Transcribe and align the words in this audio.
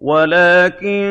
وَلَٰكِن 0.00 1.02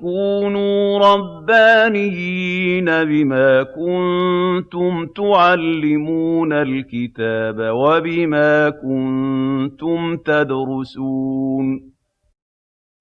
كُونُوا 0.00 0.98
رَبَّانِيِّينَ 0.98 2.84
بِمَا 2.84 3.62
كُنتُمْ 3.62 5.06
تُعَلِّمُونَ 5.16 6.52
الْكِتَابَ 6.52 7.56
وَبِمَا 7.58 8.70
كُنتُمْ 8.70 10.16
تَدْرُسُونَ. 10.16 11.90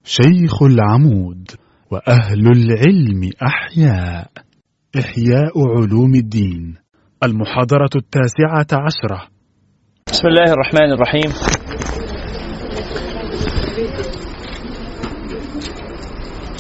شيخ 0.03 0.63
العمود 0.63 1.47
وأهل 1.91 2.47
العلم 2.47 3.29
أحياء. 3.43 4.27
إحياء 4.99 5.53
علوم 5.77 6.15
الدين. 6.15 6.75
المحاضرة 7.23 7.89
التاسعة 7.95 8.81
عشرة. 8.81 9.27
بسم 10.07 10.27
الله 10.27 10.53
الرحمن 10.53 10.93
الرحيم. 10.93 11.31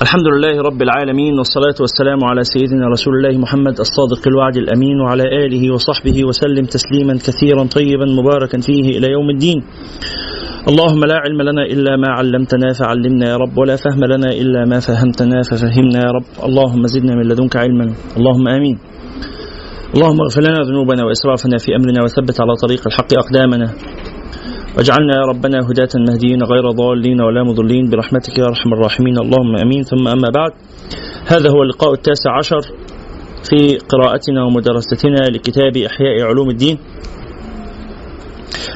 الحمد 0.05 0.27
لله 0.33 0.61
رب 0.69 0.81
العالمين 0.81 1.33
والصلاة 1.39 1.77
والسلام 1.83 2.19
على 2.29 2.43
سيدنا 2.43 2.85
رسول 2.95 3.13
الله 3.15 3.33
محمد 3.43 3.75
الصادق 3.85 4.21
الوعد 4.27 4.55
الأمين 4.63 4.97
وعلى 5.01 5.25
آله 5.45 5.73
وصحبه 5.73 6.17
وسلم 6.29 6.65
تسليما 6.77 7.13
كثيرا 7.27 7.63
طيبا 7.77 8.07
مباركا 8.19 8.57
فيه 8.67 8.85
إلى 8.97 9.07
يوم 9.15 9.29
الدين. 9.29 9.59
اللهم 10.69 11.01
لا 11.11 11.17
علم 11.25 11.39
لنا 11.49 11.63
إلا 11.73 11.97
ما 11.97 12.09
علمتنا 12.17 12.67
فعلمنا 12.79 13.25
يا 13.31 13.37
رب 13.43 13.57
ولا 13.57 13.75
فهم 13.75 14.01
لنا 14.13 14.29
إلا 14.41 14.61
ما 14.71 14.79
فهمتنا 14.87 15.37
ففهمنا 15.49 15.99
يا 16.05 16.11
رب. 16.17 16.27
اللهم 16.47 16.87
زدنا 16.93 17.13
من 17.15 17.25
لدنك 17.29 17.55
علما. 17.55 17.85
اللهم 18.17 18.47
آمين. 18.47 18.77
اللهم 19.95 20.19
اغفر 20.25 20.41
لنا 20.47 20.59
ذنوبنا 20.69 21.01
وإسرافنا 21.05 21.57
في 21.63 21.69
أمرنا 21.77 21.99
وثبت 22.05 22.37
على 22.41 22.53
طريق 22.63 22.81
الحق 22.89 23.11
أقدامنا. 23.23 23.67
واجعلنا 24.77 25.13
يا 25.15 25.25
ربنا 25.31 25.57
هداة 25.69 25.93
مهديين 26.07 26.43
غير 26.43 26.71
ضالين 26.71 27.21
ولا 27.21 27.43
مضلين. 27.43 27.89
برحمتك 27.89 28.37
يا 28.39 28.45
أرحم 28.45 28.73
الراحمين. 28.73 29.17
اللهم 29.17 29.55
أمين. 29.63 29.81
ثم 29.83 30.07
أما 30.07 30.29
بعد 30.35 30.51
هذا 31.27 31.49
هو 31.49 31.63
اللقاء 31.63 31.93
التاسع 31.93 32.37
عشر 32.37 32.61
في 33.49 33.77
قراءتنا 33.77 34.43
ومدرستنا 34.43 35.21
لكتاب 35.33 35.77
إحياء 35.77 36.21
علوم 36.21 36.49
الدين 36.49 36.77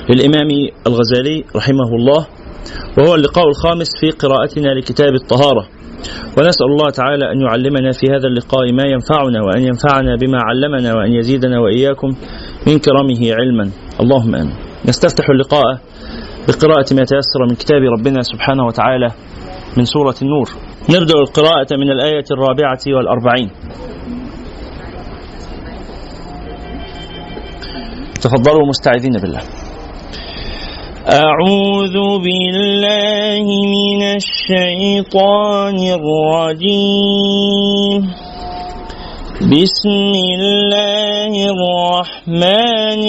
للإمام 0.09 0.47
الغزالي 0.87 1.43
رحمه 1.55 1.89
الله 1.95 2.27
وهو 2.97 3.15
اللقاء 3.15 3.47
الخامس 3.47 3.89
في 4.01 4.09
قراءتنا 4.09 4.67
لكتاب 4.67 5.13
الطهارة. 5.13 5.67
ونسأل 6.37 6.65
الله 6.65 6.89
تعالى 6.89 7.31
أن 7.31 7.41
يعلمنا 7.41 7.91
في 7.91 8.05
هذا 8.13 8.27
اللقاء 8.27 8.73
ما 8.73 8.83
ينفعنا 8.83 9.43
وأن 9.43 9.61
ينفعنا 9.63 10.15
بما 10.15 10.39
علمنا 10.41 10.93
وأن 10.95 11.11
يزيدنا 11.13 11.59
وإياكم 11.59 12.07
من 12.67 12.79
كرمه 12.79 13.33
علما. 13.33 13.69
اللهم 14.01 14.35
آمين. 14.35 14.68
نستفتح 14.85 15.29
اللقاء 15.29 15.79
بقراءة 16.47 16.93
ما 16.93 17.03
تيسر 17.03 17.45
من 17.49 17.55
كتاب 17.55 17.81
ربنا 17.81 18.21
سبحانه 18.21 18.65
وتعالى 18.65 19.11
من 19.77 19.85
سورة 19.85 20.15
النور. 20.21 20.49
نبدأ 20.89 21.19
القراءة 21.19 21.75
من 21.75 21.91
الآية 21.91 22.25
الرابعة 22.31 22.79
والأربعين. 22.87 23.49
تفضلوا 28.21 28.67
مستعيذين 28.67 29.17
بالله. 29.21 29.41
أعوذ 31.09 31.97
بالله 32.23 33.45
من 33.75 34.01
الشيطان 34.15 35.77
الرجيم. 36.59 38.01
بسم 39.39 40.11
الله 40.35 41.31
الرحمن 41.31 43.03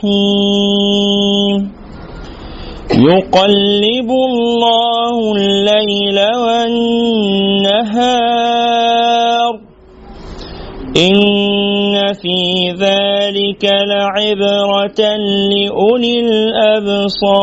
الرحيم. 0.00 1.72
يقلب 2.92 4.10
الله 4.10 5.16
الليل 5.36 6.18
والنهار. 6.46 7.12
إن 10.96 12.12
في 12.12 12.72
ذلك 12.80 13.64
لعبرة 13.64 15.00
لأولي 15.52 16.20
الأبصار. 16.20 17.42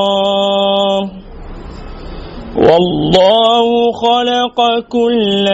والله 2.58 3.68
خلق 3.92 4.58
كل 4.90 5.46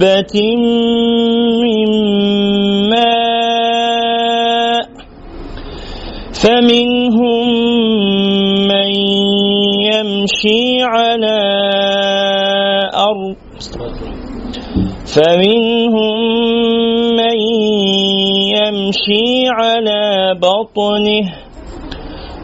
دابة 0.00 0.56
من 1.60 1.88
ماء 2.88 4.80
فمنهم 6.32 7.48
من 8.68 8.90
يمشي 9.92 10.82
على 10.82 11.40
أرض 12.94 13.36
فمنهم 15.06 16.18
من 17.16 17.38
يمشي 18.56 19.48
على 19.48 20.34
بطنه 20.40 21.24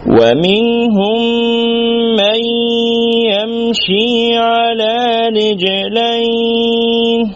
ومنهم 0.07 1.21
من 2.17 2.41
يمشي 3.33 4.37
على 4.37 5.29
رجلين 5.29 7.36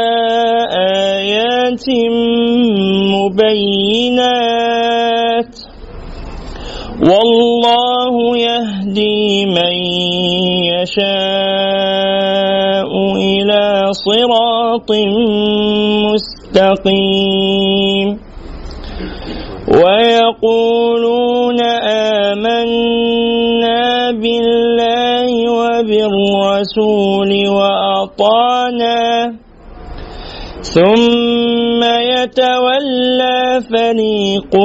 آيات 1.71 1.87
مبينات. 3.15 4.35
والله 6.99 8.37
يهدي 8.37 9.45
من 9.45 9.73
يشاء 10.75 11.11
إلى 13.15 13.93
صراط 13.93 14.91
مستقيم. 16.11 18.07
ويقولون 19.67 21.59
آمنا 22.31 23.01
بالله 24.11 25.31
وبالرسول 25.51 27.31
وأطعنا 27.47 28.99
ثم 30.61 31.83
يتولى 31.83 33.61
فريق 33.73 34.55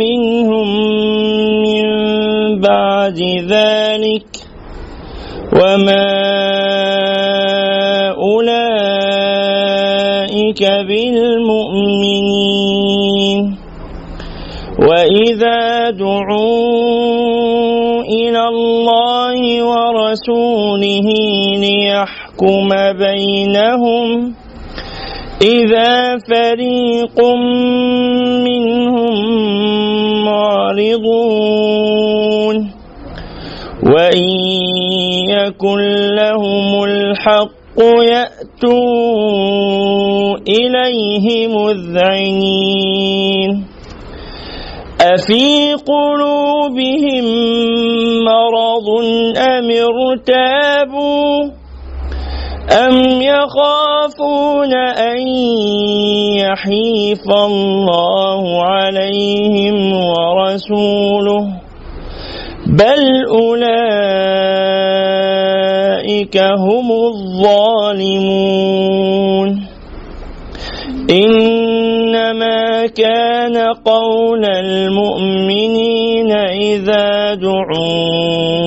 منهم 0.00 0.68
من 1.62 1.84
بعد 2.60 3.18
ذلك 3.48 4.26
وما 5.52 6.10
أولئك 9.30 10.62
بالمؤمنين 12.20 13.56
وإذا 14.88 15.90
دعوا 15.90 17.20
إلى 18.02 18.48
الله 18.48 19.64
ورسوله 19.64 21.08
ليحكم 21.56 22.68
بينهم 22.98 24.34
إذا 25.42 26.18
فريق 26.18 27.16
منهم 28.44 29.14
معرضون 30.24 31.60
وإن 33.82 34.28
يكن 35.30 35.80
لهم 36.14 36.84
الحق 36.84 37.80
يأتوا 38.02 38.80
إليه 40.48 41.48
مذعنين. 41.48 43.10
أفي 45.00 45.74
قلوبهم 45.74 47.24
مرض 48.24 48.88
أم 49.36 49.70
ارتابوا؟ 49.70 51.59
أم 52.70 53.22
يخافون 53.22 54.74
أن 54.74 55.28
يحيف 56.38 57.24
الله 57.30 58.62
عليهم 58.64 59.92
ورسوله 59.92 61.46
بل 62.66 63.26
أولئك 63.28 63.70
هم 66.36 66.92
الظالمون 67.10 68.50
إنما 71.10 72.86
كان 72.86 73.56
قول 73.84 74.44
المؤمنين 74.44 76.32
إذا 76.32 77.34
دعوا 77.34 78.59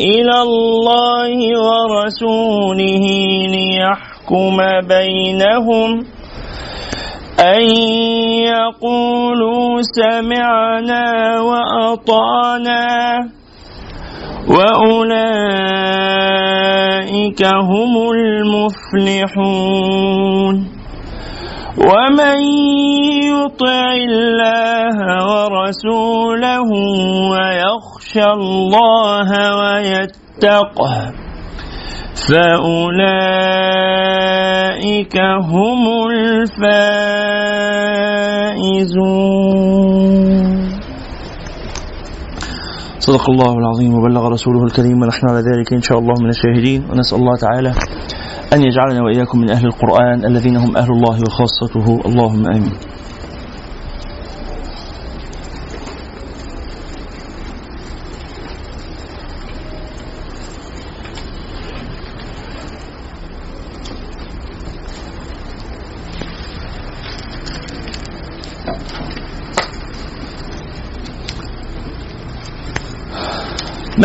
إلى 0.00 0.42
الله 0.42 1.36
ورسوله 1.68 3.06
ليحكم 3.48 4.56
بينهم 4.88 5.90
أن 7.40 7.62
يقولوا 8.52 9.82
سمعنا 9.82 11.04
وأطعنا 11.40 12.86
وأولئك 16.46 17.42
هم 17.44 18.10
المفلحون 18.16 19.56
ومن 21.78 22.38
يطع 23.22 23.92
الله 23.94 24.96
ورسوله 25.30 26.70
ويخشى 28.16 28.32
الله 28.32 29.28
ويتقه. 29.60 31.12
فأولئك 32.14 33.16
هم 35.52 35.82
الفائزون. 36.10 36.56
صدق 42.98 43.30
الله 43.30 43.52
العظيم 43.58 43.94
وبلغ 43.94 44.28
رسوله 44.28 44.64
الكريم 44.64 45.02
ونحن 45.02 45.28
على 45.30 45.38
ذلك 45.38 45.72
إن 45.72 45.82
شاء 45.82 45.98
الله 45.98 46.14
من 46.20 46.28
الشاهدين. 46.28 46.90
ونسأل 46.90 47.18
الله 47.18 47.36
تعالى 47.36 47.72
أن 48.52 48.62
يجعلنا 48.62 49.02
وإياكم 49.04 49.38
من 49.38 49.50
أهل 49.50 49.66
القرآن 49.66 50.24
الذين 50.24 50.56
هم 50.56 50.76
أهل 50.76 50.90
الله 50.90 51.20
وخاصته. 51.22 52.00
اللهم 52.06 52.46
آمين. 52.46 52.72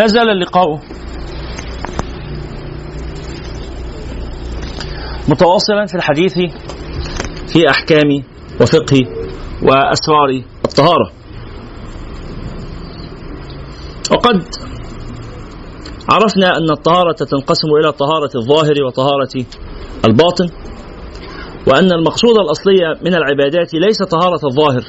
زال 0.08 0.30
اللقاء 0.30 0.80
متواصلا 5.30 5.86
في 5.86 5.96
الحديث 5.96 6.34
في 7.48 7.70
احكام 7.70 8.24
وفقه 8.62 9.00
واسرار 9.64 10.44
الطهارة. 10.66 11.12
وقد 14.12 14.44
عرفنا 16.10 16.58
أن 16.58 16.70
الطهارة 16.72 17.16
تنقسم 17.32 17.68
إلى 17.82 17.92
طهارة 17.92 18.30
الظاهر 18.36 18.74
وطهارة 18.88 19.46
الباطن 20.06 20.50
وأن 21.68 21.92
المقصود 21.92 22.38
الأصلي 22.38 22.96
من 23.06 23.16
العبادات 23.16 23.74
ليس 23.74 24.04
طهارة 24.04 24.40
الظاهر 24.44 24.84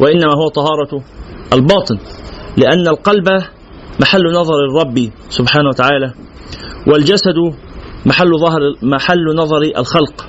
وإنما 0.00 0.32
هو 0.32 0.48
طهارة 0.48 1.02
الباطن 1.52 1.98
لأن 2.56 2.88
القلب 2.88 3.26
محل 4.00 4.22
نظر 4.40 4.54
الرب 4.70 5.10
سبحانه 5.28 5.68
وتعالى 5.68 6.12
والجسد 6.86 7.38
محل 8.06 8.30
ظهر 8.40 8.60
محل 8.82 9.24
نظر 9.36 9.62
الخلق 9.78 10.26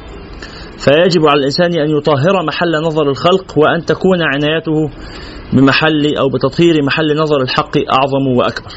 فيجب 0.78 1.28
على 1.28 1.40
الإنسان 1.40 1.80
أن 1.80 1.98
يطهر 1.98 2.46
محل 2.48 2.72
نظر 2.86 3.10
الخلق 3.10 3.58
وأن 3.58 3.86
تكون 3.86 4.20
عنايته 4.22 4.90
بمحل 5.54 6.18
أو 6.20 6.30
بتطهير 6.30 6.84
محل 6.84 7.18
نظر 7.18 7.42
الحق 7.42 7.78
أعظم 7.78 8.38
وأكبر. 8.38 8.72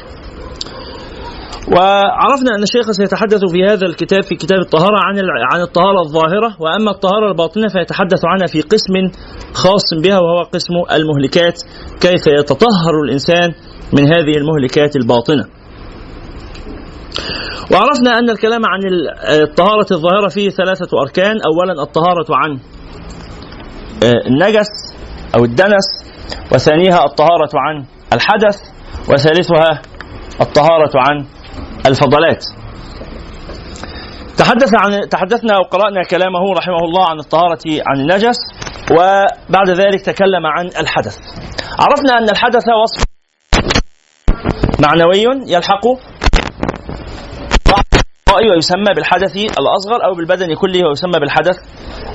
وعرفنا 1.75 2.55
أن 2.55 2.63
الشيخ 2.63 2.91
سيتحدث 2.91 3.41
في 3.51 3.63
هذا 3.65 3.85
الكتاب 3.85 4.23
في 4.23 4.35
كتاب 4.35 4.59
الطهارة 4.59 4.97
عن 5.03 5.15
عن 5.53 5.61
الطهارة 5.61 6.01
الظاهرة 6.01 6.55
وأما 6.59 6.91
الطهارة 6.91 7.31
الباطنة 7.31 7.67
فيتحدث 7.67 8.25
عنها 8.25 8.47
في 8.47 8.61
قسم 8.61 8.93
خاص 9.53 9.93
بها 10.03 10.19
وهو 10.19 10.43
قسم 10.53 10.73
المهلكات 10.91 11.61
كيف 12.01 12.27
يتطهر 12.27 13.03
الإنسان 13.05 13.53
من 13.93 14.07
هذه 14.07 14.37
المهلكات 14.37 14.95
الباطنة. 14.95 15.45
وعرفنا 17.71 18.19
أن 18.19 18.29
الكلام 18.29 18.61
عن 18.65 18.79
الطهارة 19.41 19.87
الظاهرة 19.91 20.27
فيه 20.27 20.49
ثلاثة 20.49 21.01
أركان. 21.01 21.35
أولا 21.45 21.83
الطهارة 21.83 22.25
عن 22.29 22.59
النجس 24.27 24.67
أو 25.35 25.45
الدنس. 25.45 25.85
وثانيها 26.53 27.05
الطهارة 27.05 27.49
عن 27.55 27.85
الحدث. 28.13 28.57
وثالثها 29.09 29.81
الطهارة 30.41 30.91
عن 30.95 31.25
الفضلات. 31.87 32.45
تحدث 34.37 34.73
عن 34.75 35.09
تحدثنا 35.09 35.57
وقرأنا 35.57 36.03
كلامه 36.03 36.53
رحمه 36.57 36.79
الله 36.85 37.09
عن 37.09 37.19
الطهارة 37.19 37.61
عن 37.87 37.99
النجس. 37.99 38.37
وبعد 38.91 39.69
ذلك 39.69 40.01
تكلم 40.01 40.45
عن 40.45 40.65
الحدث. 40.65 41.17
عرفنا 41.79 42.17
أن 42.17 42.29
الحدث 42.29 42.63
وصف 42.83 43.14
معنوي 44.79 45.23
يلحق 45.47 45.85
ويسمى 48.51 48.93
بالحدث 48.95 49.35
الأصغر 49.37 50.05
أو 50.05 50.15
بالبدن 50.15 50.53
كله 50.55 50.87
ويسمى 50.89 51.19
بالحدث 51.19 51.57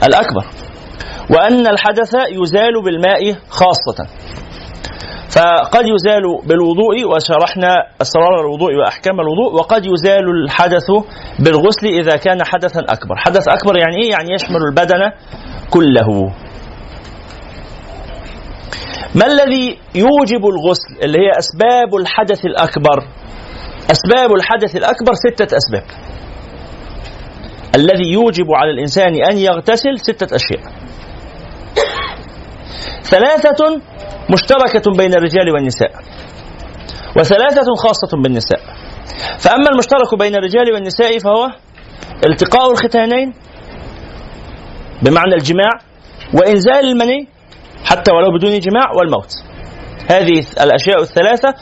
الأكبر. 0.05 0.45
وأن 1.31 1.67
الحدث 1.67 2.15
يزال 2.15 2.83
بالماء 2.85 3.37
خاصة. 3.49 4.07
فقد 5.31 5.85
يزال 5.87 6.23
بالوضوء 6.45 7.05
وشرحنا 7.15 7.75
أسرار 8.03 8.41
الوضوء 8.41 8.75
وأحكام 8.75 9.21
الوضوء 9.21 9.55
وقد 9.55 9.87
يزال 9.87 10.31
الحدث 10.45 10.91
بالغسل 11.39 11.87
إذا 11.87 12.17
كان 12.17 12.45
حدثا 12.45 12.81
أكبر. 12.81 13.17
حدث 13.17 13.49
أكبر 13.49 13.79
يعني 13.79 13.97
إيه؟ 14.03 14.11
يعني 14.11 14.35
يشمل 14.35 14.63
البدن 14.69 15.11
كله. 15.71 16.33
ما 19.15 19.27
الذي 19.27 19.79
يوجب 19.95 20.43
الغسل؟ 20.47 21.03
اللي 21.03 21.19
هي 21.19 21.39
أسباب 21.39 21.95
الحدث 22.01 22.45
الأكبر. 22.45 22.99
أسباب 23.91 24.33
الحدث 24.35 24.77
الأكبر 24.77 25.13
ستة 25.15 25.57
أسباب. 25.57 25.85
الذي 27.75 28.13
يوجب 28.13 28.47
على 28.55 28.71
الإنسان 28.71 29.25
أن 29.25 29.39
يغتسل 29.39 29.99
ستة 29.99 30.37
أشياء. 30.37 30.73
ثلاثة 33.03 33.81
مشتركة 34.31 34.97
بين 34.99 35.15
الرجال 35.15 35.51
والنساء. 35.55 35.91
وثلاثة 37.17 37.75
خاصة 37.79 38.23
بالنساء. 38.23 38.61
فأما 39.39 39.71
المشترك 39.73 40.19
بين 40.19 40.35
الرجال 40.35 40.73
والنساء 40.75 41.19
فهو 41.19 41.49
التقاء 42.27 42.71
الختانين 42.71 43.33
بمعنى 45.03 45.35
الجماع 45.35 45.71
وإنزال 46.35 46.85
المني 46.85 47.29
حتى 47.85 48.13
ولو 48.13 48.39
بدون 48.39 48.59
جماع 48.59 48.91
والموت. 48.99 49.33
هذه 50.11 50.45
الأشياء 50.63 51.01
الثلاثة 51.03 51.55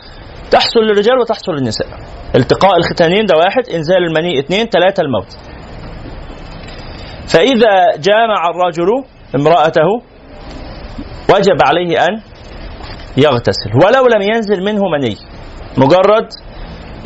تحصل 0.51 0.81
للرجال 0.81 1.19
وتحصل 1.19 1.53
للنساء. 1.53 1.89
التقاء 2.37 2.77
الختانين 2.77 3.27
ده 3.27 3.37
واحد 3.37 3.69
إنزال 3.75 3.97
المني 3.97 4.41
اثنين 4.41 4.67
ثلاثة 4.67 5.03
الموت. 5.03 5.39
فإذا 7.29 7.97
جامع 7.97 8.51
الرجل 8.51 8.89
امرأته 9.35 9.89
وجب 11.35 11.63
عليه 11.63 12.05
أن 12.05 12.21
يغتسل. 13.17 13.71
ولو 13.85 14.07
لم 14.07 14.23
ينزل 14.23 14.65
منه 14.65 14.83
مني 14.99 15.17
مجرد 15.79 16.29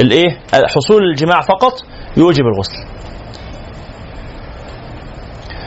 الإيه؟ 0.00 0.40
حصول 0.74 1.02
الجماع 1.02 1.40
فقط 1.40 1.72
يوجب 2.16 2.44
الغسل. 2.54 3.01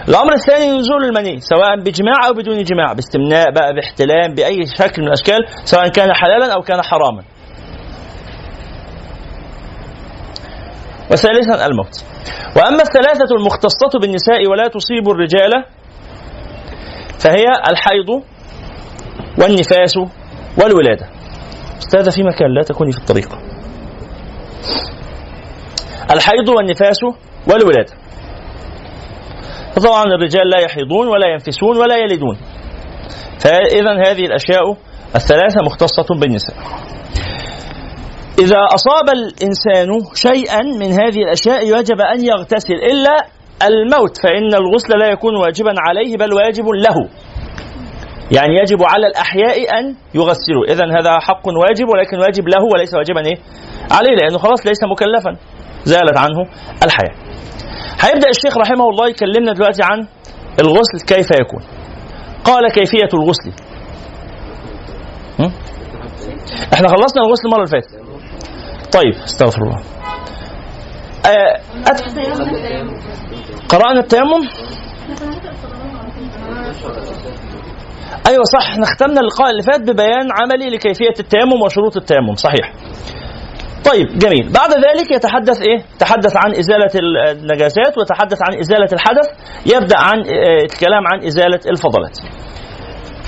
الأمر 0.09 0.33
الثاني 0.33 0.77
نزول 0.77 1.03
المني 1.05 1.39
سواء 1.39 1.79
بجماع 1.79 2.27
أو 2.27 2.33
بدون 2.33 2.63
جماع 2.63 2.93
باستمناء 2.93 3.51
بقى 3.51 3.73
باحتلام 3.73 4.33
بأي 4.35 4.65
شكل 4.79 5.01
من 5.01 5.07
الأشكال 5.07 5.39
سواء 5.63 5.87
كان 5.87 6.13
حلالا 6.13 6.53
أو 6.53 6.61
كان 6.61 6.81
حراما. 6.81 7.23
وثالثا 11.11 11.65
الموت. 11.65 12.03
وأما 12.55 12.81
الثلاثة 12.81 13.35
المختصة 13.37 13.99
بالنساء 14.01 14.47
ولا 14.47 14.67
تصيب 14.67 15.09
الرجال 15.09 15.51
فهي 17.19 17.45
الحيض 17.69 18.09
والنفاس 19.41 19.97
والولادة. 20.63 21.09
أستاذ 21.77 22.11
في 22.11 22.23
مكان 22.23 22.53
لا 22.55 22.63
تكوني 22.63 22.91
في 22.91 22.97
الطريق. 22.97 23.29
الحيض 26.11 26.49
والنفاس 26.49 26.97
والولادة. 27.47 27.93
فطبعا 29.75 30.03
الرجال 30.03 30.49
لا 30.49 30.59
يحيضون 30.63 31.07
ولا 31.07 31.27
ينفسون 31.27 31.77
ولا 31.77 31.97
يلدون. 31.97 32.37
فاذا 33.39 33.93
هذه 34.07 34.25
الأشياء 34.25 34.77
الثلاثة 35.15 35.61
مختصة 35.65 36.19
بالنساء. 36.21 36.55
إذا 38.39 38.57
أصاب 38.73 39.09
الإنسان 39.09 39.89
شيئا 40.13 40.61
من 40.61 40.91
هذه 40.91 41.23
الأشياء 41.23 41.79
يجب 41.79 42.01
أن 42.01 42.25
يغتسل 42.25 42.73
إلا 42.73 43.15
الموت 43.63 44.17
فإن 44.23 44.53
الغسل 44.53 44.99
لا 44.99 45.11
يكون 45.11 45.35
واجبا 45.35 45.73
عليه 45.77 46.17
بل 46.17 46.33
واجب 46.33 46.65
له. 46.67 47.09
يعني 48.31 48.55
يجب 48.55 48.83
على 48.83 49.07
الأحياء 49.07 49.79
أن 49.79 49.95
يغسلوا. 50.15 50.65
إذا 50.69 50.85
هذا 50.99 51.19
حق 51.19 51.47
واجب 51.47 51.87
ولكن 51.89 52.19
واجب 52.19 52.47
له 52.47 52.63
وليس 52.73 52.93
واجبا 52.93 53.21
إيه؟ 53.25 53.37
عليه 53.91 54.15
لأنه 54.21 54.37
خلاص 54.37 54.67
ليس 54.67 54.79
مكلفا. 54.91 55.31
زالت 55.83 56.17
عنه 56.17 56.39
الحياة. 56.83 57.15
هيبدأ 58.05 58.29
الشيخ 58.29 58.57
رحمه 58.57 58.89
الله 58.89 59.07
يكلمنا 59.09 59.53
دلوقتي 59.53 59.83
عن 59.83 60.07
الغسل 60.59 61.05
كيف 61.07 61.27
يكون. 61.41 61.63
قال 62.43 62.71
كيفية 62.71 63.09
الغسل. 63.13 63.51
إحنا 66.73 66.87
خلصنا 66.87 67.21
الغسل 67.25 67.45
المرة 67.45 67.63
اللي 67.63 67.71
فاتت. 67.71 68.05
طيب 68.93 69.23
استغفر 69.23 69.61
الله. 69.61 69.81
آه 71.25 71.61
أت... 71.87 72.01
قرأنا 73.69 73.99
التيمم؟ 73.99 74.49
أيوه 78.27 78.43
صح 78.53 78.69
إحنا 78.71 78.85
ختمنا 78.85 79.19
اللقاء 79.21 79.49
اللي 79.49 79.63
فات 79.63 79.81
ببيان 79.81 80.27
عملي 80.41 80.69
لكيفية 80.69 81.13
التيمم 81.19 81.61
وشروط 81.65 81.97
التيمم 81.97 82.35
صحيح. 82.35 82.73
طيب 83.91 84.17
جميل. 84.17 84.51
بعد 84.51 84.69
ذلك 84.69 85.11
يتحدث 85.11 85.61
إيه؟ 85.61 85.79
تحدث 85.99 86.37
عن 86.37 86.51
إزالة 86.55 86.91
النجاسات 87.31 87.97
وتحدث 87.97 88.39
عن 88.41 88.59
إزالة 88.59 88.89
الحدث. 88.93 89.27
يبدأ 89.73 89.97
عن 89.99 90.17
آه، 90.19 90.63
الكلام 90.63 91.03
عن 91.13 91.25
إزالة 91.25 91.59
الفضلات. 91.69 92.17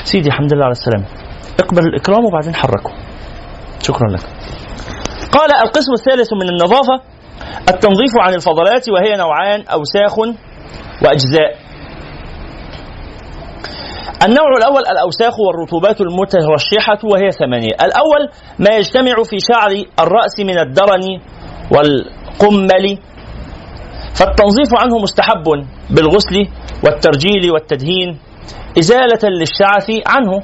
سيدي 0.04 0.28
الحمد 0.28 0.54
لله 0.54 0.64
على 0.64 0.72
السلامة. 0.72 1.06
اقبل 1.60 1.88
الإكرام 1.88 2.26
وبعدين 2.26 2.56
حركه 2.56 2.92
شكرا 3.84 4.08
لك. 4.10 4.24
قال 5.32 5.52
القسم 5.52 5.94
الثالث 5.94 6.34
من 6.34 6.50
النظافة 6.50 7.02
التنظيف 7.70 8.12
عن 8.20 8.34
الفضلات 8.34 8.90
وهي 8.90 9.18
نوعان 9.18 9.64
أوساخ 9.68 10.20
وأجزاء. 11.04 11.67
النوع 14.26 14.50
الأول 14.58 14.84
الأوساخ 14.92 15.40
والرطوبات 15.40 16.02
المترشحة 16.02 17.00
وهي 17.04 17.32
ثمانية. 17.32 17.76
الأول 17.82 18.30
ما 18.60 18.76
يجتمع 18.76 19.16
في 19.30 19.38
شعر 19.40 19.72
الرأس 20.00 20.40
من 20.40 20.60
الدرن 20.60 21.04
والقمل 21.72 22.98
فالتنظيف 24.20 24.70
عنه 24.82 24.98
مستحب 25.00 25.44
بالغسل 25.90 26.36
والترجيل 26.84 27.52
والتدهين 27.52 28.20
إزالة 28.80 29.24
للشعث 29.30 29.90
عنه. 30.08 30.42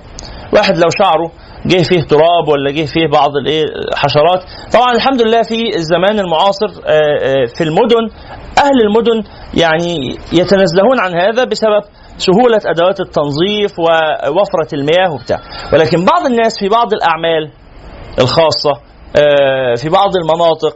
واحد 0.53 0.77
لو 0.77 0.89
شعره 0.99 1.31
جه 1.65 1.83
فيه 1.83 2.01
تراب 2.01 2.47
ولا 2.47 2.71
جه 2.71 2.85
فيه 2.85 3.07
بعض 3.07 3.31
الحشرات 3.91 4.41
طبعا 4.73 4.91
الحمد 4.95 5.21
لله 5.21 5.41
في 5.41 5.75
الزمان 5.75 6.19
المعاصر 6.19 6.67
آه، 6.67 6.91
آه، 6.91 7.45
في 7.57 7.63
المدن 7.63 8.03
أهل 8.57 8.81
المدن 8.87 9.23
يعني 9.53 9.95
يتنزهون 10.33 10.99
عن 10.99 11.13
هذا 11.19 11.43
بسبب 11.43 11.81
سهولة 12.17 12.61
أدوات 12.65 12.99
التنظيف 12.99 13.79
ووفرة 13.79 14.69
المياه 14.73 15.11
وبتاع. 15.13 15.39
ولكن 15.73 16.05
بعض 16.05 16.25
الناس 16.25 16.59
في 16.59 16.69
بعض 16.69 16.93
الأعمال 16.93 17.51
الخاصة 18.19 18.71
آه، 19.17 19.75
في 19.75 19.89
بعض 19.89 20.11
المناطق 20.15 20.75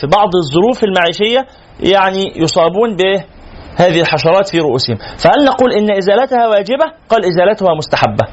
في 0.00 0.06
بعض 0.06 0.28
الظروف 0.42 0.84
المعيشية 0.84 1.46
يعني 1.80 2.32
يصابون 2.36 2.96
بهذه 2.96 4.00
الحشرات 4.00 4.48
في 4.48 4.60
رؤوسهم. 4.60 4.96
فهل 5.18 5.44
نقول 5.44 5.72
إن 5.72 5.96
إزالتها 5.96 6.48
واجبة؟ 6.48 6.84
قال 7.08 7.24
إزالتها 7.24 7.74
مستحبة. 7.74 8.24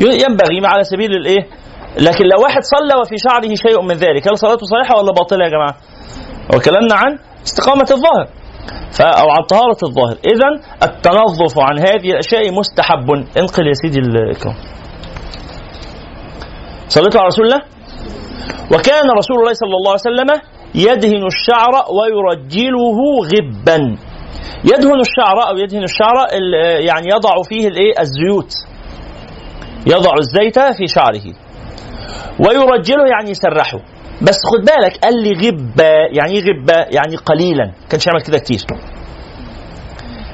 ينبغي 0.00 0.66
على 0.66 0.84
سبيل 0.84 1.10
الإيه؟ 1.10 1.42
لكن 1.98 2.24
لو 2.24 2.42
واحد 2.42 2.62
صلى 2.62 3.00
وفي 3.00 3.14
شعره 3.18 3.54
شيء 3.54 3.82
من 3.82 3.94
ذلك 3.94 4.28
هل 4.28 4.38
صلاته 4.38 4.66
صحيحة 4.66 4.98
ولا 4.98 5.12
باطلة 5.12 5.44
يا 5.44 5.50
جماعة؟ 5.50 5.74
وكلامنا 6.54 6.94
عن 6.94 7.18
استقامة 7.44 7.86
الظاهر. 7.90 8.28
أو 9.00 9.30
عن 9.30 9.42
طهارة 9.50 9.78
الظاهر. 9.82 10.16
إذا 10.32 10.48
التنظف 10.82 11.58
عن 11.58 11.78
هذه 11.78 12.10
الأشياء 12.10 12.52
مستحب. 12.52 13.10
انقل 13.10 13.66
يا 13.66 13.72
سيدي 13.72 13.98
الكرام 13.98 14.54
صليت 16.88 17.16
على 17.16 17.26
رسول 17.26 17.44
الله؟ 17.44 17.62
وكان 18.72 19.10
رسول 19.10 19.36
الله 19.40 19.52
صلى 19.52 19.74
الله 19.78 19.90
عليه 19.90 20.08
وسلم 20.10 20.30
يدهن 20.74 21.26
الشعر 21.26 21.72
ويرجله 21.96 22.98
غبا. 23.32 23.96
يدهن 24.64 25.00
الشعر 25.00 25.48
أو 25.48 25.56
يدهن 25.56 25.82
الشعر 25.82 26.16
يعني 26.80 27.06
يضع 27.10 27.42
فيه 27.48 27.68
الإيه؟ 27.68 27.92
الزيوت. 28.00 28.52
يضع 29.86 30.12
الزيت 30.18 30.58
في 30.58 30.86
شعره. 30.86 31.34
ويرجله 32.40 33.06
يعني 33.10 33.30
يسرحه. 33.30 33.78
بس 34.22 34.36
خد 34.52 34.64
بالك 34.64 34.96
قال 35.04 35.22
لي 35.22 35.32
غبة 35.48 35.84
يعني 36.12 36.32
إيه 36.32 36.42
غبة 36.42 36.74
يعني 36.74 37.16
قليلا. 37.16 37.72
كانش 37.90 38.06
يعمل 38.06 38.22
كده 38.22 38.38
كتير. 38.38 38.60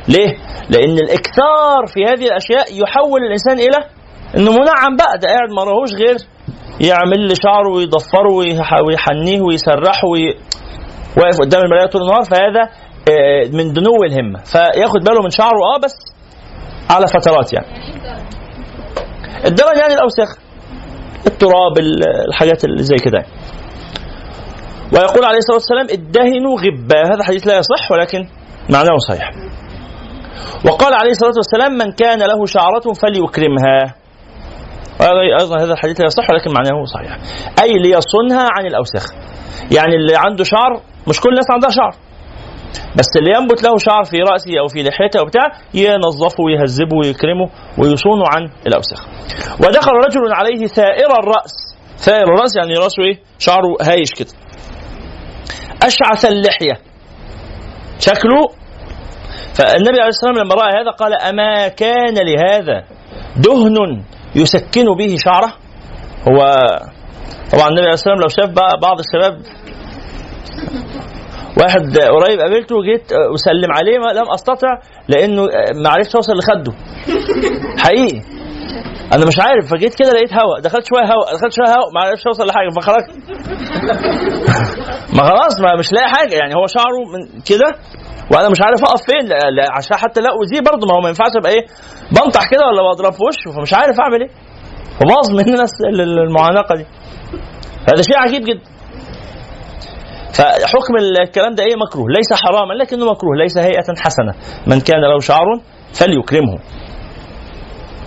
ليه؟ 0.09 0.37
لأن 0.71 0.99
الإكثار 0.99 1.87
في 1.87 2.05
هذه 2.05 2.27
الأشياء 2.27 2.65
يحول 2.83 3.21
الإنسان 3.27 3.59
إلى 3.59 3.85
إنه 4.37 4.51
منعم 4.53 4.97
بقى. 4.97 5.19
ده 5.19 5.29
قاعد 5.29 5.51
ما 5.57 5.65
راهوش 5.65 5.93
غير 5.95 6.17
يعمل 6.81 7.29
لي 7.29 7.35
شعره 7.35 7.69
ويضفره 7.75 8.33
ويحنيه 8.87 9.41
ويسرحه 9.41 10.09
وي... 10.09 10.35
واقف 11.17 11.39
قدام 11.41 11.63
المراية 11.63 11.87
طول 11.87 12.03
النهار. 12.03 12.25
فهذا 12.25 12.63
آه، 13.11 13.49
من 13.57 13.73
دنو 13.73 14.03
الهمة. 14.05 14.39
فياخد 14.45 15.01
باله 15.05 15.23
من 15.23 15.31
شعره 15.31 15.61
آه 15.77 15.79
بس 15.85 15.95
على 16.91 17.07
فترات 17.07 17.53
يعني. 17.53 17.67
الدرن 19.45 19.79
يعني 19.79 19.95
الأوساخ 19.95 20.29
التراب 21.27 21.79
الحاجات 22.29 22.65
اللي 22.65 22.83
زي 22.83 22.97
كده. 22.97 23.25
ويقول 24.93 25.25
عليه 25.25 25.39
الصلاة 25.39 25.57
والسلام 25.57 25.87
ادهنوا 25.91 26.61
غبا 26.61 27.15
هذا 27.15 27.25
حديث 27.25 27.47
لا 27.47 27.59
يصح 27.59 27.93
ولكن 27.93 28.29
معناه 28.71 28.99
صحيح. 29.09 29.31
وقال 30.67 30.95
عليه 30.95 31.11
الصلاة 31.11 31.33
والسلام 31.37 31.73
من 31.73 31.93
كان 31.93 32.19
له 32.19 32.47
شعرة 32.47 32.93
فليكرمها. 33.03 33.95
أيضا 35.41 35.61
هذا 35.61 35.73
الحديث 35.73 36.01
لا 36.01 36.07
يصح 36.07 36.31
ولكن 36.31 36.51
معناه 36.53 36.85
صحيح. 36.85 37.19
أي 37.63 37.73
ليصنها 37.73 38.49
عن 38.59 38.67
الأوساخ. 38.67 39.13
يعني 39.71 39.95
اللي 39.97 40.17
عنده 40.17 40.45
شعر 40.45 40.81
مش 41.09 41.21
كل 41.21 41.29
الناس 41.31 41.47
عندها 41.51 41.71
شعر. 41.71 41.95
بس 42.99 43.07
اللي 43.19 43.31
ينبت 43.39 43.63
له 43.63 43.79
شعر 43.79 44.05
في 44.05 44.17
رأسه 44.17 44.51
أو 44.61 44.69
في 44.69 44.83
لحيته 44.83 45.21
أو 45.21 45.25
بتاع 45.25 45.43
ينظفه 45.75 46.43
ويهذبه 46.45 46.97
ويكرمه 46.97 47.49
ويصونه 47.79 48.25
عن 48.35 48.51
الأوساخ. 48.67 49.01
ودخل 49.61 49.93
رجل 49.93 50.33
عليه 50.33 50.67
ثائر 50.67 51.11
الرأس. 51.19 51.53
ثائر 51.97 52.25
الرأس 52.25 52.57
يعني 52.57 52.75
رأسه 52.75 53.03
إيه؟ 53.03 53.19
شعره 53.39 53.77
هايش 53.83 54.11
كده. 54.13 54.29
أشعث 55.83 56.25
اللحية. 56.25 56.79
شكله؟ 57.99 58.49
فالنبي 59.55 60.01
عليه 60.01 60.09
الصلاة 60.09 60.31
والسلام 60.31 60.47
لما 60.47 60.55
رأى 60.55 60.73
هذا 60.83 60.91
قال 60.91 61.15
أما 61.15 61.69
كان 61.69 62.15
لهذا 62.15 62.85
دهن 63.37 64.03
يسكن 64.35 64.85
به 64.99 65.17
شعره؟ 65.25 65.53
هو 66.29 66.39
طبعا 67.53 67.69
النبي 67.69 67.81
عليه 67.83 67.93
الصلاة 67.93 68.15
والسلام 68.15 68.21
لو 68.21 68.29
شاف 68.29 68.51
بقى 68.51 68.81
بعض 68.83 68.97
الشباب 68.99 69.43
واحد 71.61 71.99
قريب 71.99 72.41
قابلته 72.41 72.77
وجيت 72.77 73.13
اسلم 73.13 73.73
عليه 73.73 73.97
لم 74.21 74.31
أستطع 74.35 74.69
لأنه 75.09 75.43
ما 75.83 75.89
عرفتش 75.91 76.17
اوصل 76.17 76.33
لخده 76.33 76.73
حقيقي. 77.79 78.21
أنا 79.15 79.27
مش 79.27 79.41
عارف 79.41 79.71
فجيت 79.71 79.95
كده 79.95 80.13
لقيت 80.13 80.33
هواء 80.33 80.61
دخلت 80.61 80.85
شوية 80.87 81.05
هواء 81.15 81.35
دخلت 81.37 81.53
شوية 81.53 81.75
هواء 81.77 81.89
ما 81.95 82.01
عرفتش 82.01 82.27
اوصل 82.27 82.47
لحاجة 82.47 82.69
فخرجت. 82.77 83.11
ما 85.17 85.23
خلاص 85.23 85.61
ما 85.61 85.77
مش 85.79 85.93
لاقي 85.93 86.09
حاجة. 86.09 86.35
يعني 86.35 86.55
هو 86.55 86.67
شعره 86.67 86.99
من 87.13 87.41
كده 87.51 87.69
وأنا 88.33 88.49
مش 88.49 88.59
عارف 88.63 88.85
أقف 88.85 89.03
فين. 89.07 89.33
عشان 89.77 89.97
حتى 89.97 90.21
لا 90.21 90.31
اذيه 90.43 90.61
برضه 90.71 90.87
ما 90.87 90.95
هو 90.97 91.01
ما 91.01 91.09
ينفعش 91.09 91.31
أبقى 91.41 91.53
إيه 91.53 91.67
بنطح 92.11 92.51
كده 92.51 92.61
ولا 92.67 92.93
بضرب 92.93 93.13
في 93.13 93.23
وشه 93.29 93.57
فمش 93.57 93.75
عارف 93.75 94.01
أعمل 94.01 94.21
إيه. 94.23 94.31
فباظ 95.01 95.31
مننا 95.31 95.65
المعانقة 96.27 96.75
دي. 96.77 96.87
هذا 97.93 98.03
شيء 98.03 98.19
عجيب 98.19 98.43
جدا. 98.45 98.63
فحكم 100.33 100.97
الكلام 100.97 101.55
ده 101.55 101.65
إيه؟ 101.65 101.77
مكروه 101.77 102.07
ليس 102.09 102.33
حراما 102.33 102.75
لكنه 102.75 103.11
مكروه 103.11 103.37
ليس 103.37 103.59
هيئة 103.59 103.95
حسنة. 103.99 104.35
من 104.67 104.81
كان 104.81 105.01
له 105.01 105.19
شعر 105.21 105.47
فليكرمه. 105.93 106.59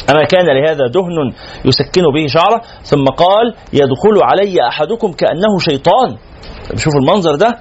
أما 0.09 0.23
كان 0.23 0.45
لهذا 0.45 0.87
دهن 0.87 1.33
يسكن 1.65 2.01
به 2.15 2.27
شعره 2.27 2.61
ثم 2.83 3.05
قال 3.05 3.53
يدخل 3.73 4.23
علي 4.23 4.67
أحدكم 4.67 5.11
كأنه 5.11 5.59
شيطان. 5.59 6.17
شوف 6.75 6.93
المنظر 6.95 7.35
ده. 7.35 7.57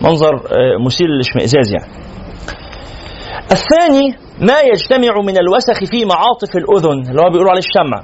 منظر 0.00 0.34
آه، 0.34 0.84
مثير 0.86 1.06
للاشمئزاز 1.08 1.72
يعني. 1.72 1.92
الثاني 3.52 4.16
ما 4.40 4.60
يجتمع 4.60 5.20
من 5.26 5.38
الوسخ 5.38 5.90
في 5.90 6.04
معاطف 6.04 6.56
الأذن. 6.56 7.10
اللي 7.10 7.22
هو 7.22 7.30
بيقولوا 7.30 7.50
عليه 7.50 7.60
الشمع. 7.60 8.02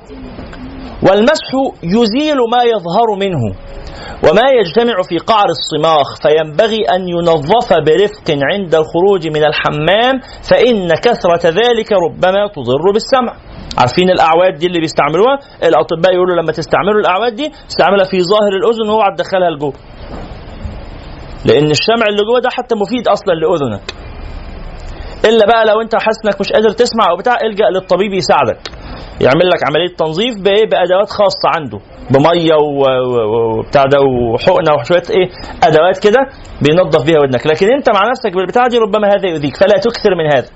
والمسح 1.02 1.50
يزيل 1.82 2.36
ما 2.52 2.62
يظهر 2.62 3.08
منه 3.20 3.44
وما 4.24 4.42
يجتمع 4.60 5.02
في 5.08 5.18
قعر 5.18 5.46
الصماخ 5.58 6.06
فينبغي 6.22 6.84
أن 6.94 7.08
ينظف 7.08 7.68
برفق 7.86 8.28
عند 8.52 8.74
الخروج 8.74 9.26
من 9.28 9.44
الحمام 9.44 10.14
فإن 10.50 10.88
كثرة 10.94 11.44
ذلك 11.50 11.92
ربما 11.92 12.48
تضر 12.54 12.92
بالسمع. 12.92 13.32
عارفين 13.78 14.10
الأعواد 14.10 14.54
دي 14.58 14.66
اللي 14.66 14.80
بيستعملوها؟ 14.80 15.38
الأطباء 15.62 16.14
يقولوا 16.14 16.36
لما 16.42 16.52
تستعملوا 16.52 17.00
الأعواد 17.00 17.34
دي 17.34 17.52
استعملها 17.70 18.04
في 18.04 18.20
ظاهر 18.22 18.52
الأذن 18.60 18.88
واوعى 18.90 19.10
تدخلها 19.16 19.50
لجوه 19.50 19.72
لأن 21.44 21.70
الشمع 21.70 22.06
اللي 22.08 22.22
جوه 22.30 22.40
ده 22.40 22.50
حتى 22.50 22.74
مفيد 22.74 23.08
أصلا 23.08 23.32
لأذنك. 23.34 23.82
إلا 25.24 25.46
بقى 25.46 25.64
لو 25.66 25.80
أنت 25.80 25.94
حاسس 25.94 26.18
إنك 26.24 26.40
مش 26.40 26.52
قادر 26.52 26.70
تسمع 26.70 27.04
أو 27.10 27.16
بتاع 27.16 27.36
إلجأ 27.42 27.64
للطبيب 27.74 28.12
يساعدك. 28.12 28.60
يعمل 29.20 29.48
لك 29.48 29.60
عملية 29.68 29.96
تنظيف 29.98 30.34
بايه 30.44 30.64
بأدوات 30.70 31.10
خاصة 31.10 31.48
عنده. 31.56 31.78
بمية 32.10 32.54
وبتاع 32.54 33.84
ده 33.84 33.98
وحقنة 34.00 34.72
وشوية 34.80 35.02
إيه 35.10 35.28
أدوات 35.64 35.98
كده 35.98 36.20
بينظف 36.62 37.04
بيها 37.06 37.20
ودنك. 37.20 37.46
لكن 37.46 37.66
أنت 37.72 37.90
مع 37.90 38.10
نفسك 38.10 38.32
بالبتاع 38.32 38.66
دي 38.66 38.78
ربما 38.78 39.08
هذا 39.08 39.28
يؤذيك 39.30 39.56
فلا 39.56 39.78
تكثر 39.78 40.14
من 40.18 40.26
هذا. 40.34 40.48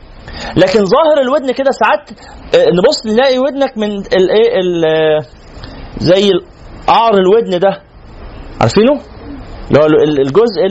لكن 0.56 0.85
ظاهر 0.85 1.20
الودن 1.23 1.52
كده 1.52 1.70
ساعات 1.70 2.11
آه، 2.54 2.70
نبص 2.78 3.06
نلاقي 3.06 3.38
ودنك 3.38 3.78
من 3.78 3.90
الايه 3.99 5.18
زي 5.99 6.30
قعر 6.87 7.14
الودن 7.14 7.59
ده. 7.59 7.80
عارفينه؟ 8.61 9.00
اللي 9.70 9.80
هو 9.82 9.87
الجزء 10.26 10.62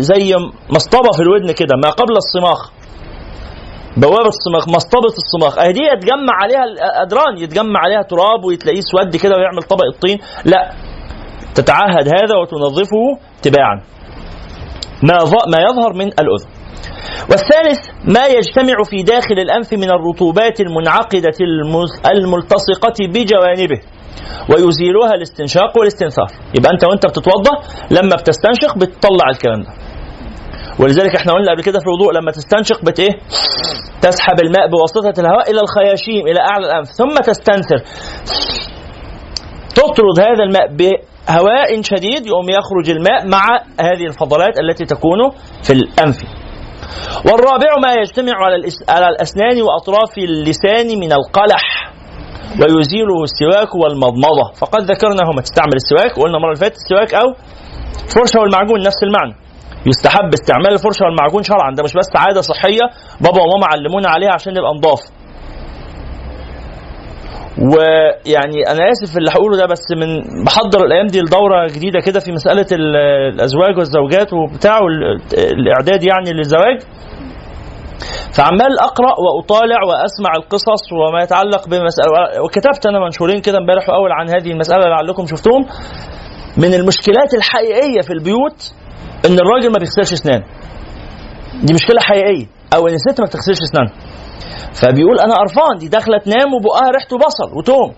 زي 0.00 0.34
مصطبة 0.70 1.10
في 1.16 1.22
الودن 1.22 1.52
كده 1.52 1.76
ما 1.84 1.90
قبل 1.90 2.16
الصماخ. 2.16 2.70
بوابه 4.02 4.28
الصماخ 4.36 4.68
مصطبة 4.68 5.14
الصماخ. 5.22 5.58
أهي 5.58 5.72
دي 5.72 5.80
يتجمع 5.80 6.34
عليها 6.42 6.64
الادران 6.64 7.38
يتجمع 7.38 7.80
عليها 7.84 8.02
تراب 8.02 8.44
وتلاقيه 8.44 8.80
سود 8.80 9.16
كده 9.16 9.34
ويعمل 9.36 9.62
طبق 9.62 9.84
الطين. 9.94 10.18
لا 10.44 10.70
تتعهد 11.54 12.08
هذا 12.08 12.36
وتنظفه 12.40 13.04
تباعا. 13.42 13.76
ما 15.02 15.14
ما 15.52 15.58
يظهر 15.70 15.92
من 15.92 16.06
الأذن. 16.06 16.50
والثالث 17.30 17.80
ما 18.04 18.26
يجتمع 18.26 18.74
في 18.90 19.02
داخل 19.02 19.38
الأنف 19.38 19.72
من 19.72 19.90
الرطوبات 19.90 20.60
المنعقدة 20.60 21.38
الملتصقة 22.14 22.98
بجوانبه. 23.14 23.80
ويزيلها 24.50 25.14
الاستنشاق 25.14 25.78
والاستنثار. 25.78 26.30
يبقى 26.58 26.72
أنت 26.72 26.84
وأنت 26.84 27.06
بتتوضأ 27.06 27.54
لما 27.90 28.16
بتستنشق 28.16 28.78
بتطلع 28.78 29.30
الكلام 29.30 29.62
ده. 29.62 29.87
ولذلك 30.80 31.16
إحنا 31.16 31.32
قلنا 31.32 31.52
قبل 31.52 31.62
كده 31.62 31.78
في 31.78 31.86
الوضوء 31.86 32.12
لما 32.12 32.30
تستنشق 32.30 32.84
بت 32.84 33.00
إيه؟ 33.00 33.14
تسحب 34.02 34.40
الماء 34.40 34.68
بواسطة 34.70 35.20
الهواء 35.20 35.50
إلى 35.50 35.60
الخياشيم 35.60 36.26
إلى 36.26 36.40
أعلى 36.40 36.66
الأنف 36.66 36.88
ثم 36.88 37.14
تستنثر. 37.30 37.78
تطرد 39.74 40.20
هذا 40.20 40.42
الماء 40.48 40.66
بهواء 40.76 41.82
شديد 41.82 42.26
يقوم 42.26 42.48
يخرج 42.50 42.90
الماء 42.90 43.26
مع 43.26 43.44
هذه 43.80 44.06
الفضلات 44.06 44.58
التي 44.60 44.84
تكون 44.84 45.30
في 45.62 45.72
الأنف. 45.72 46.18
والرابع 47.26 47.70
ما 47.84 47.92
يجتمع 48.00 48.32
على 48.88 49.08
الأسنان 49.08 49.62
وأطراف 49.62 50.18
اللسان 50.18 50.98
من 51.00 51.12
القلح 51.12 51.92
ويزيله 52.60 53.22
السواك 53.28 53.74
والمضمضة. 53.74 54.52
فقد 54.60 54.82
ذكرنا 54.82 55.22
هما 55.32 55.40
تستعمل 55.42 55.76
السواك 55.82 56.18
وقلنا 56.18 56.38
مرة 56.38 56.52
اللي 56.52 56.60
فاتت 56.60 56.76
السواك 56.76 57.14
أو 57.14 57.28
فرشة 58.14 58.40
والمعجون 58.40 58.80
نفس 58.80 59.02
المعنى. 59.02 59.47
يستحب 59.86 60.32
استعمال 60.32 60.72
الفرشة 60.72 61.04
والمعجون 61.04 61.42
شرعا. 61.42 61.74
ده 61.76 61.82
مش 61.82 61.94
بس 61.94 62.08
عادة 62.16 62.40
صحية 62.40 62.84
بابا 63.20 63.40
وماما 63.42 63.66
علمونا 63.72 64.08
عليها 64.08 64.32
عشان 64.32 64.52
نبقى 64.54 64.74
نضاف. 64.78 65.00
ويعني 67.58 68.62
أنا 68.70 68.90
آسف 68.90 69.16
اللي 69.18 69.30
هقوله 69.30 69.56
ده 69.56 69.66
بس 69.66 69.84
من 70.00 70.10
بحضر 70.44 70.84
الأيام 70.84 71.06
دي 71.06 71.20
لدورة 71.20 71.66
جديدة 71.66 72.00
كده 72.00 72.20
في 72.20 72.32
مسألة 72.32 72.66
الأزواج 72.72 73.78
والزوجات 73.78 74.32
وبتاع 74.32 74.78
الإعداد 75.34 76.02
يعني 76.04 76.32
للزواج. 76.32 76.78
فعمال 78.32 78.78
أقرأ 78.80 79.14
وأطالع 79.24 79.76
وأسمع 79.88 80.30
القصص 80.36 80.92
وما 80.92 81.22
يتعلق 81.22 81.68
بمسألة 81.68 82.42
وكتبت 82.44 82.86
أنا 82.86 82.98
منشورين 82.98 83.40
كده 83.40 83.58
امبارح 83.58 83.88
وأول 83.88 84.12
عن 84.12 84.28
هذه 84.28 84.50
المسألة 84.52 84.84
لعلكم 84.88 85.26
شفتهم. 85.26 85.66
من 86.56 86.74
المشكلات 86.74 87.34
الحقيقية 87.34 88.00
في 88.00 88.12
البيوت 88.12 88.72
إن 89.26 89.32
الراجل 89.38 89.72
ما 89.72 89.78
بيغسلش 89.78 90.12
اسنانه 90.12 90.44
دي 91.64 91.74
مشكلة 91.74 92.00
حقيقية. 92.00 92.46
أو 92.74 92.88
إن 92.88 92.94
الست 92.94 93.20
ما 93.20 93.26
بتغسلش 93.26 93.58
اسنانها 93.62 93.94
فبيقول 94.80 95.20
أنا 95.20 95.34
قرفان 95.34 95.74
دي 95.78 95.88
داخلة 95.88 96.18
تنام 96.18 96.54
وبقها 96.54 96.90
ريحته 96.90 97.16
بصل 97.18 97.58
وتوم 97.58 97.90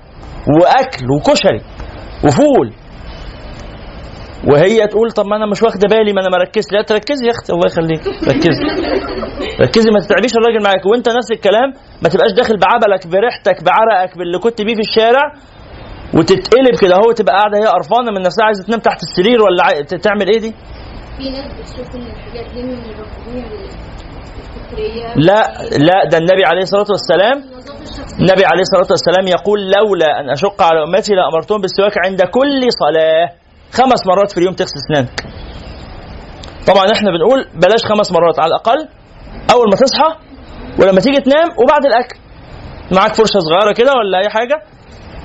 وأكل 0.61 1.07
وكشري 1.17 1.61
وفول. 2.25 2.69
وهي 4.51 4.87
تقول 4.87 5.11
طب 5.13 5.27
ما 5.27 5.37
أنا 5.37 5.47
مش 5.47 5.63
واخدة 5.63 5.89
بالي 5.89 6.13
ما 6.13 6.21
أنا 6.21 6.31
مركز 6.39 6.65
لا 6.73 6.83
تركزي 6.83 7.27
يا 7.27 7.31
أختي 7.31 7.53
الله 7.53 7.67
يخليك. 7.67 8.03
ركزي. 8.33 8.65
ركزي 9.61 9.91
ما 9.91 10.01
تتعبيش 10.01 10.33
الراجل 10.39 10.65
معاك. 10.65 10.87
وأنت 10.87 11.09
نفس 11.09 11.31
الكلام 11.33 11.69
ما 12.03 12.09
تبقاش 12.09 12.33
داخل 12.33 12.57
بعبلك 12.65 13.07
بريحتك 13.07 13.65
بعرقك 13.65 14.19
باللي 14.19 14.39
كنت 14.39 14.63
بيه 14.63 14.75
في 14.75 14.81
الشارع 14.81 15.25
وتتقلب 16.15 16.75
كده. 16.81 16.95
اهو 16.95 17.13
تبقى 17.13 17.35
قاعدة 17.37 17.59
هي 17.59 17.67
قرفانة 17.67 18.11
من 18.17 18.23
نفسها 18.23 18.45
عايزة 18.45 18.65
تنام 18.65 18.81
تحت 18.81 19.01
السرير 19.03 19.39
ولا 19.43 19.83
تعمل 19.83 20.29
إيه 20.33 20.41
دي؟ 20.41 20.55
في 21.21 21.31
ناس 21.31 21.53
بتشوف 21.59 21.95
إن 21.97 22.07
الحاجات 22.07 22.47
دي 22.55 22.63
من 22.63 22.81
لا 25.17 25.41
لا 25.89 26.05
ده 26.11 26.19
النبي 26.19 26.45
عليه 26.45 26.63
الصلاة 26.63 26.87
والسلام 26.91 27.37
النبي 28.21 28.45
عليه 28.51 28.61
الصلاة 28.61 28.87
والسلام 28.91 29.27
يقول 29.37 29.61
لولا 29.71 30.21
أن 30.21 30.31
أشق 30.31 30.63
على 30.63 30.83
أمتي 30.83 31.15
لأمرتهم 31.15 31.61
بالسواك 31.61 31.93
عند 32.07 32.23
كل 32.23 32.61
صلاة. 32.83 33.29
خمس 33.73 34.07
مرات 34.07 34.33
في 34.33 34.39
اليوم 34.39 34.55
تغسل 34.55 34.73
أسنانك. 34.85 35.21
طبعا 36.67 36.85
إحنا 36.93 37.11
بنقول 37.11 37.41
بلاش 37.55 37.83
خمس 37.85 38.13
مرات 38.13 38.41
على 38.41 38.49
الأقل 38.49 38.89
أول 39.55 39.67
ما 39.71 39.77
تصحى 39.77 40.11
ولما 40.79 41.01
تيجي 41.01 41.21
تنام 41.21 41.49
وبعد 41.63 41.87
الأكل. 41.87 42.19
معاك 42.97 43.15
فرشة 43.15 43.39
صغيرة 43.39 43.73
كده 43.73 43.93
ولا 43.93 44.19
أي 44.19 44.29
حاجة؟ 44.29 44.57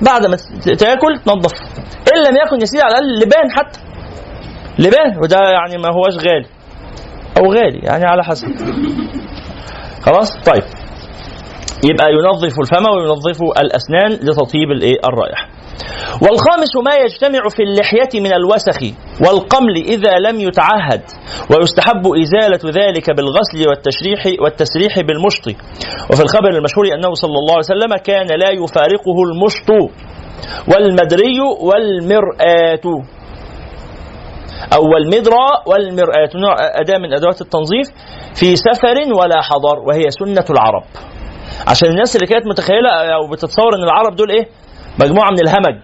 بعد 0.02 0.26
ما 0.26 0.36
تاكل 0.78 1.18
تنظف 1.26 1.52
إن 2.12 2.18
لم 2.28 2.36
يكن 2.46 2.60
يا 2.60 2.66
سيدي 2.66 2.82
على 2.82 2.98
الأقل 2.98 3.14
لبان 3.22 3.50
حتى. 3.56 3.80
لبان 4.78 5.18
وده 5.22 5.38
يعني 5.38 5.82
ما 5.82 5.88
هوش 5.88 6.16
غالي. 6.16 6.46
أو 7.38 7.52
غالي 7.52 7.78
يعني 7.82 8.04
على 8.04 8.24
حسب. 8.24 8.48
خلاص؟ 10.02 10.30
طيب. 10.46 10.62
يبقى 11.84 12.06
ينظف 12.12 12.54
الفم 12.60 12.84
وينظف 12.96 13.42
الأسنان 13.58 14.10
لتطيب 14.28 14.70
الإيه؟ 14.70 14.96
الرائحة. 15.04 15.46
والخامس 16.22 16.72
ما 16.86 16.94
يجتمع 17.04 17.48
في 17.48 17.62
اللحية 17.62 18.20
من 18.20 18.32
الوسخ 18.32 18.78
والقمل 19.20 19.76
إذا 19.76 20.18
لم 20.18 20.40
يتعهد 20.40 21.02
ويستحب 21.50 22.02
إزالة 22.22 22.84
ذلك 22.84 23.10
بالغسل 23.10 23.68
والتشريح 23.68 24.40
والتسريح 24.42 25.00
بالمشط. 25.00 25.46
وفي 26.12 26.22
الخبر 26.22 26.48
المشهور 26.50 26.86
أنه 26.86 27.14
صلى 27.14 27.38
الله 27.38 27.54
عليه 27.54 27.72
وسلم 27.74 27.96
كان 28.04 28.26
لا 28.26 28.50
يفارقه 28.50 29.16
المشط 29.28 29.70
والمدري 30.74 31.40
والمرآة. 31.60 33.04
أو 34.74 34.96
المدرى 34.96 35.46
والمرآة 35.66 36.28
أداة 36.80 36.98
من 36.98 37.12
أدوات 37.12 37.40
التنظيف 37.40 37.86
في 38.34 38.56
سفر 38.56 38.96
ولا 39.20 39.42
حضر 39.42 39.78
وهي 39.86 40.10
سنة 40.10 40.44
العرب. 40.50 40.84
عشان 41.68 41.88
الناس 41.88 42.16
اللي 42.16 42.26
كانت 42.26 42.46
متخيلة 42.46 42.90
أو 42.90 43.30
بتتصور 43.32 43.74
أن 43.78 43.82
العرب 43.82 44.16
دول 44.16 44.30
إيه؟ 44.30 44.46
مجموعة 45.00 45.30
من 45.30 45.40
الهمج. 45.40 45.78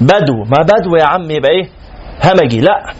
بدو. 0.00 0.36
ما 0.44 0.62
بدو 0.62 0.96
يا 0.96 1.04
عم 1.04 1.30
يبقى 1.30 1.50
إيه؟ 1.50 1.68
همجي. 2.24 2.60
لا. 2.60 2.92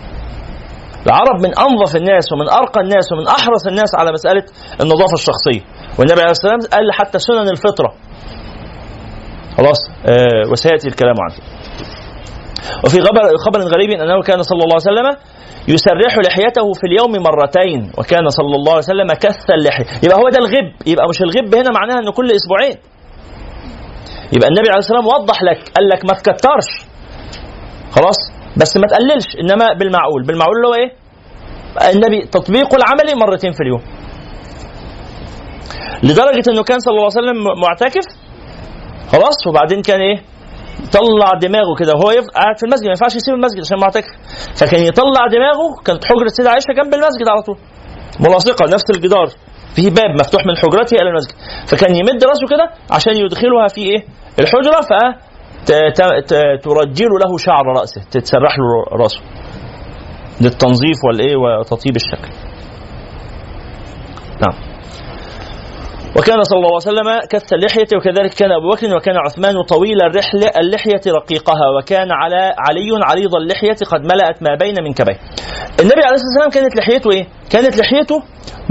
العرب 1.06 1.36
من 1.40 1.58
أنظف 1.58 1.96
الناس 1.96 2.32
ومن 2.32 2.48
أرقى 2.50 2.80
الناس 2.80 3.12
ومن 3.12 3.26
أحرص 3.28 3.66
الناس 3.66 3.94
على 3.94 4.12
مسألة 4.12 4.44
النظافة 4.80 5.14
الشخصية. 5.14 5.60
والنبي 5.98 6.20
عليه 6.20 6.30
الصلاة 6.30 6.54
والسلام 6.54 6.80
قال 6.80 6.92
حتى 6.92 7.18
سنن 7.18 7.48
الفطرة. 7.50 7.94
خلاص. 9.56 9.78
آه 10.06 10.50
وسيأتي 10.50 10.88
الكلام 10.88 11.14
عنه. 11.20 11.36
وفي 12.84 12.98
خبر 13.46 13.60
غريب 13.74 13.90
انه 13.90 14.22
كان 14.22 14.42
صلى 14.42 14.62
الله 14.64 14.76
عليه 14.80 14.90
وسلم 14.92 15.08
يسرح 15.68 16.18
لحيته 16.26 16.72
في 16.72 16.86
اليوم 16.86 17.12
مرتين 17.22 17.92
وكان 17.98 18.28
صلى 18.28 18.54
الله 18.56 18.72
عليه 18.72 18.88
وسلم 18.90 19.06
كث 19.20 19.50
اللحية. 19.50 19.84
يبقى 20.02 20.18
هو 20.18 20.28
ده 20.28 20.38
الغب. 20.38 20.72
يبقى 20.86 21.08
مش 21.08 21.22
الغب 21.22 21.54
هنا 21.54 21.70
معناها 21.70 21.98
إنه 21.98 22.12
كل 22.12 22.30
أسبوعين. 22.30 22.76
يبقى 24.32 24.48
النبي 24.48 24.68
عليه 24.68 24.78
الصلاة 24.78 24.98
والسلام 24.98 25.22
وضح 25.22 25.42
لك 25.42 25.58
قال 25.76 25.88
لك 25.88 26.04
ما 26.04 26.14
تكترش. 26.14 26.68
خلاص؟ 27.90 28.16
بس 28.56 28.76
ما 28.76 28.86
تقللش. 28.86 29.26
إنما 29.40 29.72
بالمعقول. 29.78 30.22
بالمعقول 30.26 30.56
اللي 30.56 30.68
هو 30.68 30.74
إيه؟ 30.74 30.90
النبي 31.94 32.26
تطبيقه 32.26 32.76
العملي 32.76 33.14
مرتين 33.14 33.52
في 33.52 33.60
اليوم. 33.62 33.82
لدرجة 36.02 36.50
إنه 36.50 36.62
كان 36.62 36.78
صلى 36.80 36.92
الله 36.92 37.08
عليه 37.16 37.20
وسلم 37.20 37.44
معتكف. 37.62 38.04
خلاص؟ 39.12 39.46
وبعدين 39.46 39.82
كان 39.82 40.00
إيه؟ 40.00 40.31
يطلع 40.84 41.30
دماغه 41.46 41.74
كده 41.80 41.92
وهو 41.94 42.08
قاعد 42.34 42.56
في 42.58 42.64
المسجد 42.66 42.84
ما 42.84 42.90
ينفعش 42.90 43.16
يسيب 43.16 43.34
المسجد 43.34 43.60
عشان 43.60 43.78
معتكف 43.78 44.12
فكان 44.58 44.80
يطلع 44.90 45.26
دماغه 45.36 45.66
كانت 45.84 46.04
حجرة 46.04 46.24
السيده 46.32 46.50
عائشة 46.50 46.72
جنب 46.78 46.94
المسجد 46.94 47.28
على 47.28 47.42
طول. 47.42 47.56
ملاصقة 48.20 48.64
نفس 48.74 48.84
الجدار. 48.94 49.26
في 49.76 49.90
باب 49.90 50.10
مفتوح 50.20 50.46
من 50.46 50.56
حجرته 50.56 50.94
إلى 51.00 51.08
المسجد. 51.10 51.34
فكان 51.70 51.94
يمد 51.94 52.24
راسه 52.24 52.46
كده 52.52 52.66
عشان 52.90 53.16
يدخلها 53.16 53.68
في 53.74 53.80
إيه؟ 53.80 54.00
الحجرة 54.40 54.80
ف 54.88 54.92
ترجل 56.64 57.10
له 57.22 57.36
شعر 57.38 57.66
رأسه 57.78 58.00
تتسرح 58.10 58.58
له 58.58 58.96
رأسه. 59.02 59.20
للتنظيف 60.40 60.96
والإيه 61.06 61.36
وتطيب 61.36 61.96
الشكل. 61.96 62.51
وكان 66.18 66.42
صلى 66.42 66.56
الله 66.56 66.68
عليه 66.68 66.76
وسلم 66.92 67.08
كث 67.30 67.52
اللحية 67.52 67.88
وكذلك 67.96 68.34
كان 68.34 68.52
أبو 68.52 68.68
بكر 68.70 68.96
وكان 68.96 69.16
عثمان 69.16 69.62
طويل 69.62 70.02
الرحلة 70.02 70.50
اللحية 70.60 71.00
رقيقها 71.06 71.66
وكان 71.78 72.08
على 72.12 72.54
علي 72.58 72.90
عريض 73.02 73.34
اللحية 73.34 73.76
قد 73.92 74.00
ملأت 74.00 74.42
ما 74.42 74.54
بين 74.54 74.74
من 74.84 74.92
كبيه 74.92 75.18
النبي 75.80 76.02
عليه 76.06 76.14
الصلاة 76.14 76.44
والسلام 76.44 76.50
كانت 76.50 76.76
لحيته 76.76 77.10
إيه؟ 77.12 77.26
كانت 77.50 77.78
لحيته 77.78 78.22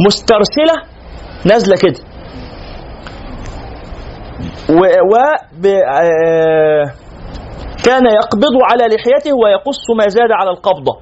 مسترسلة 0.05 0.75
نازلة 1.45 1.75
كده. 1.81 1.99
و, 4.69 4.81
و 4.83 5.13
ب... 5.61 5.65
آه... 5.65 6.91
كان 7.85 8.05
يقبض 8.05 8.55
على 8.71 8.95
لحيته 8.95 9.33
ويقص 9.43 9.89
ما 9.97 10.07
زاد 10.07 10.31
على 10.31 10.49
القبضة. 10.49 10.97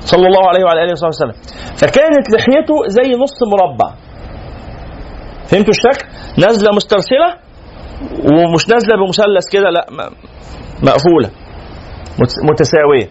صلى 0.00 0.26
الله 0.26 0.48
عليه 0.48 0.64
وعلى 0.64 0.84
آله 0.84 0.92
وصحبه 0.92 1.08
وسلم. 1.08 1.42
فكانت 1.76 2.30
لحيته 2.30 2.74
زي 2.86 3.10
نص 3.22 3.38
مربع. 3.52 4.01
فهمتوا 5.52 5.70
الشكل؟ 5.74 6.06
نازله 6.38 6.70
مسترسلة 6.76 7.28
ومش 8.24 8.68
نازله 8.68 8.96
بمثلث 8.96 9.48
كده 9.52 9.70
لا 9.70 9.86
مقفولة 10.82 11.30
متساوية 12.50 13.08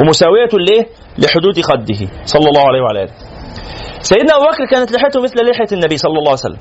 ومساويه 0.00 0.48
لايه؟ 0.68 0.86
لحدود 1.18 1.60
خده 1.60 2.08
صلى 2.24 2.48
الله 2.48 2.60
عليه 2.68 2.80
وعلى 2.82 3.02
آله. 3.02 3.12
سيدنا 4.00 4.36
أبو 4.36 4.44
بكر 4.44 4.66
كانت 4.70 4.92
لحيته 4.92 5.20
مثل 5.22 5.34
لحيه 5.50 5.76
النبي 5.76 5.96
صلى 5.96 6.18
الله 6.18 6.30
عليه 6.30 6.32
وسلم. 6.46 6.58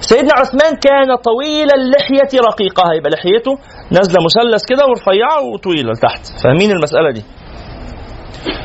سيدنا 0.00 0.32
عثمان 0.34 0.76
كان 0.76 1.16
طويل 1.16 1.68
اللحية 1.74 2.40
رقيقها 2.40 2.94
يبقى 2.94 3.10
لحيته 3.10 3.58
نازلة 3.90 4.18
مثلث 4.24 4.64
كده 4.68 4.82
ورفيعة 4.86 5.42
وطويلة 5.52 5.92
لتحت 5.92 6.26
فاهمين 6.44 6.70
المسألة 6.70 7.10
دي 7.10 7.22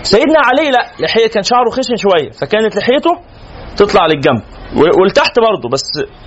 سيدنا 0.04 0.40
علي 0.40 0.70
لا 0.70 1.06
لحية 1.06 1.28
كان 1.28 1.44
شعره 1.44 1.70
خشن 1.70 1.96
شوية 1.96 2.30
فكانت 2.32 2.76
لحيته 2.78 3.12
تطلع 3.78 4.06
للجنب. 4.06 4.42
ولتحت 5.02 5.40
برضه 5.40 5.70
بس 5.70 5.84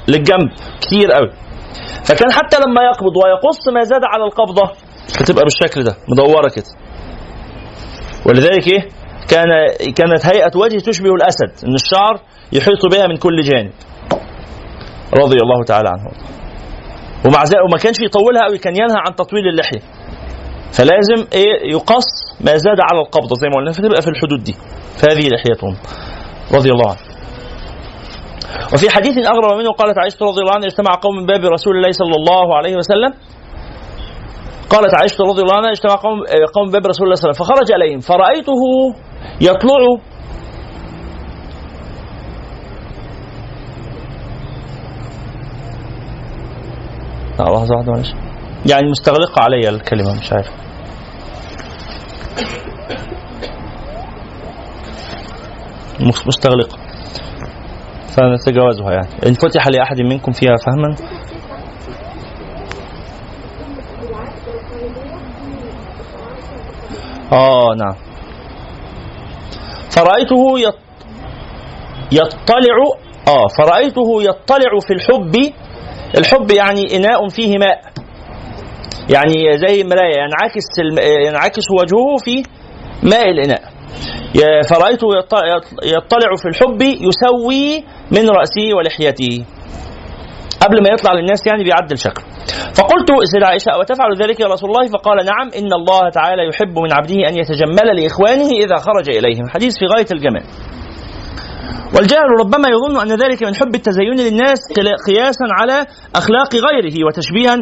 للجنب. 0.09 0.51
كتير 0.81 1.13
قوي. 1.13 1.31
فكان 2.05 2.33
حتى 2.33 2.57
لما 2.57 2.83
يقبض 2.83 3.17
ويقص 3.17 3.69
ما 3.75 3.83
زاد 3.83 4.01
على 4.05 4.25
القبضة 4.25 4.71
بتبقى 5.21 5.45
بالشكل 5.45 5.85
ده 5.85 5.97
مدورة 6.09 6.49
كده. 6.49 6.65
ولذلك 8.27 8.69
إيه؟ 8.69 8.89
كان 9.29 9.47
كانت 9.97 10.27
هيئة 10.27 10.51
وجهه 10.57 10.81
تشبه 10.81 11.11
الأسد 11.15 11.67
إن 11.67 11.75
الشعر 11.75 12.21
يحيط 12.53 12.87
بها 12.93 13.07
من 13.07 13.17
كل 13.17 13.41
جانب. 13.43 13.73
رضي 15.15 15.37
الله 15.43 15.65
تعالى 15.65 15.89
عنه. 15.89 16.11
ومع 17.27 17.43
ذلك 17.45 17.65
وما 17.69 17.79
كانش 17.83 18.01
يطولها 18.01 18.43
قوي 18.49 18.59
كان 18.59 18.75
ينهى 18.77 18.97
عن 19.07 19.15
تطويل 19.15 19.49
اللحية. 19.49 19.81
فلازم 20.73 21.27
إيه؟ 21.33 21.73
يقص 21.73 22.07
ما 22.41 22.57
زاد 22.57 22.81
على 22.91 23.01
القبضة 23.01 23.35
زي 23.37 23.49
ما 23.49 23.57
قلنا 23.57 23.73
فتبقى 23.73 24.03
في 24.03 24.09
الحدود 24.09 24.43
دي. 24.45 24.55
فهذه 24.97 25.29
لحيتهم. 25.29 25.77
رضي 26.55 26.71
الله 26.71 26.89
عنه. 26.91 27.10
وفي 28.75 28.91
حديث 28.91 29.19
أغرب 29.27 29.59
منه 29.59 29.73
قالت 29.73 29.99
عائشة 29.99 30.17
رضي 30.23 30.41
الله 30.41 30.55
عنها 30.55 30.67
اجتمع 30.67 30.95
قوم 31.03 31.17
من 31.17 31.27
باب 31.27 31.45
رسول 31.45 31.77
الله 31.77 31.93
صلى 31.93 32.15
الله 32.21 32.57
عليه 32.57 32.77
وسلم. 32.77 33.13
قالت 34.71 34.95
عائشة 34.95 35.25
رضي 35.25 35.43
الله 35.43 35.57
عنها 35.57 35.71
اجتمع 35.71 35.95
قوم 35.95 36.19
قوم 36.55 36.71
باب 36.71 36.87
رسول 36.87 37.05
الله 37.05 37.15
صلى 37.15 37.31
الله 37.31 37.37
عليه 37.37 37.41
وسلم. 37.41 37.47
فخرج 37.47 37.73
إليهم 37.73 38.01
فرأيته 38.01 38.63
يطلع. 39.41 39.81
لحظة 47.41 47.75
واحدة 47.75 47.93
معلش. 47.93 48.13
يعني 48.71 48.91
مستغلقة 48.91 49.43
علي 49.43 49.69
الكلمة 49.69 50.21
مش 50.21 50.33
عارف. 50.33 50.51
مستغلقة 56.27 56.79
فنتجاوزها 58.17 58.93
يعني. 58.93 59.09
إن 59.27 59.35
فتح 59.35 59.67
لأحد 59.69 60.01
منكم 60.01 60.33
فيها 60.33 60.55
فهما. 60.67 60.97
آه 67.33 67.75
نعم. 67.79 67.95
فرأيته 69.91 70.59
يطلع 72.13 72.77
آه 73.29 73.47
فرأيته 73.59 74.23
يطلع 74.23 74.79
في 74.87 74.93
الحب. 74.95 75.53
الحب 76.19 76.51
يعني 76.51 76.97
إناء 76.97 77.29
فيه 77.29 77.59
ماء. 77.59 77.81
يعني 79.11 79.59
زي 79.67 79.85
مراية 79.85 80.17
ينعكس 80.19 80.67
ينعكس 81.27 81.65
وجهه 81.81 82.17
في 82.25 82.43
ماء 83.03 83.31
الإناء. 83.31 83.63
فرأيته 84.69 85.07
يطلع 85.85 86.31
في 86.43 86.49
الحب 86.49 86.83
يسوي 86.83 87.85
من 88.13 88.31
رأسه 88.31 88.67
ولحيته. 88.77 89.45
قبل 90.61 90.77
ما 90.83 90.89
يطلع 90.95 91.13
للناس 91.13 91.47
يعني 91.47 91.65
بيعدل 91.65 91.99
شكله. 91.99 92.25
فقلت 92.75 93.09
سيدة 93.25 93.47
عائشة 93.47 93.79
وتفعل 93.79 94.23
ذلك 94.23 94.41
يا 94.41 94.47
رسول 94.47 94.71
الله؟ 94.71 94.89
فقال 94.89 95.17
نعم 95.17 95.49
إن 95.59 95.73
الله 95.73 96.11
تعالى 96.11 96.49
يحب 96.49 96.79
من 96.79 96.93
عبده 96.93 97.29
أن 97.29 97.37
يتجمل 97.37 97.87
لإخوانه 97.97 98.51
إذا 98.65 98.77
خرج 98.77 99.17
إليهم. 99.17 99.49
حديث 99.49 99.79
في 99.79 99.87
غاية 99.87 100.07
الجمال. 100.13 100.45
والجاهل 101.97 102.31
ربما 102.41 102.69
يظن 102.69 103.01
أن 103.01 103.09
ذلك 103.23 103.43
من 103.43 103.55
حب 103.55 103.75
التزين 103.75 104.17
للناس 104.19 104.61
قياسا 105.07 105.47
على 105.61 105.87
أخلاق 106.17 106.55
غيره 106.55 107.07
وتشبيها 107.07 107.57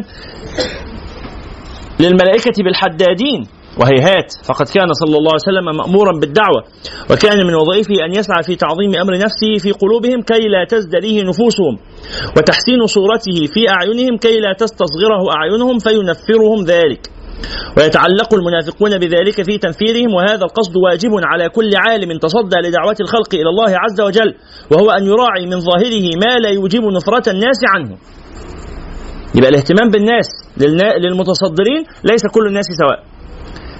للملائكة 1.99 2.63
بالحدادين. 2.63 3.47
وهيهات 3.79 4.29
فقد 4.47 4.65
كان 4.75 4.93
صلى 4.93 5.17
الله 5.17 5.31
عليه 5.35 5.47
وسلم 5.49 5.77
مأمورا 5.77 6.19
بالدعوة 6.19 6.61
وكان 7.11 7.47
من 7.47 7.55
وظائفه 7.55 7.95
أن 8.05 8.11
يسعى 8.19 8.43
في 8.43 8.55
تعظيم 8.55 8.95
أمر 9.03 9.13
نفسه 9.25 9.51
في 9.63 9.71
قلوبهم 9.71 10.21
كي 10.21 10.47
لا 10.47 10.65
تزدريه 10.69 11.23
نفوسهم 11.23 11.73
وتحسين 12.37 12.85
صورته 12.85 13.37
في 13.53 13.61
أعينهم 13.69 14.17
كي 14.17 14.39
لا 14.39 14.53
تستصغره 14.53 15.21
أعينهم 15.37 15.79
فينفرهم 15.79 16.65
ذلك. 16.65 17.09
ويتعلق 17.77 18.33
المنافقون 18.33 18.97
بذلك 18.97 19.41
في 19.43 19.57
تنفيرهم 19.57 20.13
وهذا 20.13 20.43
القصد 20.43 20.77
واجب 20.77 21.11
على 21.23 21.49
كل 21.49 21.71
عالم 21.75 22.17
تصدى 22.17 22.55
لدعوة 22.67 22.95
الخلق 23.01 23.31
إلى 23.33 23.49
الله 23.49 23.71
عز 23.83 24.01
وجل 24.01 24.35
وهو 24.71 24.89
أن 24.91 25.03
يراعي 25.05 25.45
من 25.45 25.59
ظاهره 25.59 26.05
ما 26.23 26.37
لا 26.43 26.49
يوجب 26.49 26.83
نفرة 26.83 27.31
الناس 27.31 27.59
عنه. 27.75 27.97
يبقى 29.35 29.49
الاهتمام 29.49 29.89
بالناس 29.89 30.27
للمتصدرين 31.03 31.83
ليس 32.03 32.21
كل 32.33 32.47
الناس 32.47 32.65
سواء. 32.81 33.18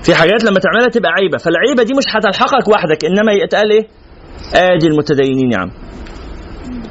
في 0.03 0.15
حاجات 0.15 0.43
لما 0.43 0.59
تعملها 0.59 0.89
تبقى 0.89 1.11
عيبة. 1.11 1.37
فالعيبة 1.37 1.83
دي 1.83 1.93
مش 1.93 2.03
هتلحقك 2.15 2.67
وحدك 2.67 3.05
إنما 3.05 3.31
يتقال 3.33 3.71
إيه؟ 3.71 3.87
آدي 4.55 4.87
المتدينين 4.87 5.51
يا 5.51 5.57
عم. 5.57 5.71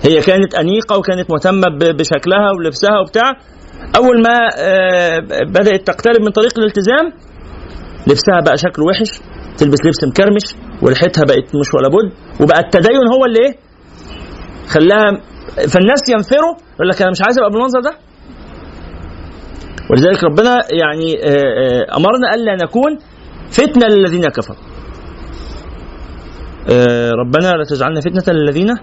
هي 0.03 0.21
كانت 0.21 0.55
أنيقة 0.55 0.99
وكانت 0.99 1.31
مهتمة 1.31 1.69
بشكلها 1.81 2.51
ولبسها 2.59 2.99
وبتاع. 3.01 3.33
أول 3.97 4.23
ما 4.23 4.39
آه، 4.59 5.19
بدأت 5.49 5.87
تقترب 5.87 6.21
من 6.21 6.31
طريق 6.31 6.59
الالتزام 6.59 7.13
لبسها 8.07 8.41
بقى 8.47 8.57
شكله 8.57 8.85
وحش 8.87 9.21
تلبس 9.59 9.79
لبس 9.87 10.05
مكرمش 10.05 10.43
ولحيتها 10.83 11.25
بقت 11.25 11.47
مش 11.57 11.75
ولا 11.75 11.89
بد. 11.89 12.41
وبقى 12.43 12.61
التدين 12.61 13.07
هو 13.15 13.25
اللي 13.25 13.39
إيه؟ 13.47 13.55
خلاها 14.69 15.21
فالناس 15.69 16.01
ينفروا 16.09 16.55
يقول 16.75 16.89
لك 16.89 17.03
أنا 17.03 17.11
مش 17.11 17.23
عايز 17.23 17.39
أبقى 17.39 17.51
بالمنظر 17.51 17.81
ده. 17.81 17.93
ولذلك 19.91 20.25
ربنا 20.25 20.59
يعني 20.71 21.25
آه، 21.25 21.29
آه، 21.29 21.97
أمرنا 21.97 22.35
ألا 22.35 22.65
نكون 22.65 22.99
فتنة 23.51 23.87
للذين 23.87 24.25
كفروا. 24.25 24.59
آه، 26.71 27.11
ربنا 27.11 27.47
لا 27.53 27.65
تجعلنا 27.65 28.01
فتنة 28.01 28.35
للذين 28.35 28.75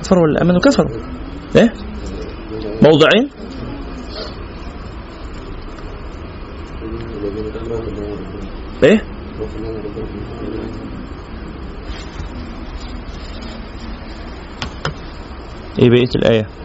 كفروا 0.00 0.22
ولا 0.22 0.42
آمنوا. 0.42 0.60
كفروا. 0.60 0.90
إيه؟ 1.56 1.72
موضعين. 2.82 3.30
إيه؟ 8.82 9.04
إيه 15.78 15.90
بقية 15.90 16.10
الآية؟ 16.16 16.59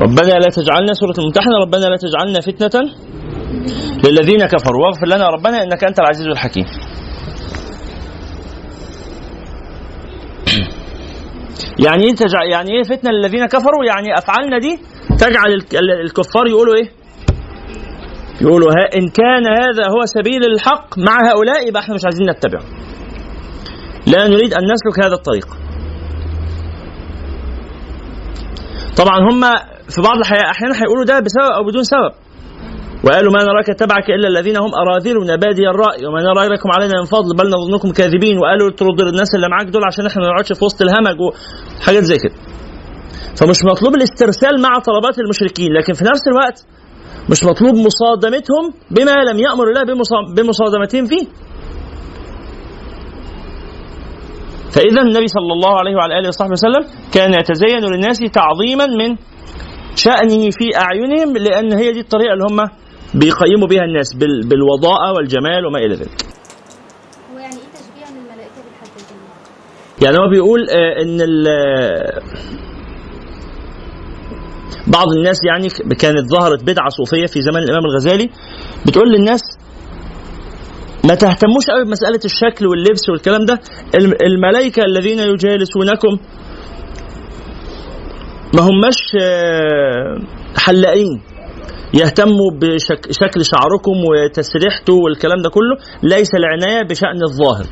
ربنا 0.00 0.32
لا 0.32 0.48
تجعلنا 0.52 0.92
سورة 0.92 1.14
الممتحنة 1.18 1.52
ربنا 1.66 1.84
لا 1.84 1.96
تجعلنا 1.96 2.40
فتنة 2.40 2.90
للذين 4.04 4.46
كفروا. 4.46 4.84
واغفر 4.84 5.06
لنا 5.06 5.28
ربنا 5.28 5.62
إنك 5.62 5.84
أنت 5.84 6.00
العزيز 6.00 6.26
الحكيم. 6.26 6.64
يعني 11.86 12.04
إيه 12.04 12.14
تجع... 12.14 12.44
يعني 12.52 12.70
إيه 12.70 12.82
فتنة 12.82 13.10
للذين 13.10 13.46
كفروا؟ 13.46 13.84
يعني 13.86 14.18
أفعالنا 14.18 14.58
دي 14.58 14.78
تجعل 15.18 15.52
الكفار 16.04 16.46
يقولوا 16.46 16.74
إيه؟ 16.74 16.90
يقولوا 18.40 18.70
ها 18.70 18.96
إن 18.98 19.08
كان 19.08 19.46
هذا 19.62 19.88
هو 19.88 20.04
سبيل 20.04 20.40
الحق 20.52 20.98
مع 20.98 21.16
هؤلاء 21.30 21.68
يبقى 21.68 21.82
إحنا 21.82 21.94
مش 21.94 22.04
عايزين 22.04 22.30
نتبعه 22.30 22.62
لا 24.06 24.28
نريد 24.28 24.54
أن 24.54 24.60
نسلك 24.72 25.04
هذا 25.04 25.14
الطريق. 25.14 25.46
طبعا 28.96 29.18
هم 29.30 29.44
في 29.94 30.00
بعض 30.02 30.16
الاحيان 30.16 30.72
هيقولوا 30.80 31.04
ده 31.04 31.20
بسبب 31.20 31.50
أو 31.56 31.64
بدون 31.64 31.82
سبب. 31.82 32.12
وقالوا 33.04 33.32
ما 33.32 33.44
نراك 33.44 33.66
تبعك 33.78 34.10
إلا 34.10 34.28
الذين 34.28 34.56
هم 34.56 34.70
أراذلنا 34.82 35.36
بادي 35.36 35.68
الرأي 35.68 36.06
وما 36.06 36.20
نرى 36.22 36.44
لكم 36.54 36.68
علينا 36.76 36.94
من 37.00 37.04
فضل 37.04 37.36
بل 37.36 37.46
نظنكم 37.56 37.90
كاذبين. 37.92 38.38
وقالوا 38.38 38.70
ترد 38.70 39.00
الناس 39.00 39.34
اللي 39.34 39.48
معاك 39.48 39.66
دول 39.66 39.84
عشان 39.84 40.06
إحنا 40.06 40.22
ما 40.22 40.28
نقعدش 40.28 40.52
في 40.52 40.64
وسط 40.64 40.82
الهمج 40.82 41.16
وحاجات 41.20 42.02
زي 42.02 42.16
كده. 42.16 42.34
فمش 43.38 43.58
مطلوب 43.64 43.94
الاسترسال 43.94 44.62
مع 44.62 44.72
طلبات 44.88 45.18
المشركين 45.18 45.72
لكن 45.72 45.92
في 45.92 46.04
نفس 46.04 46.22
الوقت 46.28 46.66
مش 47.30 47.44
مطلوب 47.44 47.74
مصادمتهم 47.74 48.64
بما 48.90 49.16
لم 49.30 49.38
يأمر 49.38 49.64
الله 49.68 49.82
بمصادمتهم 50.36 51.04
فيه. 51.06 51.26
فإذا 54.74 55.00
النبي 55.02 55.28
صلى 55.28 55.52
الله 55.52 55.78
عليه 55.78 55.96
وعلى 55.96 56.18
آله 56.18 56.28
وصحبه 56.28 56.52
وسلم 56.52 56.84
كان 57.14 57.30
يتزين 57.34 57.84
للناس 57.92 58.18
تعظيما 58.18 58.86
من 58.86 59.16
شأنه 59.98 60.50
في 60.50 60.66
أعينهم 60.76 61.36
لأن 61.36 61.72
هي 61.72 61.92
دي 61.92 62.00
الطريقة 62.00 62.32
اللي 62.32 62.44
هم 62.50 62.68
بيقيموا 63.14 63.68
بها 63.68 63.84
الناس 63.84 64.14
بالوضاءة 64.48 65.12
والجمال 65.12 65.66
وما 65.66 65.78
إلى 65.78 65.94
ذلك 65.94 66.22
تشبيها 67.74 68.08
الملائكة 68.08 68.60
بالحدادين؟ 68.64 69.18
يعني 70.02 70.16
هو 70.16 70.30
بيقول 70.30 70.60
آه، 70.70 71.02
إن 71.02 71.20
بعض 74.86 75.08
الناس 75.16 75.36
يعني 75.48 75.68
كانت 75.94 76.30
ظهرت 76.30 76.62
بدعة 76.62 76.88
صوفية 76.88 77.26
في 77.26 77.40
زمن 77.40 77.56
الإمام 77.56 77.84
الغزالي 77.84 78.30
بتقول 78.86 79.08
للناس 79.12 79.40
ما 81.04 81.14
تهتموش 81.14 81.70
قوي 81.70 81.84
بمسألة 81.84 82.20
الشكل 82.24 82.66
واللبس 82.66 83.08
والكلام 83.08 83.44
ده 83.44 83.60
الملائكة 84.26 84.82
الذين 84.84 85.18
يجالسونكم 85.18 86.18
ما 88.54 88.62
هماش 88.62 89.16
آه، 89.22 90.18
حلاقين. 90.56 91.20
يهتموا 91.94 92.50
بشكل 92.60 93.44
شعركم 93.44 93.92
وتسريحته 94.08 94.94
والكلام 94.94 95.42
ده 95.44 95.50
كله. 95.50 95.76
ليس 96.02 96.34
العناية 96.34 96.82
بشأن 96.82 97.22
الظاهر. 97.22 97.66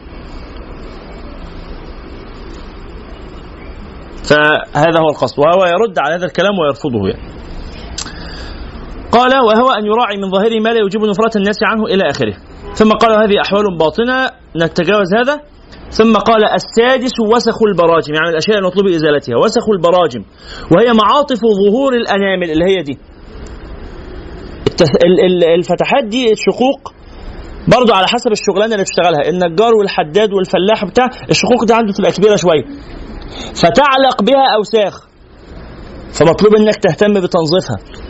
فهذا 4.28 4.98
هو 5.00 5.08
القصد. 5.10 5.38
وهو 5.38 5.66
يرد 5.66 5.98
على 5.98 6.14
هذا 6.14 6.26
الكلام 6.26 6.58
ويرفضه 6.58 7.08
يعني. 7.08 7.36
قال 9.12 9.30
وهو 9.36 9.70
أن 9.70 9.86
يراعي 9.86 10.16
من 10.16 10.30
ظاهره 10.30 10.60
ما 10.60 10.68
لا 10.68 10.80
يجيب 10.86 11.00
نفرة 11.00 11.30
الناس 11.36 11.58
عنه 11.62 11.84
إلى 11.84 12.10
آخره. 12.10 12.34
ثم 12.74 12.90
قال 12.90 13.12
هذه 13.12 13.40
أحوال 13.40 13.78
باطنة. 13.78 14.30
نتجاوز 14.56 15.14
هذا. 15.14 15.40
ثم 15.90 16.16
قال 16.16 16.44
السادس 16.44 17.12
وسخ 17.32 17.62
البراجم 17.62 18.14
يعني 18.14 18.28
الأشياء 18.30 18.58
المطلوب 18.58 18.86
إزالتها 18.86 19.36
وسخ 19.36 19.68
البراجم. 19.68 20.24
وهي 20.72 20.92
معاطف 21.02 21.40
ظهور 21.66 21.94
الأنامل 21.94 22.50
اللي 22.50 22.64
هي 22.64 22.82
دي. 22.82 22.98
الفتحات 25.58 26.04
دي 26.04 26.32
الشقوق 26.32 26.92
برضو 27.78 27.92
على 27.92 28.06
حسب 28.06 28.32
الشغلانة 28.32 28.72
اللي 28.74 28.84
بتشتغلها 28.84 29.28
النجار 29.28 29.74
والحداد 29.74 30.32
والفلاح 30.32 30.84
بتاع 30.84 31.06
الشقوق 31.30 31.64
دي 31.64 31.74
عنده 31.74 31.92
تبقى 31.92 32.12
كبيرة 32.12 32.36
شوية. 32.36 32.64
فتعلق 33.54 34.22
بها 34.22 34.54
أوساخ 34.56 35.06
فمطلوب 36.12 36.54
إنك 36.56 36.76
تهتم 36.76 37.12
بتنظيفها. 37.12 38.05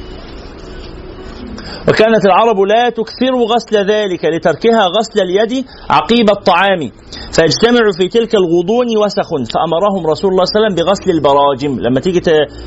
وكانت 1.89 2.25
العرب 2.27 2.61
لا 2.61 2.89
تكثر 2.89 3.35
غسل 3.53 3.77
ذلك 3.77 4.25
لتركها 4.25 4.87
غسل 4.87 5.21
اليد 5.21 5.65
عقيب 5.91 6.31
الطعام. 6.31 6.91
فيجتمع 7.33 7.81
في 7.99 8.09
تلك 8.09 8.35
الغضون 8.35 8.87
وسخ 9.05 9.29
فأمرهم 9.55 10.07
رسول 10.07 10.31
الله 10.31 10.45
صلى 10.45 10.57
الله 10.57 10.67
عليه 10.67 10.75
وسلم 10.75 10.75
بغسل 10.85 11.11
البراجم. 11.11 11.81
لما 11.81 12.01
تيجي 12.01 12.21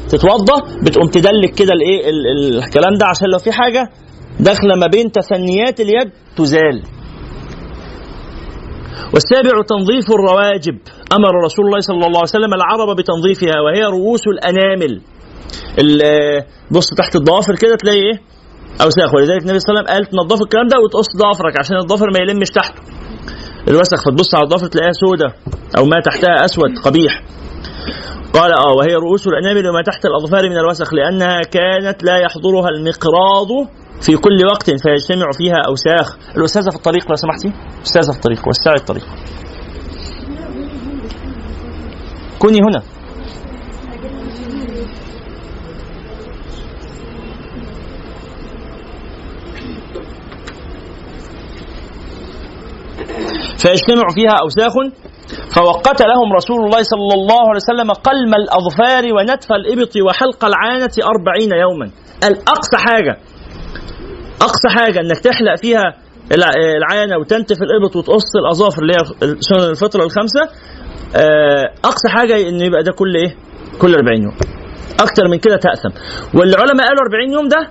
تتوضا 0.09 0.57
بتقوم 0.85 1.07
تدلك 1.07 1.53
كده 1.55 1.73
الإيه 1.73 2.09
الكلام 2.57 2.93
ده 2.93 3.05
عشان 3.05 3.27
لو 3.33 3.39
في 3.39 3.51
حاجة 3.51 3.89
داخلة 4.39 4.75
ما 4.75 4.87
بين 4.87 5.11
تثنيات 5.11 5.79
اليد 5.79 6.09
تزال. 6.37 6.83
والسابع 9.13 9.61
تنظيف 9.69 10.11
الرواجب. 10.11 10.77
أمر 11.13 11.43
رسول 11.45 11.65
الله 11.65 11.79
صلى 11.79 11.95
الله 11.95 12.19
عليه 12.19 12.35
وسلم 12.37 12.53
العرب 12.53 12.95
بتنظيفها 12.97 13.61
وهي 13.61 13.83
رؤوس 13.83 14.21
الأنامل. 14.27 15.01
بص 16.71 16.89
تحت 16.97 17.15
الضوافر 17.15 17.55
كده 17.55 17.75
تلاقي 17.75 17.97
إيه؟ 17.99 18.19
اوساخ 18.81 19.13
ولذلك 19.15 19.41
النبي 19.41 19.59
صلى 19.59 19.69
الله 19.69 19.79
عليه 19.79 19.91
وسلم 19.91 19.95
قال 19.95 20.05
تنظفوا 20.05 20.45
الكلام 20.45 20.67
ده 20.67 20.77
وتقص 20.79 21.07
ضفرك 21.17 21.59
عشان 21.59 21.77
الضفر 21.77 22.07
ما 22.13 22.19
يلمش 22.19 22.49
تحته 22.49 22.81
الوسخ 23.67 23.99
فتبص 24.05 24.35
على 24.35 24.43
الضفر 24.43 24.67
تلاقيها 24.67 24.91
سودة 24.91 25.33
أو 25.77 25.85
ما 25.85 25.99
تحتها 26.05 26.45
أسود 26.45 26.77
قبيح. 26.85 27.23
قال 28.33 28.51
آه 28.51 28.73
وهي 28.77 28.95
رؤوس 28.95 29.27
الانامل 29.27 29.69
وما 29.69 29.81
تحت 29.81 30.05
الأظفار 30.05 30.49
من 30.49 30.57
الوسخ 30.57 30.93
لأنها 30.93 31.41
كانت 31.41 32.03
لا 32.03 32.17
يحضرها 32.17 32.69
المقراض 32.69 33.47
في 34.01 34.17
كل 34.17 34.45
وقت 34.45 34.65
فيجتمع 34.65 35.27
فيها 35.37 35.57
أوساخ. 35.67 36.17
الأستاذة 36.37 36.69
في 36.69 36.75
الطريق 36.75 37.09
لو 37.09 37.15
سمحتي؟ 37.15 37.51
أستاذة 37.85 38.11
في 38.11 38.17
الطريق 38.17 38.47
وسعي 38.47 38.75
الطريق. 38.75 39.05
كوني 42.39 42.57
هنا. 42.57 42.81
فيجتمع 53.57 54.07
فيها 54.15 54.35
أوساخ 54.41 54.73
فوقت 55.55 56.01
لهم 56.01 56.33
رسول 56.35 56.65
الله 56.65 56.83
صلى 56.83 57.13
الله 57.13 57.39
عليه 57.49 57.55
وسلم 57.55 57.91
قلم 57.91 58.33
الأظفار 58.35 59.13
ونتف 59.13 59.51
الإبط 59.51 59.91
وحلق 60.07 60.45
العانة 60.45 60.91
أربعين 61.03 61.51
يوما. 61.51 61.89
الأقصى 62.23 62.77
حاجة 62.77 63.17
أقصى 64.41 64.69
حاجة 64.69 64.99
أنك 64.99 65.19
تحلق 65.19 65.55
فيها 65.61 65.83
العانة 66.77 67.17
وتنتف 67.17 67.57
الإبط 67.61 67.95
وتقص 67.95 68.35
الأظافر 68.45 68.81
اللي 68.81 68.93
هي 68.93 69.35
سنن 69.39 69.69
الفطرة 69.69 70.03
الخمسة. 70.03 70.41
آه، 71.15 71.71
أقصى 71.85 72.09
حاجة 72.09 72.49
أن 72.49 72.61
يبقى 72.61 72.83
ده 72.83 72.91
كل 72.91 73.15
إيه؟ 73.15 73.35
كل 73.81 73.95
40 73.95 74.23
يوم. 74.23 74.33
أكتر 74.99 75.27
من 75.31 75.37
كده 75.37 75.57
تأثم. 75.57 75.89
والعلماء 76.37 76.87
قالوا 76.87 77.01
40 77.03 77.33
يوم 77.33 77.47
ده 77.47 77.69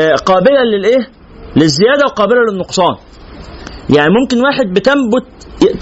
آه، 0.00 0.14
قابلة 0.14 0.62
للإيه؟ 0.62 1.08
للزيادة 1.56 2.04
وقابلة 2.04 2.40
للنقصان. 2.52 2.96
يعني 3.96 4.08
ممكن 4.20 4.40
واحد 4.44 4.66
بتنبت 4.74 5.26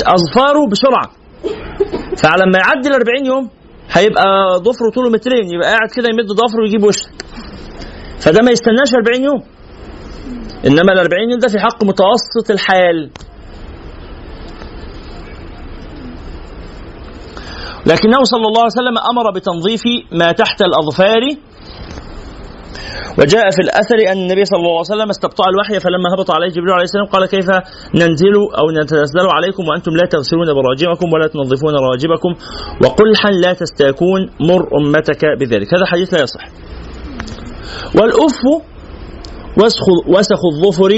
أظفاره 0.07 0.67
بسرعة. 0.71 1.11
فلما 2.17 2.59
يعدي 2.59 2.89
ال 2.89 2.95
40 2.95 3.27
يوم 3.27 3.49
هيبقى 3.93 4.25
ضفره 4.59 4.91
طوله 4.95 5.11
مترين 5.11 5.55
يبقى 5.55 5.69
قاعد 5.69 5.89
كده 5.97 6.09
يمد 6.09 6.27
ضفره 6.33 6.61
ويجيب 6.63 6.85
وشك 6.85 7.11
فده 8.21 8.43
ما 8.43 8.51
يستناش 8.51 8.95
40 8.95 9.25
يوم. 9.25 9.43
إنما 10.67 10.93
ال 10.93 10.99
40 10.99 11.31
يوم 11.31 11.39
ده 11.41 11.49
في 11.49 11.59
حق 11.59 11.85
متوسط 11.85 12.51
الحال. 12.51 13.11
لكنه 17.87 18.23
صلى 18.23 18.47
الله 18.47 18.61
عليه 18.63 18.73
وسلم 18.81 18.99
أمر 19.11 19.31
بتنظيف 19.35 19.83
ما 20.13 20.33
تحت 20.33 20.63
الأظفار 20.63 21.21
وجاء 23.19 23.51
في 23.57 23.63
الأثر 23.67 23.99
أن 24.13 24.19
النبي 24.25 24.45
صلى 24.45 24.59
الله 24.59 24.77
عليه 24.79 24.93
وسلم 24.95 25.11
استبطأ 25.11 25.45
الوحي 25.53 25.81
فلما 25.85 26.09
هبط 26.15 26.31
عليه 26.31 26.49
جبريل 26.49 26.71
عليه 26.71 26.89
السلام 26.91 27.07
قال 27.07 27.27
كيف 27.27 27.49
ننزل 27.95 28.37
أو 28.61 28.67
نتنزل 28.81 29.27
عليكم 29.37 29.63
وأنتم 29.69 29.93
لا 30.01 30.07
تغسلون 30.15 30.49
براجمكم 30.59 31.07
ولا 31.13 31.27
تنظفون 31.27 31.75
راجبكم؟ 31.91 32.31
وقلحا 32.83 33.31
لا 33.31 33.53
تستاكون 33.53 34.21
مر 34.41 34.63
أمتك 34.79 35.23
بذلك. 35.41 35.75
هذا 35.75 35.87
حديث 35.87 36.15
لا 36.15 36.21
يصح. 36.23 36.45
والأف 37.99 38.41
وسخ 39.61 39.87
وسخ 40.09 40.41
الظفر 40.53 40.93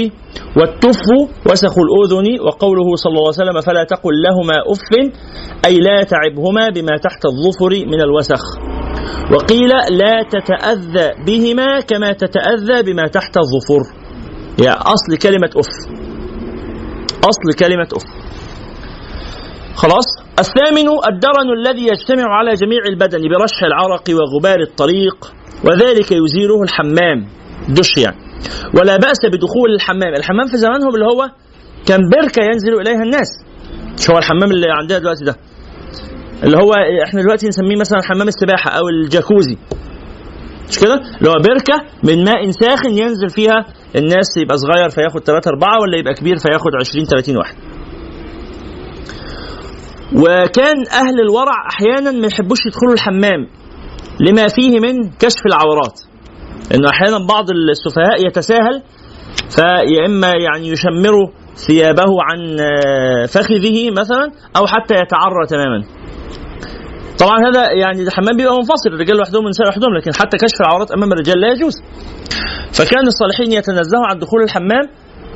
والتف 0.57 1.05
وسخ 1.51 1.75
الأذن 1.85 2.27
وقوله 2.45 2.95
صلى 2.95 3.11
الله 3.11 3.31
عليه 3.31 3.43
وسلم 3.43 3.61
فلا 3.61 3.83
تقل 3.83 4.13
لهما 4.25 4.57
أف 4.73 4.89
أي 5.65 5.75
لا 5.77 6.03
تعبهما 6.03 6.69
بما 6.69 6.97
تحت 6.97 7.25
الظفر 7.25 7.85
من 7.91 8.01
الوسخ. 8.01 8.43
وقيل 9.33 9.69
لا 9.69 10.23
تتأذى 10.31 11.23
بهما 11.25 11.79
كما 11.79 12.11
تتأذى 12.11 12.83
بما 12.83 13.07
تحت 13.07 13.37
الظفر. 13.37 13.99
يعني 14.63 14.79
أصل 14.79 15.17
كلمة 15.21 15.49
أف. 15.57 15.67
أصل 17.23 17.59
كلمة 17.59 17.87
أف. 17.93 18.03
خلاص؟ 19.75 20.05
الثامن 20.39 20.87
الدرن 21.11 21.49
الذي 21.59 21.87
يجتمع 21.87 22.25
على 22.37 22.53
جميع 22.53 22.79
البدن 22.89 23.19
برشح 23.19 23.63
العرق 23.63 24.03
وغبار 24.09 24.59
الطريق 24.61 25.33
وذلك 25.63 26.11
يزيله 26.11 26.63
الحمام. 26.63 27.27
دش 27.69 27.97
يعني 27.97 28.17
ولا 28.73 28.97
بأس 28.97 29.19
بدخول 29.25 29.69
الحمام. 29.75 30.13
الحمام 30.17 30.47
في 30.47 30.57
زمانهم 30.57 30.95
اللي 30.95 31.05
هو 31.05 31.29
كان 31.87 31.99
بركة 32.09 32.43
ينزل 32.43 32.73
إليها 32.81 33.03
الناس. 33.03 33.29
مش 33.97 34.09
هو 34.09 34.17
الحمام 34.17 34.51
اللي 34.51 34.67
عندنا 34.69 34.99
دلوقتي 34.99 35.25
ده؟ 35.25 35.35
اللي 36.43 36.57
هو 36.57 36.73
إحنا 37.07 37.21
دلوقتي 37.21 37.47
نسميه 37.47 37.75
مثلا 37.79 37.99
حمام 38.03 38.27
السباحة 38.27 38.69
أو 38.71 38.83
الجاكوزي 38.89 39.57
مش 40.69 40.79
كده؟ 40.79 40.93
اللي 41.17 41.29
هو 41.29 41.33
بركة 41.33 41.83
من 42.03 42.23
ماء 42.23 42.51
ساخن 42.51 42.97
ينزل 42.97 43.29
فيها 43.29 43.65
الناس 43.95 44.37
يبقى 44.37 44.57
صغير 44.57 44.89
فياخد 44.89 45.23
3 45.23 45.49
4 45.49 45.69
ولا 45.81 45.97
يبقى 45.97 46.13
كبير 46.13 46.37
فياخد 46.37 46.71
20 46.79 47.05
30 47.05 47.37
واحد. 47.37 47.55
وكان 50.15 50.77
أهل 50.93 51.19
الورع 51.21 51.67
أحيانا 51.71 52.11
ما 52.11 52.27
يحبوش 52.27 52.65
يدخلوا 52.65 52.93
الحمام 52.93 53.47
لما 54.19 54.47
فيه 54.47 54.79
من 54.79 55.09
كشف 55.19 55.45
العورات. 55.45 55.99
إنه 56.75 56.89
أحيانا 56.89 57.25
بعض 57.27 57.45
السفهاء 57.49 58.27
يتساهل 58.27 58.81
فيا 59.49 60.05
إما 60.05 60.27
يعني 60.27 60.67
يشمر 60.69 61.31
ثيابه 61.55 62.11
عن 62.21 62.59
آه، 62.59 63.25
فخذه 63.25 63.91
مثلا 63.91 64.31
أو 64.57 64.67
حتى 64.67 64.93
يتعرى 64.93 65.45
تماما. 65.49 65.83
طبعا 67.19 67.37
هذا 67.47 67.71
يعني 67.71 68.01
الحمام 68.01 68.37
بيبقى 68.37 68.55
منفصل 68.55 68.89
الرجال 68.93 69.17
لوحدهم 69.17 69.43
والنساء 69.43 69.65
لوحدهم 69.65 69.93
لكن 69.97 70.11
حتى 70.19 70.37
كشف 70.37 70.61
العورات 70.61 70.91
أمام 70.91 71.13
الرجال 71.13 71.41
لا 71.41 71.47
يجوز. 71.51 71.73
فكان 72.73 73.07
الصالحين 73.07 73.51
يتنزهوا 73.51 74.05
عن 74.05 74.19
دخول 74.19 74.43
الحمام 74.43 74.85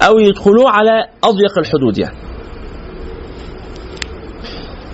أو 0.07 0.19
يدخلوه 0.19 0.69
على 0.69 0.91
أضيق 1.23 1.57
الحدود 1.57 1.97
يعني. 1.97 2.17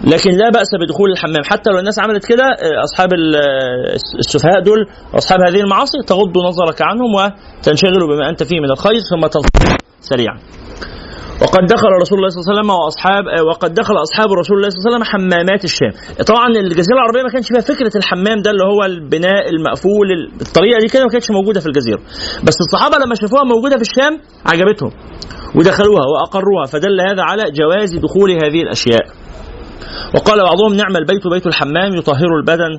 لكن 0.03 0.31
لا 0.31 0.49
بأس 0.49 0.67
بدخول 0.81 1.11
الحمام 1.11 1.43
حتى 1.45 1.69
لو 1.71 1.79
الناس 1.79 1.99
عملت 1.99 2.25
كده 2.25 2.43
آه، 2.43 2.83
أصحاب 2.83 3.13
آه، 3.13 3.95
السفهاء 4.19 4.59
دول 4.63 4.87
أصحاب 5.13 5.39
هذه 5.47 5.61
المعاصي 5.61 5.97
تغض 6.07 6.37
نظرك 6.47 6.81
عنهم 6.81 7.11
وتنشغل 7.15 8.07
بما 8.07 8.29
أنت 8.29 8.43
فيه 8.43 8.59
من 8.59 8.71
الخير 8.71 8.99
ثم 8.99 9.27
تنصرف 9.27 9.77
سريعا. 10.01 10.37
وقد 11.43 11.63
دخل 11.73 11.89
رسول 12.01 12.17
الله 12.17 12.29
صلى 12.29 12.39
الله 12.39 12.49
عليه 12.49 12.59
وسلم 12.59 12.69
واصحاب 12.69 13.23
آه، 13.27 13.43
وقد 13.49 13.73
دخل 13.73 13.93
أصحاب 14.07 14.29
رسول 14.41 14.55
الله 14.57 14.69
صلى 14.69 14.77
الله 14.77 14.87
عليه 14.87 14.95
وسلم 14.95 15.03
حمامات 15.13 15.63
الشام. 15.69 15.91
طبعا 16.31 16.47
الجزيرة 16.47 16.95
العربية 16.99 17.23
ما 17.23 17.29
كانش 17.29 17.47
فيها 17.47 17.61
فكرة 17.73 17.93
الحمام 18.01 18.37
ده 18.45 18.51
اللي 18.51 18.63
هو 18.71 18.81
البناء 18.85 19.49
المقفول 19.53 20.07
الطريقة 20.41 20.79
دي 20.79 20.87
كده 20.93 21.03
ما 21.03 21.09
كانتش 21.09 21.31
موجودة 21.31 21.59
في 21.59 21.67
الجزيرة. 21.71 22.01
بس 22.47 22.57
الصحابة 22.65 22.95
لما 23.03 23.15
شافوها 23.15 23.43
موجودة 23.43 23.75
في 23.75 23.81
الشام 23.89 24.13
عجبتهم 24.51 24.91
ودخلوها 25.55 26.05
وأقروها 26.11 26.65
فدل 26.71 27.01
هذا 27.09 27.21
على 27.29 27.43
جواز 27.59 27.95
دخول 27.95 28.29
هذه 28.31 28.61
الأشياء. 28.65 29.05
وقال 30.15 30.37
بعضهم 30.49 30.73
نعم 30.73 30.93
البيت 30.97 31.27
بيت 31.33 31.47
الحمام 31.47 31.93
يطهر 31.99 32.31
البدن 32.39 32.71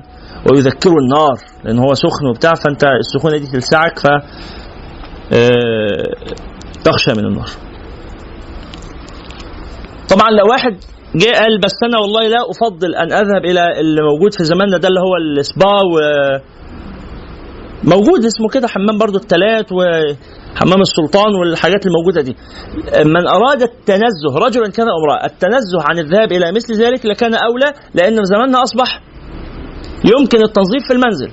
ويذكر 0.51 0.93
النار 1.03 1.35
لأن 1.63 1.79
هو 1.79 1.93
سخن 1.93 2.25
وبتاع 2.29 2.53
فأنت 2.53 2.83
السخونة 2.83 3.37
دي 3.37 3.47
تلسعك 3.47 3.99
ف 3.99 4.07
آه، 5.33 6.13
تخشى 6.83 7.11
من 7.17 7.25
النار. 7.25 7.49
طبعا 10.11 10.29
لو 10.31 10.45
واحد 10.51 10.77
جه 11.15 11.31
قال 11.39 11.59
بس 11.59 11.75
أنا 11.87 11.97
والله 11.99 12.27
لا 12.27 12.37
أفضل 12.49 12.95
أن 12.95 13.11
أذهب 13.11 13.45
إلى 13.45 13.79
اللي 13.79 14.01
موجود 14.01 14.33
في 14.37 14.43
زماننا 14.43 14.77
ده 14.77 14.87
اللي 14.87 14.99
هو 14.99 15.15
السبا 15.39 15.75
و 15.91 15.93
موجود 17.83 18.25
اسمه 18.25 18.47
كده 18.53 18.67
حمام 18.67 18.97
برضو 18.97 19.17
التلات 19.17 19.65
وحمام 19.71 20.81
السلطان 20.81 21.35
والحاجات 21.35 21.85
الموجودة 21.85 22.21
دي. 22.21 22.35
من 23.05 23.27
أراد 23.27 23.61
التنزه 23.61 24.31
رجلا 24.45 24.67
كان 24.71 24.87
أو 24.89 24.95
امرأة 25.03 25.25
التنزه 25.25 25.79
عن 25.89 25.99
الذهاب 25.99 26.31
إلى 26.31 26.51
مثل 26.51 26.73
ذلك 26.73 27.05
لكان 27.05 27.33
أولى 27.33 27.73
لأن 27.93 28.15
في 28.15 28.25
زماننا 28.25 28.63
أصبح 28.63 29.01
يمكن 30.05 30.37
التنظيف 30.43 30.83
في 30.87 30.93
المنزل. 30.93 31.31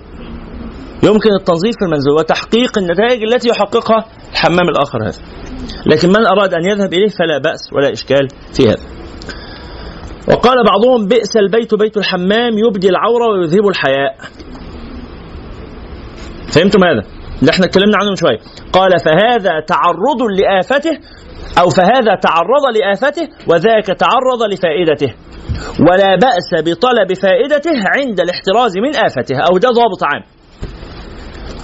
يمكن 1.03 1.31
التنظيف 1.41 1.75
في 1.79 1.85
المنزل 1.85 2.11
وتحقيق 2.11 2.79
النتائج 2.79 3.23
التي 3.23 3.49
يحققها 3.49 4.05
الحمام 4.33 4.69
الآخر 4.69 4.99
هذا. 5.09 5.19
لكن 5.87 6.09
من 6.09 6.27
أراد 6.27 6.55
أن 6.55 6.65
يذهب 6.65 6.93
إليه 6.93 7.09
فلا 7.09 7.39
بأس 7.39 7.73
ولا 7.73 7.93
إشكال 7.93 8.29
في 8.57 8.63
هذا. 8.63 8.83
وقال 10.29 10.65
بعضهم 10.65 11.09
بئس 11.09 11.37
البيت 11.37 11.75
بيت 11.75 11.97
الحمام 11.97 12.59
يبدي 12.59 12.89
العورة 12.89 13.27
ويذهب 13.29 13.69
الحياء. 13.69 14.17
فهمتم 16.53 16.85
هذا؟ 16.85 17.03
اللي 17.41 17.51
إحنا 17.51 17.67
اتكلمنا 17.67 17.97
عنه 17.97 18.11
من 18.11 18.17
شوية. 18.17 18.39
قال 18.73 18.91
فهذا 18.99 19.61
تعرض 19.67 20.23
لآفته 20.39 20.99
أو 21.61 21.69
فهذا 21.71 22.15
تعرض 22.23 22.77
لآفته 22.77 23.29
وذاك 23.47 23.87
تعرض 23.87 24.43
لفائدته. 24.53 25.15
ولا 25.81 26.17
بأس 26.17 26.63
بطلب 26.65 27.13
فائدته 27.23 27.83
عند 27.97 28.21
الاحتراز 28.21 28.79
من 28.79 28.97
آفته. 28.97 29.37
أو 29.37 29.59
ده 29.59 29.69
ضابط 29.69 30.05
عام. 30.05 30.23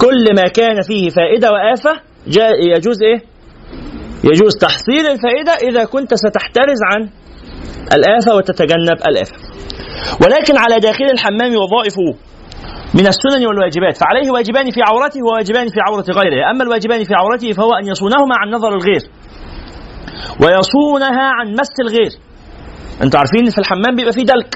كل 0.01 0.35
ما 0.35 0.47
كان 0.47 0.81
فيه 0.81 1.09
فائدة 1.09 1.51
وآفة 1.51 2.01
يجوز 2.75 3.03
إيه؟ 3.03 3.34
يجوز 4.23 4.57
تحصيل 4.61 5.05
الفائدة 5.07 5.51
إذا 5.69 5.83
كنت 5.85 6.13
ستحترز 6.13 6.79
عن 6.93 7.09
الآفة 7.93 8.35
وتتجنب 8.35 8.97
الآفة. 9.07 9.35
ولكن 10.25 10.57
على 10.57 10.79
داخل 10.79 11.05
الحمام 11.13 11.51
وظائفه 11.55 12.07
من 12.93 13.07
السنن 13.07 13.45
والواجبات 13.47 13.97
فعليه 13.97 14.31
واجبان 14.31 14.71
في 14.71 14.79
عورته 14.89 15.19
وواجبان 15.27 15.67
في 15.67 15.79
عورة 15.89 16.05
غيره. 16.09 16.51
أما 16.51 16.63
الواجبان 16.63 17.03
في 17.03 17.13
عورته 17.13 17.51
فهو 17.51 17.73
أن 17.73 17.87
يصونهما 17.87 18.35
عن 18.41 18.49
نظر 18.53 18.67
الغير 18.75 19.01
ويصونها 20.41 21.23
عن 21.39 21.51
مس 21.51 21.73
الغير. 21.81 22.11
أنتوا 23.03 23.19
عارفين 23.19 23.49
في 23.49 23.57
الحمام 23.57 23.95
بيبقى 23.95 24.13
فيه 24.13 24.23
دلك 24.23 24.55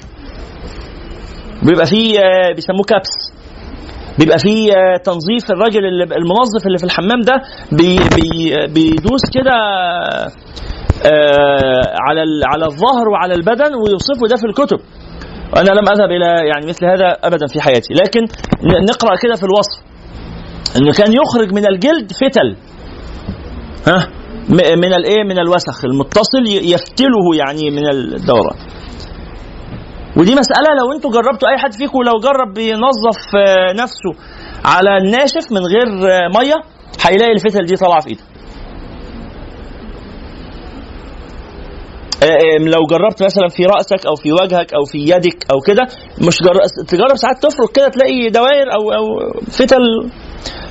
بيبقى 1.63 1.85
فيه 1.85 2.19
آه، 2.19 2.53
بيسموه 2.55 2.83
كبس. 2.83 3.38
بيبقى 4.19 4.39
فيه 4.39 4.71
آه، 4.71 4.97
تنظيف 4.97 5.51
الراجل 5.51 5.85
المنظف 6.01 6.67
اللي 6.67 6.77
في 6.77 6.83
الحمام 6.83 7.21
ده 7.21 7.33
بي 7.71 7.97
بي 8.15 8.55
بيدوس 8.73 9.21
كده 9.33 9.55
آه، 11.05 11.83
على 12.07 12.21
على 12.45 12.65
الظهر 12.65 13.09
وعلى 13.09 13.33
البدن 13.33 13.71
ويوصفه 13.75 14.27
ده 14.29 14.35
في 14.35 14.45
الكتب. 14.45 14.79
وأنا 15.55 15.69
لم 15.69 15.89
أذهب 15.89 16.09
إلى 16.11 16.47
يعني 16.47 16.65
مثل 16.67 16.85
هذا 16.85 17.17
ابدا 17.23 17.47
في 17.47 17.61
حياتي 17.61 17.93
لكن 17.93 18.21
نقرأ 18.89 19.15
كده 19.15 19.35
في 19.35 19.43
الوصف. 19.43 19.81
إنه 20.77 20.91
كان 20.91 21.13
يخرج 21.13 21.53
من 21.53 21.67
الجلد 21.67 22.11
فتل. 22.11 22.55
ها؟ 23.87 24.07
من 24.75 24.93
الإيه؟ 24.93 25.23
من 25.23 25.39
الوسخ 25.39 25.85
المتصل 25.85 26.45
يفتله 26.47 27.35
يعني 27.37 27.71
من 27.71 27.89
الدوران 27.89 28.55
ودي 30.19 30.35
مسألة 30.35 30.69
لو 30.79 30.91
أنتوا 30.95 31.11
جربتوا 31.11 31.49
أي 31.49 31.57
حد 31.57 31.73
فيكم 31.73 31.97
لو 32.01 32.19
جرب 32.19 32.57
ينظف 32.57 33.35
آه، 33.35 33.73
نفسه 33.73 34.11
على 34.65 34.97
الناشف 34.97 35.51
من 35.51 35.61
غير 35.65 35.87
آه، 36.11 36.27
مية 36.27 36.55
هيلاقي 37.05 37.31
الفتل 37.31 37.65
دي 37.65 37.75
طالعة 37.75 38.01
في 38.01 38.09
إيده. 38.09 38.21
آه، 42.23 42.57
لو 42.57 42.85
جربت 42.89 43.23
مثلا 43.23 43.47
في 43.47 43.65
رأسك 43.65 44.05
أو 44.05 44.15
في 44.15 44.31
وجهك 44.31 44.73
أو 44.73 44.83
في 44.85 44.97
يدك 44.97 45.45
أو 45.51 45.59
كده 45.59 45.83
مش 46.27 46.41
جر... 46.41 46.85
تجرب 46.87 47.15
ساعات 47.15 47.43
تفرك 47.43 47.71
كده 47.71 47.87
تلاقي 47.87 48.29
دوائر 48.29 48.73
أو 48.73 48.91
أو 48.91 49.05
فتل 49.51 50.09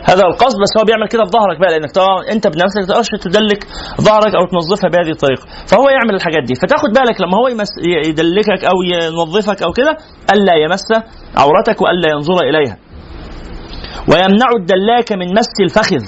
هذا 0.05 0.23
القصد 0.27 0.57
بس 0.63 0.73
هو 0.79 0.85
بيعمل 0.85 1.09
كده 1.09 1.25
في 1.25 1.31
ظهرك 1.31 1.59
بقى 1.61 1.71
لأنك 1.71 1.91
أنت 2.33 2.47
بنفسك 2.47 2.83
تقدرش 2.89 3.09
تدلك 3.21 3.67
ظهرك 4.01 4.35
أو 4.39 4.45
تنظفها 4.53 4.91
بهذه 4.91 5.11
الطريقة. 5.11 5.47
فهو 5.71 5.89
يعمل 5.89 6.15
الحاجات 6.15 6.43
دي. 6.49 6.55
فتاخد 6.55 6.89
بالك 6.89 7.21
لما 7.21 7.37
هو 7.41 7.49
يمس... 7.49 7.73
يدلكك 8.09 8.65
أو 8.65 8.77
ينظفك 8.93 9.63
أو 9.63 9.73
كده 9.73 9.97
ألا 10.35 10.55
يمس 10.65 10.87
عورتك 11.37 11.81
وألا 11.83 12.09
ينظر 12.15 12.41
إليها. 12.41 12.77
ويمنع 14.11 14.49
الدلاك 14.61 15.13
من 15.13 15.29
مس 15.39 15.53
الفخذ. 15.61 16.05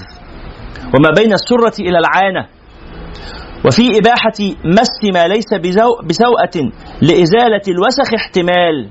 وما 0.94 1.10
بين 1.18 1.32
السرة 1.32 1.76
إلى 1.80 1.98
العانة. 1.98 2.46
وفي 3.66 3.98
إباحة 3.98 4.38
مس 4.64 5.14
ما 5.14 5.28
ليس 5.28 5.54
بسوءة 6.04 6.70
لإزالة 7.02 7.62
الوسخ 7.68 8.14
احتمال. 8.14 8.88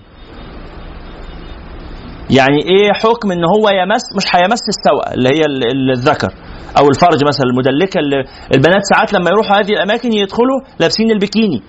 يعني 2.29 2.57
إيه 2.71 2.93
حكم 2.93 3.31
ان 3.31 3.43
هو 3.55 3.69
يمس 3.69 4.01
مش 4.17 4.23
هيمس 4.35 4.59
السوء 4.73 5.13
اللي 5.13 5.29
هي 5.29 5.41
ال- 5.45 5.63
ال- 5.71 5.91
الذكر 5.91 6.31
أو 6.79 6.87
الفرج 6.89 7.23
مثلا 7.27 7.45
المدلكة 7.51 7.97
اللي 7.99 8.15
البنات 8.55 8.81
ساعات 8.93 9.13
لما 9.13 9.29
يروحوا 9.29 9.57
هذه 9.57 9.69
الأماكن 9.73 10.13
يدخلوا 10.13 10.59
لابسين 10.79 11.11
البكيني. 11.11 11.61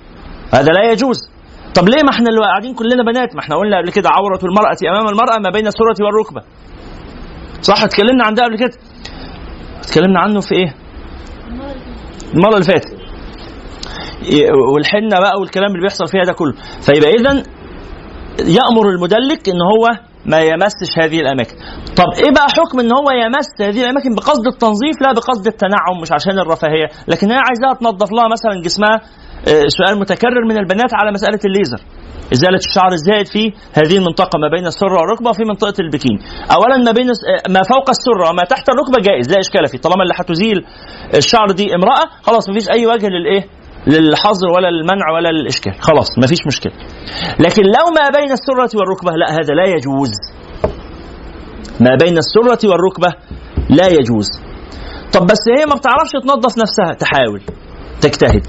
هذا 0.55 0.73
لا 0.73 0.91
يجوز. 0.93 1.19
طب 1.75 1.89
ليه 1.89 2.03
ما 2.03 2.11
إحنا 2.11 2.29
اللي 2.29 2.41
قاعدين 2.41 2.75
كلنا 2.75 3.03
بنات؟ 3.13 3.35
ما 3.35 3.41
إحنا 3.41 3.57
قلنا 3.57 3.79
قبل 3.79 3.93
كده 3.93 4.09
عورة 4.13 4.41
المرأة 4.45 4.77
أمام 4.91 5.09
المرأة 5.09 5.39
ما 5.39 5.51
بين 5.51 5.67
السره 5.67 6.05
والركبة. 6.07 6.43
صح؟ 7.63 7.83
اتكلمنا 7.85 8.25
عن 8.25 8.35
ده 8.35 8.45
قبل 8.45 8.57
كده. 8.59 8.73
اتكلمنا 9.85 10.21
عنه 10.21 10.41
في 10.41 10.55
إيه؟ 10.55 10.75
المرة 12.35 12.55
اللي 12.55 12.65
فاتت. 12.65 12.89
والحنة 14.75 15.21
بقى 15.21 15.41
والكلام 15.41 15.71
اللي 15.71 15.81
بيحصل 15.83 16.07
فيها 16.07 16.25
ده 16.25 16.33
كله. 16.33 16.53
فيبقى 16.87 17.11
اذا 17.11 17.43
يأمر 18.47 18.89
المدلك 18.89 19.49
إن 19.49 19.61
هو 19.73 20.10
ما 20.27 20.41
يمسش 20.41 20.99
هذه 21.03 21.21
الأماكن. 21.21 21.57
طب 21.97 22.05
إيه 22.25 22.31
بقى 22.31 22.49
حكم 22.57 22.81
إن 22.81 22.93
هو 22.93 23.11
يمس 23.11 23.49
هذه 23.61 23.85
الأماكن 23.85 24.15
بقصد 24.15 24.47
التنظيف؟ 24.47 24.97
لا 25.03 25.13
بقصد 25.13 25.47
التنعم 25.47 26.01
مش 26.03 26.13
عشان 26.13 26.39
الرفاهية. 26.39 26.87
لكن 27.09 27.31
هي 27.31 27.39
عايزاها 27.49 27.75
تنظف 27.81 28.13
لها 28.13 28.27
مثلا 28.29 28.63
جسمها 28.65 29.01
آه، 29.49 29.67
سؤال 29.69 29.99
متكرر 29.99 30.45
من 30.49 30.59
البنات 30.59 30.91
على 30.95 31.13
مسألة 31.13 31.39
الليزر. 31.45 31.81
إزالة 32.33 32.57
الشعر 32.57 32.93
الزائد 32.93 33.27
في 33.27 33.53
هذه 33.73 33.97
المنطقة؟ 33.97 34.39
ما 34.39 34.49
بين 34.57 34.67
السره 34.67 35.01
والركبة 35.01 35.31
وفي 35.31 35.45
منطقة 35.45 35.75
البكين. 35.81 36.19
اولا 36.57 36.77
ما 36.77 36.93
بين 36.93 37.09
آه، 37.09 37.51
ما 37.51 37.61
فوق 37.63 37.91
السره 37.91 38.31
وما 38.31 38.43
تحت 38.45 38.69
الركبة 38.69 38.99
جائز 39.03 39.31
لا 39.31 39.39
إشكال 39.41 39.67
فيه. 39.69 39.79
طالما 39.79 40.03
اللي 40.03 40.15
هتزيل 40.17 40.59
الشعر 41.15 41.51
دي 41.51 41.75
امرأة 41.75 42.05
خلاص 42.23 42.49
مفيش 42.51 42.71
أي 42.71 42.87
وجه 42.87 43.07
للإيه؟ 43.09 43.45
للحظر 43.87 44.49
ولا 44.49 44.71
للمنع 44.71 45.11
ولا 45.15 45.29
للاشكال 45.29 45.75
خلاص 45.81 46.19
ما 46.19 46.27
فيش 46.27 46.47
مشكلة. 46.47 46.73
لكن 47.41 47.63
لو 47.63 47.87
ما 47.99 48.21
بين 48.21 48.33
السرة 48.33 48.79
والركبة 48.79 49.13
لا 49.13 49.31
هذا 49.33 49.55
لا 49.55 49.65
يجوز. 49.65 50.13
ما 51.81 51.97
بين 52.05 52.19
السرة 52.19 52.71
والركبة 52.71 53.15
لا 53.71 53.87
يجوز. 53.89 54.29
طب 55.13 55.27
بس 55.27 55.43
هي 55.59 55.67
ما 55.67 55.75
بتعرفش 55.75 56.13
تنظف 56.23 56.59
نفسها. 56.59 56.95
تحاول. 56.95 57.43
تجتهد 58.01 58.47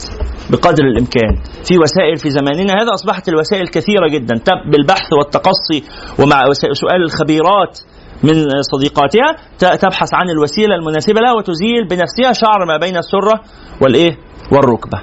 بقدر 0.50 0.84
الإمكان. 0.84 1.36
في 1.64 1.78
وسائل 1.78 2.18
في 2.18 2.30
زماننا 2.30 2.74
هذا 2.74 2.94
أصبحت 2.94 3.30
الوسائل 3.30 3.68
كثيرة 3.68 4.08
جدا. 4.12 4.36
تب 4.38 4.72
بالبحث 4.72 5.14
والتقصي 5.20 5.84
ومع 6.20 6.44
سؤال 6.74 7.04
الخبيرات 7.04 7.80
من 8.24 8.62
صديقاتها. 8.62 9.36
تبحث 9.60 10.14
عن 10.14 10.30
الوسيلة 10.30 10.76
المناسبة 10.76 11.22
لها 11.22 11.34
وتزيل 11.34 11.88
بنفسها 11.90 12.34
شعر 12.34 12.66
ما 12.68 12.78
بين 12.78 12.98
السرة 12.98 13.42
والإيه؟ 13.82 14.18
والركبة. 14.52 15.02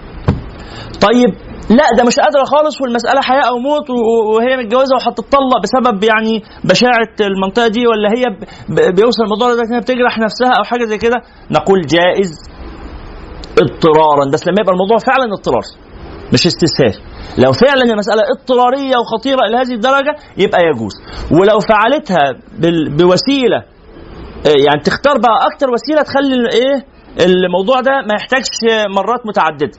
طيب 1.00 1.30
لا 1.70 1.84
ده 1.98 2.04
مش 2.04 2.16
قادرة 2.20 2.44
خالص 2.44 2.80
والمساله 2.82 3.20
حياة 3.22 3.42
أو 3.48 3.58
موت 3.58 3.90
وهي 3.90 4.56
متجوزة 4.56 4.94
وهتطلق 4.96 5.58
بسبب 5.62 6.04
يعني 6.04 6.42
بشاعة 6.64 7.14
المنطقة 7.20 7.68
دي 7.68 7.86
ولا 7.86 8.08
هي 8.16 8.24
بيوصل 8.92 9.22
الموضوع 9.22 9.54
ده 9.54 9.62
انها 9.62 9.80
بتجرح 9.80 10.18
نفسها 10.18 10.52
أو 10.58 10.64
حاجة 10.64 10.84
زي 10.84 10.98
كده؟ 10.98 11.16
نقول 11.50 11.80
جائز 11.86 12.30
اضطرارا. 13.62 14.30
بس 14.32 14.46
لما 14.46 14.56
يبقى 14.60 14.72
الموضوع 14.72 14.98
فعلا 14.98 15.24
اضطرار 15.32 15.62
مش 16.32 16.46
استسهال. 16.46 16.94
لو 17.38 17.52
فعلا 17.52 17.82
المساله 17.82 18.22
اضطرارية 18.32 18.96
وخطيرة 18.98 19.40
إلى 19.48 19.56
هذه 19.56 19.74
الدرجة 19.74 20.16
يبقى 20.36 20.60
يجوز. 20.64 20.92
ولو 21.30 21.58
فعلتها 21.60 22.22
بوسيلة 22.98 23.56
آه، 24.46 24.58
يعني 24.66 24.80
تختار 24.84 25.18
بقى 25.18 25.46
أكتر 25.52 25.66
وسيلة 25.70 26.02
تخلي 26.02 26.34
ال- 26.34 26.52
إيه 26.52 26.84
الموضوع 27.26 27.80
ده 27.80 27.90
ما 28.08 28.14
يحتاجش 28.14 28.48
مرات 28.96 29.26
متعددة. 29.26 29.78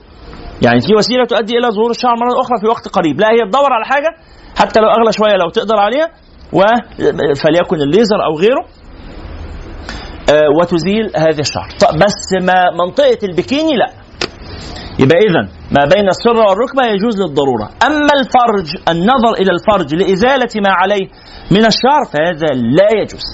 يعني 0.62 0.80
في 0.80 0.94
وسيلة 0.98 1.24
تؤدي 1.24 1.58
إلى 1.58 1.68
ظهور 1.70 1.90
الشعر 1.90 2.14
مرة 2.16 2.40
أخرى 2.40 2.56
في 2.60 2.66
وقت 2.66 2.88
قريب. 2.88 3.20
لا 3.20 3.28
هي 3.28 3.48
تدور 3.48 3.72
على 3.72 3.84
حاجة 3.84 4.10
حتى 4.58 4.80
لو 4.80 4.88
أغلى 4.88 5.12
شوية 5.12 5.36
لو 5.36 5.50
تقدر 5.50 5.76
عليها 5.78 6.08
فليكن 7.42 7.76
الليزر 7.80 8.24
أو 8.24 8.38
غيره 8.38 8.64
آه، 10.32 10.48
وتزيل 10.60 11.06
هذه 11.16 11.40
الشعر. 11.40 11.68
بس 12.04 12.44
ما 12.46 12.84
منطقة 12.84 13.18
البكيني 13.22 13.76
لا. 13.76 13.90
يبقى 14.98 15.18
اذا 15.18 15.40
ما 15.76 15.84
بين 15.94 16.08
السره 16.08 16.44
والركبة 16.50 16.82
يجوز 16.86 17.20
للضرورة. 17.22 17.70
أما 17.86 18.12
الفرج 18.20 18.68
النظر 18.88 19.32
إلى 19.40 19.50
الفرج 19.52 19.94
لإزالة 19.94 20.48
ما 20.64 20.70
عليه 20.70 21.06
من 21.50 21.64
الشعر 21.66 22.02
فهذا 22.12 22.46
لا 22.54 22.88
يجوز. 23.00 23.24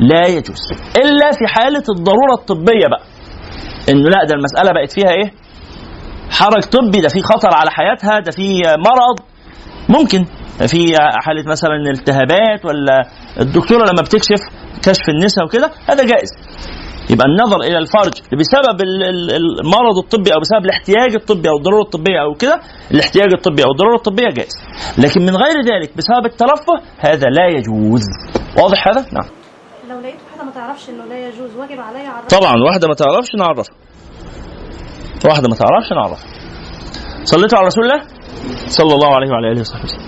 لا 0.00 0.26
يجوز. 0.28 0.62
إلا 0.96 1.30
في 1.38 1.46
حالة 1.46 1.84
الضرورة 1.98 2.34
الطبية 2.38 2.86
بقى. 2.90 3.04
إنه 3.88 4.08
لا 4.08 4.24
ده 4.28 4.34
المسألة 4.34 4.70
بقت 4.72 4.92
فيها 4.92 5.10
إيه؟ 5.10 5.43
حرج 6.30 6.62
طبي 6.62 7.00
ده 7.00 7.08
في 7.08 7.22
خطر 7.22 7.48
على 7.54 7.70
حياتها 7.70 8.20
ده 8.20 8.30
في 8.30 8.62
مرض. 8.62 9.18
ممكن. 9.88 10.24
في 10.66 10.94
حالة 11.24 11.44
مثلا 11.46 11.76
التهابات 11.90 12.64
ولا 12.64 13.02
الدكتورة 13.40 13.84
لما 13.84 14.02
بتكشف 14.02 14.40
كشف 14.82 15.08
النساء 15.08 15.44
وكده 15.44 15.70
هذا 15.90 16.04
جائز. 16.06 16.28
يبقى 17.10 17.26
النظر 17.26 17.60
إلى 17.60 17.78
الفرج 17.78 18.12
بسبب 18.40 18.80
ال- 18.82 19.02
ال- 19.02 19.60
المرض 19.60 19.98
الطبي 19.98 20.34
أو 20.34 20.40
بسبب 20.40 20.64
الاحتياج 20.64 21.14
الطبي 21.14 21.48
أو 21.48 21.56
الضرورة 21.58 21.82
الطبية 21.82 22.20
أو 22.22 22.34
كده 22.34 22.60
الاحتياج 22.90 23.32
الطبي 23.32 23.62
أو 23.64 23.70
الضرورة 23.72 23.96
الطبية 23.96 24.28
جائز. 24.28 24.52
لكن 24.98 25.20
من 25.22 25.36
غير 25.36 25.56
ذلك 25.60 25.96
بسبب 25.96 26.26
الترفه 26.26 26.74
هذا 26.98 27.26
لا 27.28 27.46
يجوز. 27.48 28.02
واضح 28.58 28.88
هذا؟ 28.88 29.00
نعم. 29.12 29.28
لو 29.90 30.00
لقيت 30.00 30.14
واحدة 30.30 30.44
ما 30.44 30.50
تعرفش 30.52 30.88
إنه 30.88 31.04
لا 31.04 31.28
يجوز 31.28 31.56
واجب 31.56 31.80
عليا 31.80 32.08
أعرفها. 32.08 32.38
طبعا 32.40 32.54
واحدة 32.66 32.88
ما 32.88 32.94
تعرفش 32.94 33.34
نعرفها. 33.38 33.74
واحدة 35.24 35.48
ما 35.48 35.54
تعرفش 35.56 35.92
نعرفها 35.92 36.26
صليتوا 37.24 37.58
على 37.58 37.66
رسول 37.66 37.84
الله؟ 37.84 38.02
صلى 38.68 38.94
الله 38.94 39.14
عليه 39.14 39.30
وعلى 39.30 39.52
آله 39.52 39.60
وصحبه. 39.60 39.84
وسلم 39.84 40.04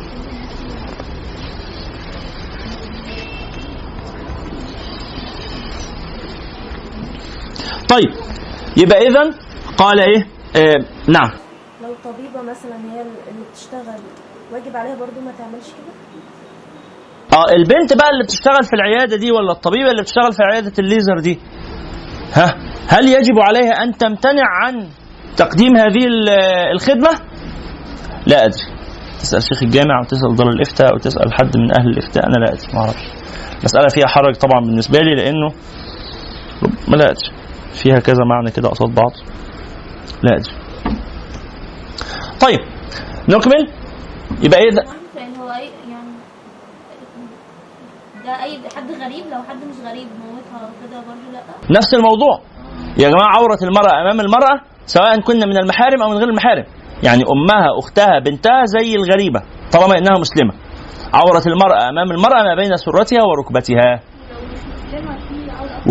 طيب 7.88 8.10
يبقى 8.76 8.98
اذا 8.98 9.34
قال 9.76 10.00
إيه؟ 10.00 10.26
آه 10.56 10.84
نعم. 11.08 11.30
لو 11.82 11.94
طبيبة 12.04 12.42
مثلا 12.42 12.76
هي 12.76 13.00
اللي 13.02 13.44
بتشتغل 13.52 14.00
واجب 14.52 14.76
عليها 14.76 14.94
برضو 14.94 15.20
ما 15.20 15.32
تعملش 15.38 15.66
كده؟ 15.66 15.96
آه 17.38 17.52
البنت 17.56 17.92
بقى 17.98 18.10
اللي 18.10 18.24
بتشتغل 18.24 18.64
في 18.64 18.72
العيادة 18.72 19.16
دي 19.16 19.30
ولا 19.32 19.52
الطبيبة 19.52 19.90
اللي 19.90 20.02
بتشتغل 20.02 20.32
في 20.32 20.42
عيادة 20.42 20.72
الليزر 20.78 21.18
دي؟ 21.20 21.38
ها؟ 22.32 22.56
هل 22.88 23.08
يجب 23.08 23.38
عليها 23.38 23.72
أن 23.82 23.92
تمتنع 23.96 24.44
عن 24.62 24.88
تقديم 25.36 25.76
هذه 25.76 26.06
ال- 26.06 26.28
الخدمة؟ 26.74 27.10
لا 28.26 28.44
أدري. 28.44 28.62
تسأل 29.20 29.42
شيخ 29.42 29.62
الجامع 29.62 29.98
أو 29.98 30.04
تسال 30.04 30.36
دار 30.36 30.48
الإفتاء 30.48 30.92
أو 30.92 30.98
تسال 30.98 31.34
حد 31.34 31.56
من 31.56 31.78
أهل 31.80 31.88
الإفتاء 31.88 32.26
أنا 32.26 32.44
لا 32.44 32.52
أدري 32.52 32.66
ما 32.74 32.80
أعرفش. 32.80 33.02
مسألة 33.64 33.88
فيها 33.88 34.06
حرج 34.06 34.34
طبعا 34.34 34.60
بالنسبة 34.60 34.98
لي 34.98 35.14
لأنه 35.14 35.48
ما 36.88 36.96
لا 36.96 37.04
أدري. 37.04 37.30
فيها 37.74 37.98
كذا 37.98 38.24
معنى 38.30 38.50
كده 38.50 38.68
قصاد 38.68 38.94
بعض. 38.94 39.12
لا 40.22 40.36
أدري. 40.36 40.52
طيب 42.40 42.58
نكمل؟ 43.28 43.68
يبقى 44.42 44.58
إيه 44.60 44.70
ده؟ 44.70 44.82
يعني 45.16 45.32
يعني 45.90 46.06
ده 48.24 48.42
أي 48.42 48.58
حد 48.76 48.90
غريب؟ 48.90 49.24
لو 49.32 49.42
حد 49.48 49.56
مش 49.56 49.76
غريب 49.88 50.06
موتها 50.26 50.70
كده 50.86 51.00
برضه 51.00 51.32
لأ؟ 51.32 51.76
نفس 51.78 51.94
الموضوع. 51.94 52.40
يا 52.98 53.08
جماعة 53.08 53.36
عورة 53.36 53.58
المرأة 53.62 54.00
أمام 54.02 54.20
المرأة 54.20 54.60
سواء 54.86 55.20
كنا 55.20 55.46
من 55.46 55.56
المحارم 55.56 56.02
أو 56.02 56.08
من 56.10 56.16
غير 56.16 56.28
المحارم. 56.28 56.64
يعني 57.02 57.22
أمها 57.22 57.66
أختها 57.78 58.18
بنتها 58.18 58.62
زي 58.64 58.94
الغريبة 58.94 59.40
طالما 59.72 59.98
إنها 59.98 60.18
مسلمة. 60.18 60.52
عورة 61.14 61.42
المرأة 61.46 61.88
أمام 61.88 62.10
المرأة 62.10 62.42
ما 62.42 62.54
بين 62.54 62.76
سرتها 62.76 63.22
وركبتها. 63.22 64.00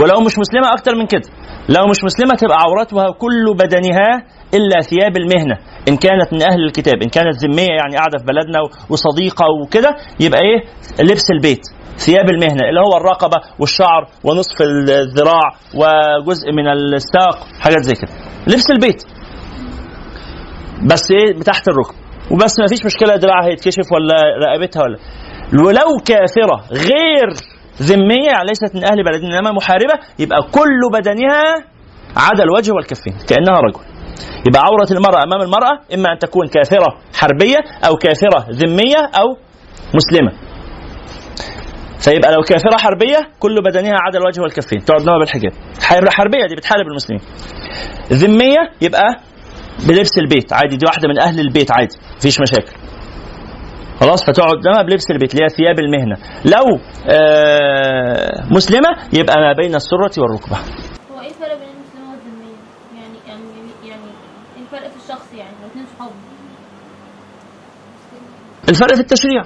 ولو 0.02 0.22
مش 0.26 0.40
مسلمة 0.40 0.74
أكتر 0.74 0.96
من 0.96 1.06
كده. 1.08 1.30
لو 1.70 1.88
مش 1.90 2.04
مسلمة 2.04 2.36
تبقى 2.36 2.58
عورتها 2.58 3.12
كل 3.12 3.54
بدنها 3.60 4.24
إلا 4.54 4.82
ثياب 4.82 5.18
المهنة. 5.18 5.58
إن 5.90 5.98
كانت 5.98 6.34
من 6.34 6.42
أهل 6.42 6.64
الكتاب 6.66 6.94
إن 7.04 7.10
كانت 7.10 7.36
ذمية 7.44 7.74
يعني 7.82 7.96
قاعدة 7.98 8.18
في 8.18 8.26
بلدنا 8.26 8.60
وصديقة 8.90 9.46
وكده 9.64 9.90
يبقى 10.20 10.40
إيه؟ 10.42 10.60
لبس 11.06 11.32
البيت 11.32 11.62
ثياب 11.98 12.30
المهنة 12.30 12.70
اللي 12.70 12.80
هو 12.80 12.98
الرقبة 12.98 13.38
والشعر 13.60 14.08
ونصف 14.24 14.62
الذراع 14.62 15.50
وجزء 15.76 16.52
من 16.52 16.68
الساق 16.68 17.48
حاجات 17.60 17.80
زي 17.84 17.94
كده. 17.94 18.12
لبس 18.48 18.66
البيت. 18.76 19.04
بس 20.92 21.12
إيه 21.12 21.40
تحت 21.40 21.68
الركب. 21.68 21.96
وبس 22.32 22.60
ما 22.60 22.68
فيش 22.68 22.86
مشكلة 22.86 23.16
دراعها 23.16 23.48
يتكشف 23.48 23.92
ولا 23.94 24.16
رقبتها 24.46 24.84
ولا. 24.84 24.98
ولو 25.66 25.98
كافرة 26.06 26.58
غير 26.72 27.28
ذمية 27.82 28.28
يعني 28.28 28.48
ليست 28.48 28.76
من 28.76 28.84
أهل 28.84 29.04
بلدنا 29.04 29.40
إنما 29.40 29.52
محاربة 29.52 29.94
يبقى 30.20 30.38
كل 30.52 30.80
بدنها 30.94 31.44
عدا 32.18 32.44
الوجه 32.44 32.72
والكفين 32.72 33.14
كأنها 33.30 33.60
رجل. 33.60 33.80
يبقى 34.48 34.62
عورة 34.62 34.88
المرأة 34.92 35.24
أمام 35.24 35.42
المرأة 35.42 35.80
إما 35.94 36.14
أن 36.14 36.18
تكون 36.20 36.48
كافرة 36.48 36.98
حربية 37.20 37.58
أو 37.88 37.96
كافرة 37.96 38.46
ذمية 38.52 39.02
أو 39.20 39.38
مسلمة. 39.96 40.32
فيبقى 42.06 42.32
لو 42.32 42.42
كافرة 42.42 42.78
حربية 42.78 43.18
كل 43.40 43.56
بدنها 43.62 43.94
عدا 44.08 44.20
الوجه 44.20 44.42
والكفين. 44.42 44.80
تقعد 44.86 45.02
نوع 45.02 45.18
بالحجاب. 45.20 45.52
حر- 45.84 46.10
حربية 46.12 46.46
دي 46.50 46.56
بتحارب 46.56 46.88
المسلمين. 46.88 47.22
ذمية 48.12 48.72
يبقى 48.82 49.16
بلبس 49.88 50.18
البيت 50.18 50.54
عادي 50.54 50.76
دي 50.78 50.86
واحدة 50.86 51.08
من 51.08 51.20
أهل 51.20 51.40
البيت 51.40 51.72
عادي 51.72 51.98
مفيش 52.18 52.42
مشاكل. 52.42 52.74
خلاص؟ 54.00 54.24
فتقعد 54.26 54.52
قدامها 54.52 54.82
بلبس 54.82 55.12
البيت 55.12 55.34
اللي 55.34 55.46
هي 55.46 55.50
ثياب 55.50 55.80
المهنة. 55.80 56.16
لو 56.46 56.80
آه 57.10 58.44
مسلمة 58.52 58.90
يبقى 59.14 59.36
ما 59.42 59.54
بين 59.54 59.76
السرة 59.76 60.12
والركبة. 60.22 60.58
هو 60.58 61.22
إيه 61.22 61.28
الفرق 61.28 61.58
بين 61.60 61.70
المسلمة 61.70 62.12
والذمية؟ 62.12 62.58
يعني 62.96 63.18
يعني 63.28 63.42
يعني 63.90 64.02
إيه 64.58 64.62
الفرق 64.64 64.88
في 64.90 64.96
الشخص 65.04 65.34
يعني؟ 65.34 65.56
لو 65.62 65.68
اتنين 65.68 65.86
صحاب. 65.86 66.10
الفرق 68.70 68.94
في 68.96 69.02
التشريع. 69.02 69.44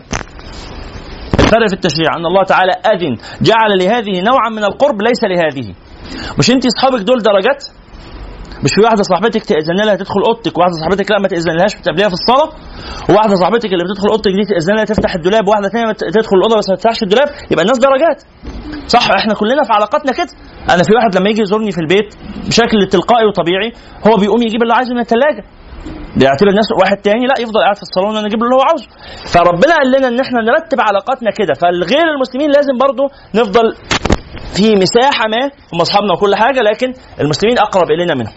الفرق 1.49 1.67
في 1.67 1.73
التشريع 1.73 2.09
أن 2.17 2.25
الله 2.25 2.43
تعالى 2.43 2.71
أذن 2.93 3.13
جعل 3.41 3.71
لهذه 3.81 4.21
نوعا 4.29 4.49
من 4.49 4.63
القرب 4.63 5.01
ليس 5.01 5.21
لهذه. 5.23 5.73
مش 6.39 6.51
أنت 6.51 6.65
أصحابك 6.65 6.99
دول 7.09 7.17
درجات؟ 7.21 7.61
مش 8.63 8.71
في 8.75 8.81
واحدة 8.81 9.03
صاحبتك 9.03 9.43
تأذن 9.45 9.77
لها 9.85 9.95
تدخل 9.95 10.21
أوضتك 10.27 10.57
وواحده 10.57 10.75
صاحبتك 10.81 11.11
لا 11.11 11.19
ما 11.19 11.27
تأذن 11.27 11.53
لهاش 11.57 11.75
بتقابليها 11.75 12.07
في 12.07 12.13
الصاله 12.19 12.47
وواحده 13.09 13.35
صاحبتك 13.35 13.69
اللي 13.73 13.83
بتدخل 13.87 14.07
أوضتك 14.09 14.31
دي 14.31 14.43
تأذن 14.53 14.75
لها 14.75 14.85
تفتح 14.85 15.15
الدولاب 15.15 15.47
وواحده 15.47 15.67
ثانية 15.69 15.91
تدخل 15.91 16.35
الأوضة 16.37 16.57
بس 16.57 16.69
ما 16.69 16.75
تفتحش 16.75 17.03
الدولاب؟ 17.03 17.27
يبقى 17.51 17.63
الناس 17.65 17.77
درجات. 17.87 18.19
صح 18.87 19.11
إحنا 19.11 19.33
كلنا 19.33 19.63
في 19.67 19.71
علاقاتنا 19.77 20.11
كده. 20.11 20.31
أنا 20.73 20.83
في 20.83 20.91
واحد 20.95 21.15
لما 21.17 21.29
يجي 21.29 21.41
يزورني 21.41 21.71
في 21.71 21.81
البيت 21.85 22.09
بشكل 22.47 22.77
تلقائي 22.91 23.25
وطبيعي 23.25 23.69
هو 24.07 24.17
بيقوم 24.21 24.41
يجيب 24.47 24.61
اللي 24.63 24.73
عايزه 24.73 24.93
من 24.93 24.99
الثلاجه 24.99 25.43
بيعتبر 26.17 26.53
نفسه 26.53 26.75
واحد 26.81 26.97
تاني 26.97 27.25
لا 27.27 27.35
يفضل 27.39 27.59
قاعد 27.61 27.75
في 27.75 27.81
الصالون 27.81 28.15
وأنا 28.15 28.27
أجيب 28.27 28.39
له 28.39 28.45
اللي 28.45 28.55
هو 28.55 28.61
عاوزه. 28.61 28.87
فربنا 29.33 29.75
قال 29.77 29.91
لنا 29.91 30.07
إن 30.07 30.19
إحنا 30.19 30.41
نرتب 30.41 30.81
علاقاتنا 30.81 31.31
كده. 31.31 31.53
فالغير 31.61 32.05
المسلمين 32.15 32.51
لازم 32.51 32.77
برضو 32.77 33.03
نفضل 33.35 33.75
في 34.55 34.75
مساحة 34.75 35.27
ما 35.27 35.51
هم 35.73 35.81
أصحابنا 35.81 36.13
وكل 36.13 36.35
حاجة 36.35 36.59
لكن 36.59 36.93
المسلمين 37.21 37.59
أقرب 37.59 37.91
إلينا 37.91 38.13
منهم. 38.13 38.33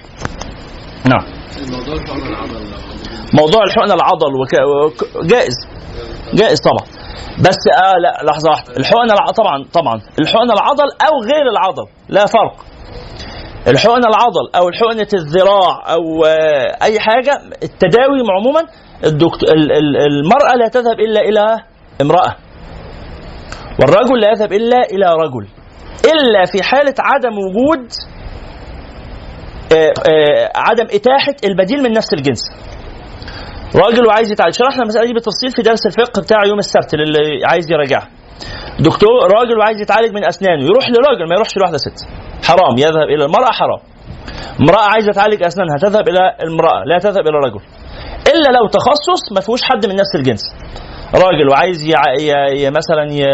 نعم. 1.06 1.24
موضوع 3.34 3.62
الحقن 3.64 3.92
العضل 3.92 4.32
وك... 4.40 4.52
وك... 4.52 5.26
جائز. 5.26 5.54
جائز 6.34 6.60
طبعا. 6.60 6.86
بس 7.38 7.58
آه 7.84 7.98
لا 7.98 8.30
لحظة 8.30 8.50
واحدة. 8.50 8.76
الحقن 8.76 9.10
الع... 9.10 9.26
طبعا 9.36 9.64
طبعا. 9.72 10.00
الحقن 10.18 10.50
العضل 10.50 10.84
أو 11.06 11.22
غير 11.22 11.50
العضل 11.50 11.86
لا 12.08 12.26
فرق. 12.26 12.54
الحقن 13.68 14.04
العضل 14.04 14.50
أو 14.56 14.72
حقنه 14.72 15.08
الذراع 15.14 15.92
أو 15.92 16.24
آه 16.24 16.76
أي 16.82 17.00
حاجة 17.00 17.40
التداوي 17.62 18.18
عموما 18.38 18.60
المرأة 20.06 20.54
لا 20.56 20.68
تذهب 20.68 21.00
إلا 21.00 21.20
إلى 21.20 21.56
امرأة. 22.00 22.36
والرجل 23.80 24.20
لا 24.20 24.30
يذهب 24.30 24.52
إلا 24.52 24.76
إلى 24.92 25.06
رجل. 25.06 25.48
إلا 26.04 26.44
في 26.52 26.62
حالة 26.62 26.94
عدم 26.98 27.38
وجود 27.38 27.88
آه، 29.72 29.92
آه، 30.10 30.50
عدم 30.56 30.84
إتاحة 30.84 31.36
البديل 31.44 31.82
من 31.82 31.92
نفس 31.92 32.12
الجنس. 32.12 32.42
راجل 33.74 34.06
وعايز 34.06 34.32
يتعالج. 34.32 34.54
شرحنا 34.54 34.82
المسألة 34.82 35.06
دي 35.06 35.12
بالتفصيل 35.12 35.50
في 35.50 35.62
درس 35.62 35.86
الفقه 35.86 36.22
بتاع 36.22 36.44
يوم 36.46 36.58
السبت 36.58 36.94
للي 36.94 37.46
عايز 37.46 37.70
يراجعها. 37.70 38.08
دكتور 38.80 39.32
راجل 39.38 39.58
وعايز 39.58 39.80
يتعالج 39.80 40.14
من 40.14 40.24
أسنانه 40.24 40.64
يروح 40.64 40.84
لراجل 40.90 41.28
ما 41.28 41.34
يروحش 41.34 41.56
لواحدة 41.56 41.78
ست. 41.78 41.98
حرام 42.48 42.78
يذهب 42.78 43.08
إلى 43.14 43.24
المرأة 43.24 43.52
حرام. 43.52 43.80
امرأة 44.60 44.86
عايزة 44.88 45.12
تعالج 45.12 45.42
أسنانها 45.42 45.76
تذهب 45.76 46.08
إلى 46.08 46.20
المرأة 46.42 46.84
لا 46.86 46.98
تذهب 46.98 47.26
إلى 47.28 47.38
رجل. 47.46 47.60
إلا 48.34 48.58
لو 48.58 48.66
تخصص 48.68 49.32
ما 49.34 49.40
فيهوش 49.40 49.62
حد 49.62 49.86
من 49.86 49.94
نفس 49.94 50.14
الجنس. 50.14 50.42
راجل 51.14 51.48
وعايز 51.50 51.84
يع... 51.86 52.02
ي... 52.20 52.30
ي... 52.62 52.70
مثلا 52.70 53.04
ي... 53.10 53.24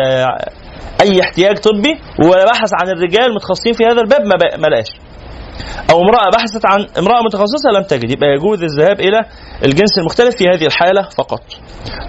أي 1.03 1.21
احتياج 1.21 1.59
طبي 1.59 2.01
وبحث 2.25 2.71
عن 2.81 2.89
الرجال 2.89 3.35
متخصصين 3.35 3.73
في 3.73 3.85
هذا 3.85 4.01
الباب 4.01 4.21
ما, 4.21 4.37
ب... 4.41 4.61
ما 4.61 4.67
لقاش. 4.67 4.91
أو 5.91 6.03
امرأة 6.03 6.31
بحثت 6.37 6.67
عن 6.67 6.87
امرأة 6.99 7.21
متخصصة 7.23 7.71
لم 7.77 7.83
تجد 7.83 8.11
يبقى 8.11 8.29
يجوز 8.29 8.63
الذهاب 8.63 9.01
إلى 9.01 9.21
الجنس 9.65 9.99
المختلف 9.99 10.37
في 10.37 10.45
هذه 10.45 10.67
الحالة 10.67 11.03
فقط. 11.03 11.43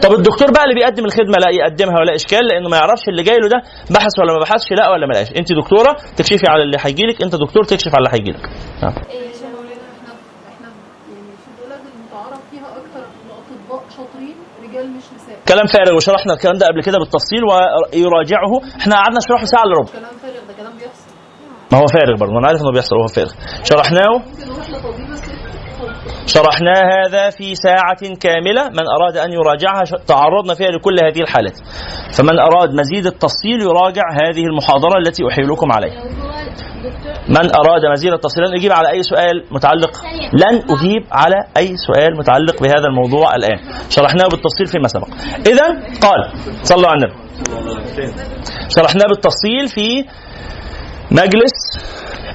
طب 0.04 0.12
الدكتور 0.12 0.52
بقى 0.52 0.64
اللي 0.64 0.76
بيقدم 0.76 1.06
الخدمة 1.06 1.38
لا 1.44 1.50
يقدمها 1.50 2.00
ولا 2.00 2.16
إشكال 2.16 2.48
لأنه 2.48 2.70
ما 2.70 2.78
يعرفش 2.78 3.08
اللي 3.10 3.24
جاي 3.24 3.38
له 3.38 3.48
ده 3.48 3.62
بحث 3.96 4.20
ولا 4.20 4.34
ما 4.34 4.40
بحثش 4.40 4.72
لا 4.72 4.90
ولا 4.90 5.08
ما 5.08 5.14
لقاش. 5.14 5.28
أنت 5.38 5.54
دكتورة 5.54 5.98
تكشفي 6.18 6.48
على 6.48 6.64
اللي 6.64 6.78
هيجي 6.82 7.04
لك 7.04 7.22
أنت 7.22 7.36
دكتور 7.36 7.64
تكشف 7.64 7.96
على 7.96 8.06
اللي 8.06 8.10
هيجي 8.18 8.32
لك 8.32 8.50
نعم. 8.84 8.94
إيه 9.10 9.30
يعني 14.80 14.88
مش 14.98 15.04
نساء. 15.16 15.40
كلام 15.48 15.66
فارغ 15.66 15.96
وشرحنا 15.96 16.34
الكلام 16.34 16.58
ده 16.58 16.68
قبل 16.68 16.82
كده 16.84 16.98
بالتفصيل 17.00 17.42
ويراجعه. 17.44 18.52
إحنا 18.82 18.96
قعدنا 18.96 19.18
نشرحه 19.18 19.46
ساعة 19.46 19.64
إلا 19.64 19.76
ربع. 19.80 19.92
كلام 19.92 20.16
فارغ 20.24 20.42
ده 20.48 20.54
كلام 20.54 20.74
بيحصل 20.78 20.89
ما 21.72 21.78
هو 21.78 21.88
فارغ 21.88 22.18
برضه 22.20 22.38
أنا 22.40 22.48
عارف 22.48 22.62
إنه 22.62 22.72
بيحصل 22.72 22.96
هو 22.96 23.08
فارغ. 23.08 23.32
شرحناه؟ 23.64 24.22
شرحنا 26.26 26.74
هذا 26.74 27.30
في 27.30 27.56
ساعة 27.56 28.16
كاملة 28.20 28.70
من 28.70 28.86
أراد 28.88 29.18
أن 29.18 29.32
يراجعها 29.34 29.84
تعرضنا 30.08 30.54
فيها 30.54 30.68
لكل 30.68 30.98
هذه 31.06 31.22
الحالات. 31.22 31.58
فمن 32.18 32.40
أراد 32.40 32.70
مزيد 32.74 33.06
التفصيل 33.06 33.62
يراجع 33.62 34.04
هذه 34.14 34.44
المحاضرة 34.44 34.98
التي 34.98 35.24
أحيلكم 35.32 35.72
عليها. 35.72 36.04
من 37.30 37.56
أراد 37.56 37.82
مزيد 37.92 38.14
التفصيل 38.14 38.44
لن 38.44 38.54
أجيب 38.54 38.72
على 38.72 38.90
أي 38.90 39.04
سؤال 39.04 39.46
متعلق 39.52 39.92
لن 40.34 40.56
أجيب 40.70 41.04
على 41.12 41.36
أي 41.58 41.76
سؤال 41.88 42.18
متعلق 42.18 42.62
بهذا 42.62 42.88
الموضوع 42.88 43.36
الآن. 43.36 43.60
شرحناه 43.90 44.28
بالتفصيل 44.28 44.68
فيما 44.68 44.88
سبق. 44.88 45.08
إذا 45.48 45.68
قال 46.02 46.32
صلوا 46.64 46.90
على 46.90 46.98
النبي. 46.98 47.16
شرحناه 48.70 49.06
بالتفصيل 49.08 49.68
في 49.68 50.06
مجلس 51.12 51.54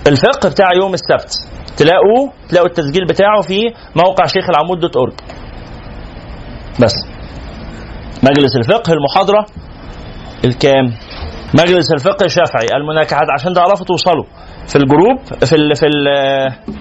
الفقه 0.06 0.48
بتاع 0.48 0.68
يوم 0.82 0.94
السبت. 0.94 1.32
تلاقوا 1.76 2.30
تلاقوا 2.48 2.68
التسجيل 2.68 3.06
بتاعه 3.06 3.40
في 3.40 3.60
موقع 3.96 4.26
شيخ 4.26 4.50
العمود 4.50 4.80
dot 4.80 4.96
org 4.96 5.12
بس. 6.80 6.94
مجلس 8.22 8.56
الفقه 8.56 8.92
المحاضرة 8.92 9.46
الكام؟ 10.44 10.84
مجلس 11.54 11.92
الفقه 11.92 12.24
الشافعي 12.24 12.66
المناكحات 12.76 13.26
عشان 13.38 13.54
تعرفوا 13.54 13.86
توصلوا. 13.86 14.24
في 14.68 14.76
ال 14.76 14.83
group 14.83 15.18
في 15.44 15.56
ال 15.56 15.76
في 15.76 15.86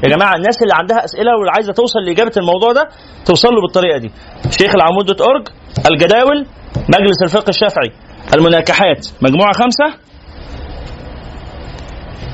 يا 0.03 0.09
جماعة 0.09 0.35
الناس 0.35 0.61
اللي 0.61 0.73
عندها 0.73 1.05
أسئلة 1.05 1.31
واللي 1.37 1.51
عايزة 1.55 1.73
توصل 1.73 1.99
لإجابة 2.07 2.31
الموضوع 2.37 2.71
ده 2.71 2.89
توصل 3.25 3.47
له 3.47 3.61
بالطريقة 3.61 3.97
دي. 3.97 4.11
شيخ 4.59 4.75
العمود 4.75 5.05
dot 5.05 5.21
org 5.21 5.47
الجداول 5.91 6.45
مجلس 6.75 7.17
الفقه 7.23 7.49
الشافعي. 7.49 7.91
المناكحات 8.35 9.07
مجموعة 9.21 9.53
خمسة. 9.53 10.12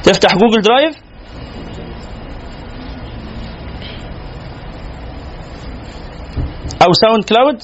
تفتح 0.03 0.35
Google 0.35 0.61
Drive 0.61 0.95
أو 6.81 6.93
SoundCloud 6.93 7.63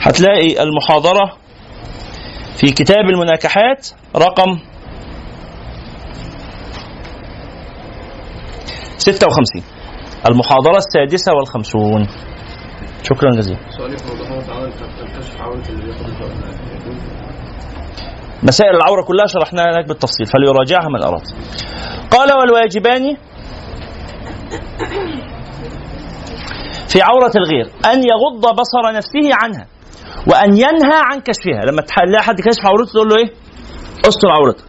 هتلاقي 0.00 0.62
المحاضرة 0.62 1.36
في 2.56 2.70
كتاب 2.70 3.04
المناكحات 3.14 3.88
رقم 4.16 4.58
56 8.98 9.62
المحاضرة 10.30 10.76
السادسة 10.76 11.32
والخمسون. 11.34 12.06
شكرا 13.02 13.30
جزيلا. 13.36 13.58
سؤالي 13.78 13.96
في 13.98 14.04
موضوع 14.30 14.56
عمل 14.56 14.72
تكتشف 14.72 15.40
عورة 15.40 15.62
اللي 15.68 15.82
بياخد؟ 15.84 16.73
مسائل 18.44 18.76
العورة 18.76 19.02
كلها 19.02 19.26
شرحناها 19.26 19.64
هناك 19.72 19.88
بالتفصيل 19.88 20.26
فليراجعها 20.26 20.88
من 20.88 21.02
أراد. 21.02 21.22
قال 22.10 22.32
والواجبان 22.38 23.16
في 26.88 27.02
عورة 27.02 27.32
الغير 27.36 27.66
أن 27.92 27.98
يغض 27.98 28.54
بصر 28.60 28.96
نفسه 28.96 29.36
عنها 29.42 29.66
وأن 30.26 30.56
ينهى 30.56 31.00
عن 31.10 31.20
كشفها. 31.20 31.64
لما 31.70 31.82
تلاقي 31.82 32.22
حد 32.22 32.40
كشف 32.40 32.66
عورته 32.66 32.92
تقول 32.92 33.08
له 33.08 33.16
إيه؟ 33.16 33.30
استر 34.08 34.28
عورتك. 34.30 34.64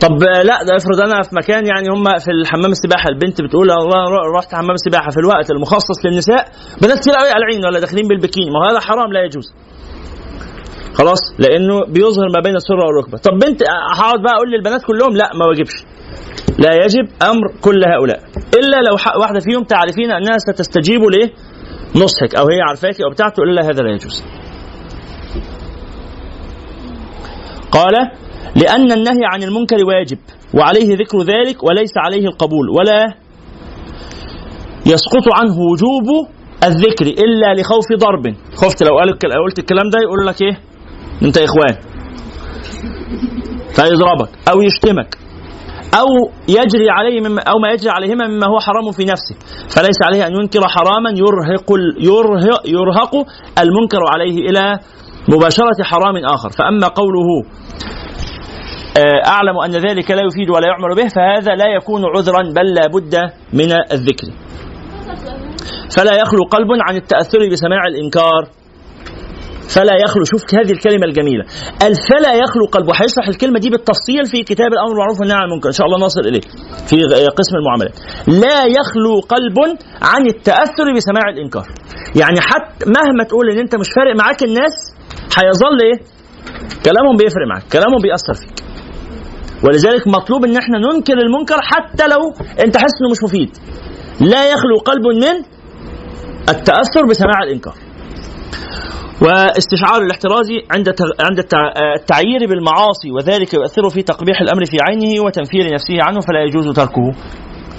طب 0.00 0.22
لا 0.22 0.64
ده 0.64 0.76
افرض 0.76 1.00
أنا 1.00 1.22
في 1.22 1.36
مكان 1.36 1.66
يعني 1.66 1.88
هم 1.88 2.04
في 2.04 2.30
الحمام 2.30 2.70
السباحة 2.70 3.08
البنت 3.08 3.42
بتقول 3.42 3.70
الله 3.70 4.04
رحت 4.38 4.54
حمام 4.54 4.70
السباحة 4.70 5.10
في 5.10 5.20
الوقت 5.20 5.50
المخصص 5.50 6.06
للنساء 6.06 6.48
بنات 6.82 6.98
كتير 6.98 7.14
قوي 7.14 7.30
قالعين 7.30 7.64
ولا 7.66 7.80
داخلين 7.80 8.08
بالبكيني. 8.08 8.50
ما 8.50 8.70
هذا 8.70 8.80
حرام 8.80 9.12
لا 9.12 9.20
يجوز. 9.24 9.54
خلاص؟ 10.98 11.18
لأنه 11.38 11.74
بيظهر 11.94 12.28
ما 12.34 12.40
بين 12.40 12.56
السرة 12.56 12.84
والركبة. 12.86 13.18
طب 13.18 13.32
بنت 13.32 13.62
هقعد 13.98 14.22
بقى 14.22 14.34
أقول 14.34 14.50
للبنات 14.50 14.82
كلهم؟ 14.84 15.16
لا 15.16 15.30
ما 15.34 15.46
واجبش 15.46 15.76
لا 16.58 16.72
يجب 16.84 17.08
أمر 17.30 17.46
كل 17.60 17.80
هؤلاء. 17.94 18.20
إلا 18.58 18.76
لو 18.88 18.96
واحدة 19.20 19.40
فيهم 19.40 19.64
تعرفين 19.64 20.10
أنها 20.10 20.38
ستستجيب 20.38 21.00
لايه 21.02 21.30
نصحك 21.96 22.34
أو 22.34 22.44
هي 22.52 22.60
عارفاك 22.68 23.00
أو 23.00 23.10
بتاع 23.10 23.28
تقول 23.28 23.56
لها 23.56 23.64
هذا 23.64 23.82
لا 23.82 23.90
يجوز. 23.90 24.24
قال 27.72 27.94
لأن 28.56 28.92
النهي 28.92 29.24
عن 29.32 29.42
المنكر 29.42 29.76
واجب 29.86 30.18
وعليه 30.54 30.94
ذكر 30.96 31.18
ذلك 31.22 31.64
وليس 31.64 31.92
عليه 31.96 32.26
القبول 32.26 32.70
ولا 32.78 33.14
يسقط 34.86 35.26
عنه 35.32 35.56
وجوب 35.72 36.28
الذكر 36.64 37.06
إلا 37.06 37.60
لخوف 37.60 37.84
ضرب. 37.98 38.34
خفت 38.54 38.82
لو 38.82 38.98
قلت 39.44 39.58
الكلام 39.58 39.90
ده 39.90 39.98
يقول 40.02 40.26
لك 40.26 40.42
إيه؟ 40.42 40.58
أنت 41.22 41.38
إخوان. 41.38 41.76
فيضربك 43.76 44.28
أو 44.50 44.62
يشتمك 44.62 45.18
أو 45.94 46.06
يجري 46.48 46.90
عليه 46.90 47.20
مما 47.20 47.42
أو 47.42 47.58
ما 47.58 47.72
يجري 47.72 47.90
عليهما 47.90 48.26
مما 48.28 48.46
هو 48.46 48.58
حرام 48.60 48.92
في 48.92 49.04
نفسه. 49.04 49.34
فليس 49.68 49.98
عليه 50.02 50.26
أن 50.26 50.32
ينكر 50.40 50.68
حراما 50.68 51.10
يرهق 51.10 51.68
يرهق, 52.00 52.68
يرهق 52.68 53.14
المنكر 53.58 54.00
عليه 54.14 54.50
إلى 54.50 54.78
مباشرة 55.28 55.82
حرام 55.82 56.16
آخر. 56.24 56.50
فأما 56.50 56.88
قوله 56.88 57.44
آه، 58.98 59.28
أعلم 59.28 59.58
أن 59.64 59.70
ذلك 59.70 60.10
لا 60.10 60.22
يفيد 60.26 60.50
ولا 60.50 60.66
يعمل 60.66 60.94
به 60.96 61.08
فهذا 61.08 61.54
لا 61.54 61.66
يكون 61.76 62.02
عذرا 62.16 62.42
بل 62.42 62.74
لا 62.74 62.86
بد 62.86 63.14
من 63.52 63.72
الذكر. 63.92 64.26
فلا 65.96 66.14
يخلو 66.14 66.42
قلب 66.50 66.68
عن 66.88 66.96
التأثر 66.96 67.38
بسماع 67.52 67.86
الإنكار. 67.86 68.48
فلا 69.74 69.94
يخلو. 70.04 70.24
شوف 70.24 70.42
هذه 70.54 70.72
الكلمة 70.72 71.04
الجميلة. 71.10 71.44
قال 71.80 71.92
فلا 72.08 72.32
يخلو 72.42 72.64
قلب 72.72 72.88
وهيشرح 72.88 73.28
الكلمة 73.28 73.58
دي 73.58 73.70
بالتفصيل 73.70 74.24
في 74.32 74.42
كتاب 74.42 74.70
الأمر 74.72 74.88
بالمعروف 74.88 75.20
والنهي 75.20 75.36
عن 75.36 75.44
المنكر. 75.48 75.68
إن 75.68 75.78
شاء 75.78 75.86
الله 75.86 75.98
نصل 76.06 76.20
إليه. 76.20 76.40
في 76.88 76.96
قسم 77.38 77.54
المعاملات. 77.60 77.96
لا 78.44 78.58
يخلو 78.78 79.14
قلب 79.34 79.58
عن 80.02 80.26
التأثر 80.26 80.86
بسماع 80.96 81.28
الإنكار. 81.34 81.66
يعني 82.20 82.40
حتى 82.40 82.84
مهما 82.96 83.24
تقول 83.28 83.50
إن 83.50 83.58
أنت 83.58 83.74
مش 83.76 83.88
فارق 83.96 84.16
معاك 84.16 84.42
الناس 84.42 84.74
هيظل 85.38 85.78
إيه؟ 85.86 85.98
كلامهم 86.84 87.16
بيفرق 87.16 87.46
معاك. 87.50 87.64
كلامهم 87.72 88.00
بيأثر 88.02 88.34
فيك. 88.34 88.56
ولذلك 89.64 90.08
مطلوب 90.08 90.44
إن 90.44 90.56
إحنا 90.56 90.78
ننكر 90.78 91.18
المنكر 91.18 91.60
حتى 91.62 92.06
لو 92.08 92.22
أنت 92.64 92.76
حاسس 92.76 92.94
إنه 93.00 93.10
مش 93.10 93.22
مفيد. 93.24 93.50
لا 94.20 94.50
يخلو 94.52 94.76
قلب 94.84 95.06
من 95.06 95.44
التأثر 96.48 97.06
بسماع 97.10 97.42
الإنكار. 97.42 97.74
واستشعار 99.22 100.02
الاحتراز 100.02 100.46
عند 100.74 100.88
عند 101.20 101.38
التع- 101.40 101.72
التعيير 102.00 102.40
بالمعاصي 102.48 103.10
وذلك 103.16 103.54
يؤثر 103.54 103.88
في 103.90 104.02
تقبيح 104.02 104.40
الأمر 104.40 104.64
في 104.64 104.76
عينه 104.88 105.24
وتنفير 105.24 105.72
نفسه 105.74 105.94
عنه 106.00 106.20
فلا 106.20 106.40
يجوز 106.44 106.76
تركه. 106.76 107.06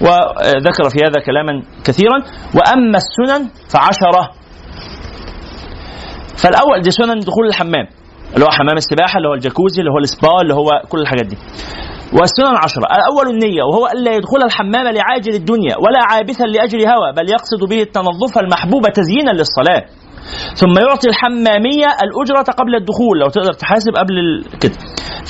وذكر 0.01 0.89
في 0.89 0.99
هذا 1.05 1.19
كلاما 1.25 1.63
كثيرا. 1.85 2.17
وأما 2.55 2.97
السنن 3.03 3.49
فعشرة. 3.73 4.29
فالأول 6.43 6.81
دي 6.81 6.91
سنن 6.91 7.19
دخول 7.19 7.47
الحمام 7.47 7.87
اللي 8.33 8.45
هو 8.45 8.49
حمام 8.49 8.77
السباحة 8.77 9.17
اللي 9.17 9.27
هو 9.29 9.33
الجاكوزي 9.33 9.79
اللي 9.81 9.91
هو 9.91 9.97
السبا 9.97 10.41
اللي 10.41 10.53
هو 10.53 10.67
كل 10.89 10.99
الحاجات 10.99 11.25
دي. 11.25 11.37
والسنن 12.13 12.55
عشرة. 12.63 12.83
الأول 12.97 13.33
النية 13.33 13.63
وهو 13.63 13.87
ألا 13.87 14.11
يدخل 14.15 14.41
الحمام 14.45 14.87
لعاجل 14.87 15.33
الدنيا 15.33 15.75
ولا 15.77 15.99
عابثا 16.11 16.43
لأجل 16.43 16.79
هوى 16.87 17.13
بل 17.17 17.29
يقصد 17.31 17.69
به 17.69 17.81
التنظف 17.81 18.37
المحبوب 18.37 18.83
تزيينا 18.93 19.31
للصلاة. 19.31 19.85
ثم 20.55 20.73
يعطي 20.87 21.07
الحمامية 21.09 21.87
الأجرة 22.05 22.53
قبل 22.59 22.75
الدخول 22.75 23.19
لو 23.19 23.27
تقدر 23.29 23.53
تحاسب 23.53 23.91
قبل 23.95 24.15
كده. 24.61 24.73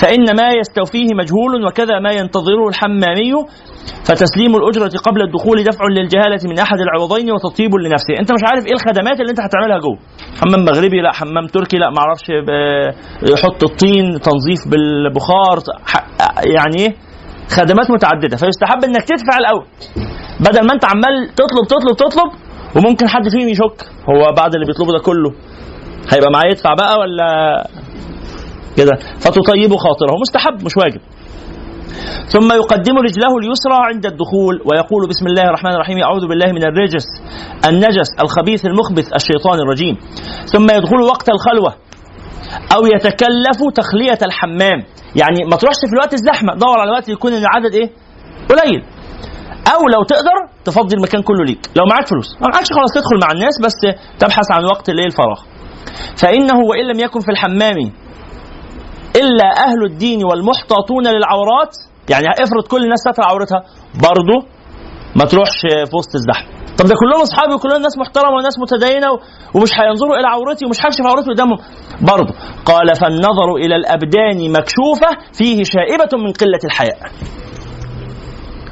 فإن 0.02 0.26
ما 0.40 0.48
يستوفيه 0.60 1.08
مجهول 1.16 1.66
وكذا 1.68 2.00
ما 2.00 2.12
ينتظره 2.12 2.68
الحمامي 2.70 3.34
فتسليم 4.06 4.56
الأجرة 4.56 4.98
قبل 5.08 5.22
الدخول 5.22 5.64
دفع 5.64 5.86
للجهالة 5.98 6.40
من 6.50 6.60
أحد 6.60 6.78
العوضين 6.80 7.32
وتطيب 7.32 7.76
لنفسه. 7.76 8.14
أنت 8.20 8.32
مش 8.32 8.44
عارف 8.50 8.66
إيه 8.66 8.74
الخدمات 8.74 9.20
اللي 9.20 9.32
أنت 9.32 9.40
هتعملها 9.42 9.80
جوه. 9.80 9.98
حمام 10.42 10.66
مغربي 10.66 11.02
لا 11.02 11.12
حمام 11.14 11.48
تركي 11.48 11.78
لا 11.78 11.90
معرفش 11.90 12.28
ب- 12.48 12.94
يحط 13.34 13.64
الطين 13.64 14.06
تنظيف 14.22 14.62
بالبخار 14.72 15.58
يعني 16.56 16.78
إيه؟ 16.80 16.96
خدمات 17.58 17.92
متعددة. 17.92 18.38
فيستحب 18.38 18.84
إنك 18.84 19.04
تدفع 19.04 19.38
الأول. 19.38 19.66
بدل 20.40 20.68
ما 20.68 20.74
أنت 20.74 20.86
عمال 20.86 21.16
تطلب 21.36 21.66
تطلب 21.70 21.96
تطلب 21.98 22.30
وممكن 22.76 23.07
حد 23.07 23.30
فيهم 23.30 23.49
يشك. 23.49 23.86
هو 24.09 24.36
بعد 24.38 24.53
اللي 24.53 24.65
بيطلبه 24.65 24.91
ده 24.91 24.99
كله 24.99 25.32
هيبقى 26.13 26.32
معاه 26.34 26.45
يدفع 26.51 26.74
بقى 26.74 26.99
ولا 26.99 27.28
كده؟ 28.78 28.91
فتطيب 29.20 29.76
خاطره. 29.76 30.15
مستحب 30.22 30.65
مش 30.65 30.78
واجب. 30.78 31.01
ثم 32.28 32.51
يقدم 32.53 32.97
رجله 32.97 33.38
اليسرى 33.38 33.78
عند 33.93 34.05
الدخول 34.05 34.55
ويقول 34.65 35.09
بسم 35.09 35.28
الله 35.28 35.41
الرحمن 35.43 35.72
الرحيم 35.72 35.97
أعوذ 36.03 36.28
بالله 36.28 36.51
من 36.51 36.63
الرجس 36.63 37.05
النجس 37.70 38.09
الخبيث 38.22 38.65
المخبث 38.65 39.13
الشيطان 39.15 39.59
الرجيم. 39.59 39.97
ثم 40.45 40.63
يدخل 40.63 41.01
وقت 41.01 41.30
الخلوة 41.30 41.76
أو 42.76 42.86
يتكلف 42.86 43.57
تخلية 43.76 44.17
الحمام. 44.26 44.84
يعني 45.15 45.38
ما 45.51 45.55
تروحش 45.57 45.76
في 45.89 45.93
الوقت 45.93 46.13
الزحمة 46.13 46.53
دور 46.55 46.80
على 46.80 46.91
وقت 46.91 47.09
يكون 47.09 47.34
العدد 47.34 47.74
إيه؟ 47.74 47.89
قليل. 48.49 48.84
أو 49.74 49.82
لو 49.95 50.03
تقدر 50.03 50.36
تفضي 50.66 50.95
المكان 50.95 51.22
كله 51.22 51.43
ليك. 51.45 51.70
لو 51.76 51.86
معاك 51.91 52.07
فلوس. 52.07 52.36
ما 52.41 52.47
معكش 52.53 52.72
خلاص 52.72 52.91
تدخل 52.93 53.18
مع 53.24 53.32
الناس 53.32 53.55
بس 53.66 53.95
تبحث 54.20 54.51
عن 54.51 54.64
وقت 54.66 54.89
الايه 54.89 55.05
الفراغ 55.05 55.39
فإنه 56.22 56.57
وإن 56.70 56.86
لم 56.91 56.99
يكن 56.99 57.20
في 57.20 57.32
الحمام 57.32 57.78
إلا 59.16 59.47
أهل 59.68 59.86
الدين 59.91 60.26
والمحتاطون 60.26 61.07
للعورات 61.07 61.74
يعني 62.10 62.28
افرض 62.43 62.64
كل 62.72 62.84
الناس 62.84 62.99
ستر 62.99 63.24
عورتها 63.24 63.64
برضه 63.95 64.47
ما 65.16 65.26
تروحش 65.26 65.60
في 65.89 65.95
وسط 65.95 66.16
الزحمة. 66.16 66.49
طب 66.78 66.86
ده 66.86 66.95
كلهم 66.95 67.22
أصحابي 67.22 67.53
وكلهم 67.53 67.82
ناس 67.82 67.97
محترمة 67.97 68.36
وناس 68.36 68.55
متدينة 68.60 69.07
ومش 69.55 69.70
هينظروا 69.80 70.16
إلى 70.20 70.28
عورتي 70.28 70.66
ومش 70.66 70.78
هكشف 70.86 71.01
عورتي 71.05 71.30
قدامهم. 71.32 71.57
برضه 72.01 72.34
قال 72.66 72.95
فالنظر 72.95 73.55
إلى 73.55 73.76
الأبدان 73.76 74.51
مكشوفة 74.51 75.10
فيه 75.34 75.64
شائبة 75.64 76.18
من 76.24 76.32
قلة 76.34 76.60
الحياء. 76.66 76.99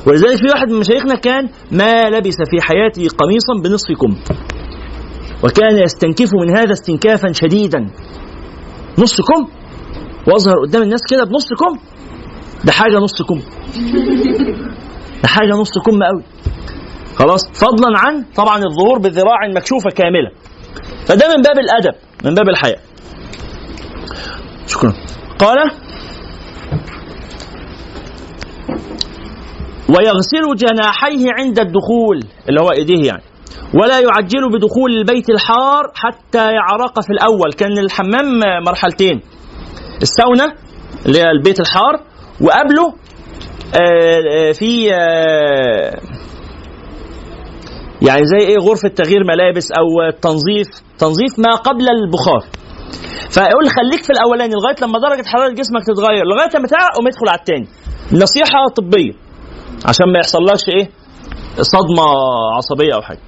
ولذلك 0.07 0.37
في 0.37 0.47
واحد 0.53 0.69
من 0.71 0.79
مشايخنا 0.79 1.15
كان 1.15 1.49
ما 1.71 2.09
لبس 2.09 2.35
في 2.51 2.61
حياته 2.61 3.07
قميصا 3.17 3.53
بنصف 3.63 3.87
كم 4.01 4.15
وكان 5.43 5.77
يستنكف 5.77 6.29
من 6.33 6.57
هذا 6.57 6.73
استنكافا 6.73 7.31
شديدا. 7.31 7.89
نص 8.97 9.21
كم 9.21 9.47
وأظهر 10.27 10.55
قدام 10.67 10.81
الناس 10.81 11.01
كده 11.09 11.23
بنص 11.23 11.47
كم 11.53 11.79
ده 12.65 12.71
حاجة 12.71 12.97
نص 12.97 13.21
كم 13.21 13.39
ده 15.23 15.27
حاجة 15.27 15.51
نص 15.51 15.71
كم 15.85 16.03
قوي. 16.03 16.23
خلاص 17.15 17.47
فضلا 17.53 17.99
عن 17.99 18.23
طبعا 18.35 18.57
الظهور 18.57 18.99
بذراع 18.99 19.47
مكشوفه 19.55 19.89
كاملة. 19.89 20.31
فده 21.05 21.35
من 21.35 21.41
باب 21.41 21.59
الأدب 21.59 21.95
من 22.25 22.33
باب 22.33 22.49
الحياء 22.49 22.79
شكرا. 24.67 24.93
قال 25.39 25.57
ويغسل 29.89 30.55
جناحيه 30.55 31.27
عند 31.39 31.59
الدخول 31.59 32.19
اللي 32.49 32.61
هو 32.61 32.71
إيديه 32.71 33.07
يعني. 33.07 33.23
ولا 33.73 33.99
يعجل 33.99 34.49
بدخول 34.53 34.91
البيت 34.91 35.29
الحار 35.29 35.91
حتى 35.95 36.51
يعرق 36.51 37.01
في 37.01 37.09
الأول. 37.09 37.53
كان 37.53 37.77
الحمام 37.77 38.39
مرحلتين. 38.65 39.21
الساونا 40.01 40.53
اللي 41.05 41.19
هي 41.19 41.31
البيت 41.31 41.59
الحار 41.59 41.93
وقبله 42.41 42.93
آه، 43.75 44.49
آه، 44.49 44.51
في 44.51 44.93
آه، 44.93 45.91
يعني 48.01 48.21
زي 48.25 48.47
إيه 48.47 48.57
غرفة 48.57 48.89
تغيير 48.89 49.23
ملابس 49.23 49.71
أو 49.71 50.11
تنظيف 50.21 50.67
تنظيف 50.99 51.39
ما 51.39 51.55
قبل 51.55 51.89
البخار. 51.89 52.43
فيقول 53.29 53.69
خليك 53.69 54.03
في 54.03 54.09
الأولاني 54.09 54.53
لغاية 54.53 54.75
لما 54.81 54.99
درجة 54.99 55.27
حرارة 55.27 55.49
جسمك 55.49 55.83
تتغير 55.83 56.25
لغاية 56.25 56.49
لما 56.55 56.67
تعرق 56.67 56.95
قوم 56.95 57.07
ادخل 57.07 57.29
على 57.29 57.39
الثاني 57.39 57.67
نصيحة 58.23 58.67
طبية. 58.75 59.26
عشان 59.85 60.05
ما 60.13 60.19
يحصلكش 60.19 60.69
إيه 60.69 60.89
صدمة 61.61 62.03
عصبية 62.57 62.93
أو 62.95 63.01
حاجة 63.01 63.19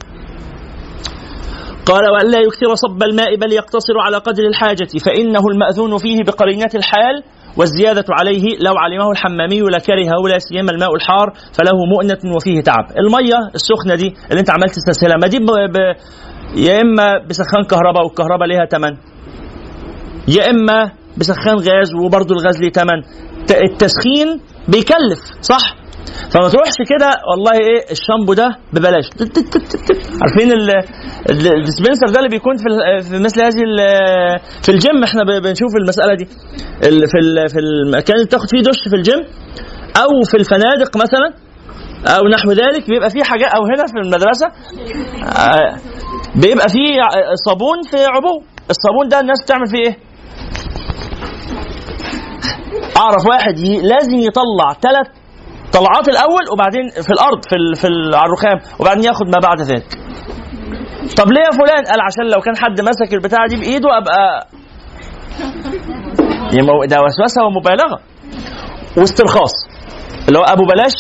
قال 1.86 2.04
والا 2.12 2.39
يكثر 2.39 2.76
صب 2.76 3.04
الماء 3.04 3.36
بل 3.36 3.54
يقتصر 3.54 3.93
على 4.06 4.18
قدر 4.18 4.43
الحاجة 4.43 4.88
فإنه 5.06 5.39
المأذون 5.54 5.97
فيه 5.97 6.18
بقرينة 6.28 6.70
الحال 6.76 7.24
والزيادة 7.58 8.06
عليه 8.10 8.58
لو 8.60 8.74
علمه 8.78 9.12
الحمامي 9.12 9.60
لكرهه 9.62 10.20
ولا 10.24 10.39
سيما 10.39 10.72
الماء 10.72 10.95
الحار 10.95 11.34
فله 11.54 11.78
مؤنة 11.95 12.36
وفيه 12.36 12.62
تعب. 12.62 12.86
المية 12.97 13.36
السخنة 13.56 13.95
دي 13.95 14.16
اللي 14.32 14.39
أنت 14.39 14.50
عمال 14.52 14.70
تستسهلها 14.70 15.18
ما 15.22 15.28
دي 15.28 15.39
ب... 15.39 15.45
ب... 15.45 15.78
يا 16.58 16.82
إما 16.82 17.26
بسخان 17.30 17.64
كهرباء 17.70 18.04
والكهرباء 18.04 18.47
ليها 18.47 18.66
ثمن 18.66 18.97
يا 20.28 20.50
إما 20.50 20.91
بسخان 21.18 21.56
غاز 21.56 21.93
وبرضه 22.06 22.36
الغاز 22.36 22.58
ليه 22.62 22.70
ثمن. 22.72 23.02
ت- 23.47 23.52
التسخين 23.52 24.39
بيكلف 24.68 25.20
صح؟ 25.41 25.76
فما 26.34 26.50
تروحش 26.50 26.76
كده 26.89 27.10
والله 27.32 27.52
إيه 27.52 27.91
الشامبو 27.91 28.34
ده 28.34 28.50
ببلاش. 28.74 29.06
عارفين 30.22 30.52
ال- 30.52 30.70
ال- 31.30 31.54
ال 31.58 31.62
dispenser 31.62 32.08
ده 32.14 32.20
اللي 32.20 32.30
بيكون 32.30 32.58
في 32.58 32.64
في 33.10 33.20
مثل 33.20 33.41
هذه 33.41 33.62
في 34.64 34.70
الجيم 34.70 35.04
إحنا 35.04 35.24
بنشوف 35.43 35.72
المسألة 35.82 36.16
دي 36.16 36.26
في 37.12 37.47
في 37.50 37.60
المكان 37.60 38.16
اللي 38.16 38.26
بتاخد 38.26 38.50
فيه 38.50 38.62
دش 38.62 38.80
في 38.89 38.95
الجيم 38.95 39.20
أو 39.97 40.24
في 40.32 40.38
الفنادق 40.38 40.97
مثلا 40.97 41.34
أو 42.18 42.28
نحو 42.28 42.52
ذلك 42.52 42.89
بيبقى 42.89 43.10
فيه 43.10 43.24
حاجات 43.24 43.52
أو 43.52 43.62
هنا 43.66 43.86
في 43.88 43.97
المدرسة 44.04 44.47
آه، 44.47 45.76
بيبقى 46.36 46.70
فيه 46.70 47.02
ع- 47.02 47.36
صابون 47.45 47.78
في 47.91 47.97
عبوه 48.06 48.43
الصابون 48.70 49.08
ده 49.10 49.20
الناس 49.20 49.43
بتعمل 49.43 49.68
فيه 49.68 49.78
إيه 49.89 49.97
أعرف 52.97 53.26
واحد. 53.30 53.60
لازم 53.60 54.18
يطلع 54.20 54.74
ثلاث 54.82 55.08
طلعات 55.74 56.07
الأول 56.07 56.43
وبعدين 56.53 56.89
في 56.89 57.09
الأرض 57.09 57.39
في. 57.49 57.82
في. 57.82 57.88
على 58.17 58.26
الرخام 58.26 58.59
وبعدين 58.80 59.03
ياخد 59.03 59.26
ما 59.28 59.39
بعد 59.43 59.61
ذلك. 59.61 59.88
طب 61.17 61.32
ليه 61.32 61.41
يا 61.41 61.51
فلان 61.51 61.84
قال 61.86 62.01
عشان 62.01 62.26
لو 62.34 62.41
كان 62.41 62.57
حد 62.57 62.82
مسك 62.82 63.13
البتاعة 63.13 63.47
دي 63.47 63.55
بإيده 63.55 63.97
أبقى 63.97 64.47
ده 66.89 66.97
وسوسة 67.01 67.43
ومبالغة. 67.45 67.99
واسترخاص. 68.97 69.51
اللي 70.28 70.39
هو 70.39 70.43
أبو 70.43 70.63
بلاش. 70.65 70.93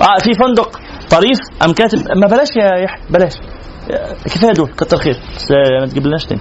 آه 0.00 0.18
في 0.24 0.34
فندق 0.44 0.70
طريف 1.10 1.38
أم 1.64 1.72
كاتب. 1.72 1.98
ما 2.16 2.26
بلاش 2.26 2.48
يا 2.56 2.74
يحيى 2.84 3.04
بلاش. 3.10 3.32
كفاية 4.24 4.52
دول 4.52 4.68
كتر 4.68 4.96
خير. 4.96 5.14
بس 5.36 5.46
ما 5.80 5.86
تجيبلناش 5.86 6.24
تاني. 6.26 6.40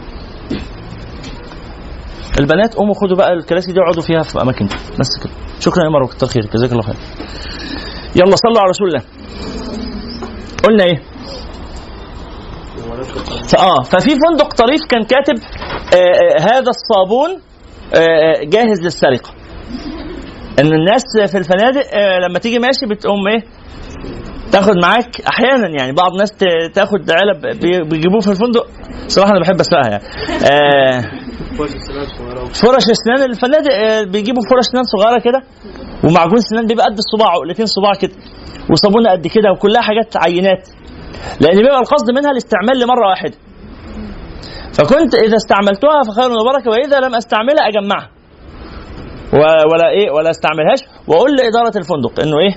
البنات 2.40 2.74
قوموا 2.76 2.94
خدوا 2.94 3.18
بقى 3.18 3.34
الكراسي 3.34 3.72
دي 3.72 3.80
اقعدوا 3.80 4.02
فيها 4.04 4.22
في 4.22 4.42
اماكنكم 4.42 4.76
بس 5.00 5.08
كده. 5.24 5.34
شكرا 5.60 5.84
يا 5.84 5.90
مروه 5.90 6.08
كتر 6.08 6.28
خيرك. 6.28 6.54
جزاك 6.54 6.72
الله 6.72 6.82
خير. 6.82 6.96
يلا 8.16 8.36
صلوا 8.36 8.60
على 8.60 8.70
رسول 8.70 8.88
الله. 8.88 9.02
قلنا 10.64 10.84
إيه؟ 10.84 11.02
آه 13.60 13.84
ففي 13.84 14.10
فندق 14.10 14.54
طريف 14.54 14.82
كان 14.90 15.04
كاتب 15.04 15.36
آه 15.96 15.98
آه 15.98 16.42
هذا 16.42 16.70
الصابون 16.70 17.30
آه 17.96 18.44
جاهز 18.44 18.82
للسرقة. 18.82 19.32
إن 20.60 20.74
الناس 20.74 21.04
في 21.32 21.38
الفنادق 21.38 21.84
آه 21.94 22.20
لما 22.20 22.40
تيجي 22.40 22.60
ماشي 22.60 22.86
بتقوم 22.90 23.28
إيه؟ 23.28 23.40
تاخد 24.52 24.76
معاك. 24.84 25.22
أحيانا 25.22 25.68
يعني 25.80 25.92
بعض 25.92 26.12
الناس 26.12 26.32
تاخد 26.74 27.12
علب 27.12 27.60
بي- 27.60 27.84
بيجيبوه 27.90 28.20
في 28.20 28.28
الفندق. 28.32 28.68
صراحة 29.08 29.32
أنا 29.32 29.40
بحب 29.40 29.60
أسرقها 29.60 29.90
يعني. 29.90 30.04
آه 30.52 31.04
فرش 32.62 32.86
اسنان 32.96 33.22
الفنادق 33.32 33.72
آه، 33.74 34.04
بيجيبوا 34.04 34.42
فرش 34.50 34.66
اسنان 34.70 34.84
صغيرة 34.84 35.20
كده 35.28 35.40
ومعجون 36.04 36.40
سنان 36.50 36.66
بيبقى 36.68 36.86
قد 36.86 36.98
الصباع 36.98 37.30
عقلتين 37.36 37.66
صباع 37.66 37.94
كده 38.02 38.14
وصابونة 38.72 39.12
قد 39.12 39.28
كده 39.28 39.52
وكلها 39.52 39.82
حاجات 39.82 40.18
عينات. 40.26 40.64
لأن 41.42 41.58
بيبقى 41.58 41.80
القصد 41.80 42.12
منها 42.18 42.32
الاستعمال 42.32 42.80
لمرة 42.80 43.08
واحدة. 43.10 43.38
فكنت 44.78 45.14
إذا 45.16 45.36
استعملتها 45.36 46.04
فخير 46.08 46.30
وبركة 46.32 46.70
وإذا 46.72 47.00
لم 47.00 47.16
أستعملها 47.16 47.64
أجمعها. 47.68 48.10
ولا 49.72 49.90
إيه 49.90 50.12
ولا 50.12 50.30
أستعملهاش. 50.30 50.80
وأقول 51.08 51.32
لإدارة 51.36 51.78
الفندق 51.78 52.20
إنه 52.24 52.40
إيه 52.40 52.56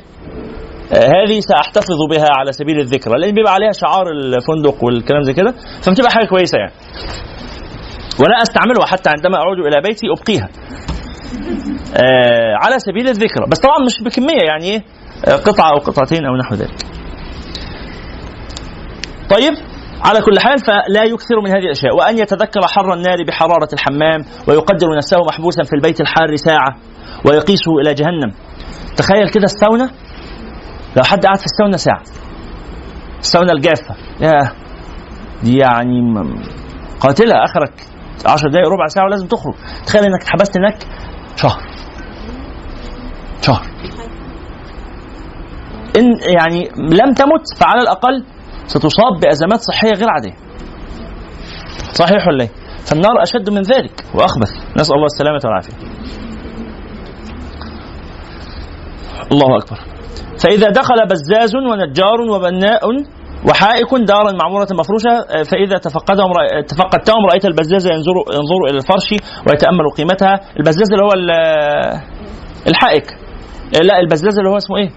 آه، 0.92 1.07
هذه 1.07 1.40
سأحتفظ 1.40 1.99
بها 2.11 2.28
على 2.38 2.53
سبيل 2.53 2.80
الذكرى 2.80 3.18
لأن 3.20 3.34
بيبقى 3.34 3.53
عليها 3.55 3.72
شعار 3.72 4.07
الفندق 4.11 4.84
والكلام 4.84 5.22
زي 5.22 5.32
كده 5.32 5.55
فبتبقى 5.82 6.11
حاجة 6.11 6.26
كويسة 6.26 6.59
يعني. 6.59 6.72
ولا 8.21 8.43
أستعملها 8.43 8.87
حتى 8.87 9.11
عندما 9.11 9.37
أعود 9.37 9.59
إلى 9.59 9.81
بيتي 9.81 10.07
أبقيها. 10.19 10.49
آه 11.97 12.55
على 12.64 12.79
سبيل 12.79 13.09
الذكرى 13.09 13.47
بس 13.49 13.59
طبعا 13.59 13.79
مش 13.87 14.03
بكمية 14.03 14.43
يعني 14.49 14.85
آه، 15.29 15.37
قطعة 15.37 15.71
أو 15.71 15.79
قطعتين 15.79 16.27
أو 16.27 16.37
نحو 16.37 16.55
ذلك. 16.55 16.87
طيب 19.31 19.53
على 20.05 20.21
كل 20.21 20.41
حال 20.41 20.59
فلا 20.59 21.05
يكثر 21.05 21.41
من 21.45 21.51
هذه 21.51 21.64
الأشياء. 21.64 21.97
وأن 21.97 22.19
يتذكر 22.19 22.61
حر 22.67 22.93
النار 22.95 23.17
بحرارة 23.29 23.69
الحمام 23.73 24.25
ويقدر 24.49 24.97
نفسه 24.97 25.17
محبوسا 25.29 25.62
في 25.62 25.73
البيت 25.73 26.01
الحار 26.01 26.37
ساعة 26.37 26.77
ويقيسه 27.25 27.79
إلى 27.83 27.95
جهنم. 27.95 28.33
تخيل 28.97 29.31
كده 29.31 29.45
الساونا 29.45 29.91
لو 30.97 31.03
حد 31.03 31.27
قعد 31.27 31.39
في 31.39 31.45
الساونا 31.45 31.77
ساعة. 31.77 32.03
الساونا 33.19 33.53
الجافة. 33.53 33.95
يا 34.21 34.53
دي 35.43 35.59
يعني 35.59 36.01
قاتلة 37.01 37.45
أخرك. 37.45 37.95
10 38.27 38.51
دقائق 38.51 38.69
ربع 38.69 38.87
ساعة 38.87 39.05
ولازم 39.05 39.27
تخرج. 39.27 39.55
تخيل 39.87 40.05
إنك 40.05 40.23
اتحبست 40.23 40.59
هناك 40.59 40.79
شهر. 41.37 41.61
شهر. 43.43 43.62
إن 45.97 46.17
يعني 46.37 46.69
لم 46.77 47.14
تمت 47.14 47.43
فعلى 47.57 47.83
الأقل 47.83 48.25
ستصاب 48.67 49.21
بأزمات 49.23 49.61
صحية 49.61 49.93
غير 49.93 50.11
عادية. 50.11 50.35
صحيح 51.93 52.29
ولا 52.29 52.45
إيه؟ 52.45 52.51
فالنار 52.87 53.23
أشد 53.23 53.51
من 53.51 53.62
ذلك 53.62 54.05
وأخبث. 54.14 54.51
نسأل 54.77 54.95
الله 54.95 55.07
السلامة 55.07 55.41
والعافية. 55.45 55.73
الله 59.33 59.59
أكبر. 59.59 59.79
فإذا 60.43 60.71
دخل 60.71 61.07
بزاز 61.11 61.57
ونجار 61.57 62.21
وبناء 62.21 62.83
وحائك 63.49 63.94
دارا 64.09 64.32
معمورة 64.42 64.68
مفروشة 64.80 65.42
فإذا 65.51 65.78
تفقدهم 65.78 66.32
رأي- 66.32 66.64
تفقدتهم 66.68 67.26
رأيت 67.30 67.44
البزاز 67.44 67.86
ينظر 67.86 68.14
ينظر 68.32 68.61
إلى 68.70 68.76
الفرش 68.78 69.09
ويتأمل 69.49 69.90
قيمتها. 69.99 70.40
البزاز 70.59 70.92
اللي 70.92 71.05
هو 71.05 71.12
ال- 71.14 72.01
الحائك. 72.66 73.07
لا 73.82 73.99
البزاز 74.01 74.38
اللي 74.38 74.51
هو 74.51 74.57
اسمه 74.57 74.76
إيه؟ 74.76 74.90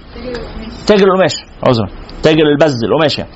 تاجر 0.87 1.07
القماش. 1.07 1.35
عذرا. 1.67 1.87
تاجر 2.23 2.43
البز 2.47 2.83
القماش 2.83 3.17
يعني. 3.19 3.29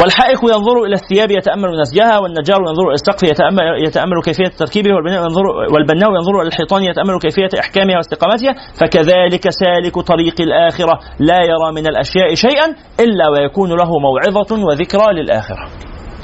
والحائك 0.00 0.42
ينظر 0.42 0.76
إلى 0.86 0.94
الثياب 0.94 1.30
يتأمل 1.30 1.80
نسجها 1.80 2.18
والنجار 2.18 2.58
ينظر 2.60 2.84
إلى 2.86 2.94
السقف 2.94 3.22
يتامل 3.22 3.62
يتأمل 3.86 4.22
كيفية 4.24 4.48
تركيبه 4.58 4.90
والبناء 4.94 5.22
ينظر 5.22 5.46
والبناء 5.74 6.10
ينظر 6.10 6.40
إلى 6.40 6.48
الحيطان 6.48 6.82
يتأمل 6.84 7.18
كيفية 7.18 7.48
إحكامها 7.60 7.96
واستقامتها 7.96 8.54
فكذلك 8.80 9.50
سالك 9.50 9.98
طريق 9.98 10.40
الآخرة 10.40 10.98
لا 11.18 11.38
يرى 11.50 11.68
من 11.76 11.86
الأشياء 11.86 12.34
شيئا 12.34 12.66
إلا 13.00 13.28
ويكون 13.28 13.70
له 13.70 13.90
موعظة 13.98 14.64
وذكرى 14.66 15.12
للآخرة. 15.12 15.68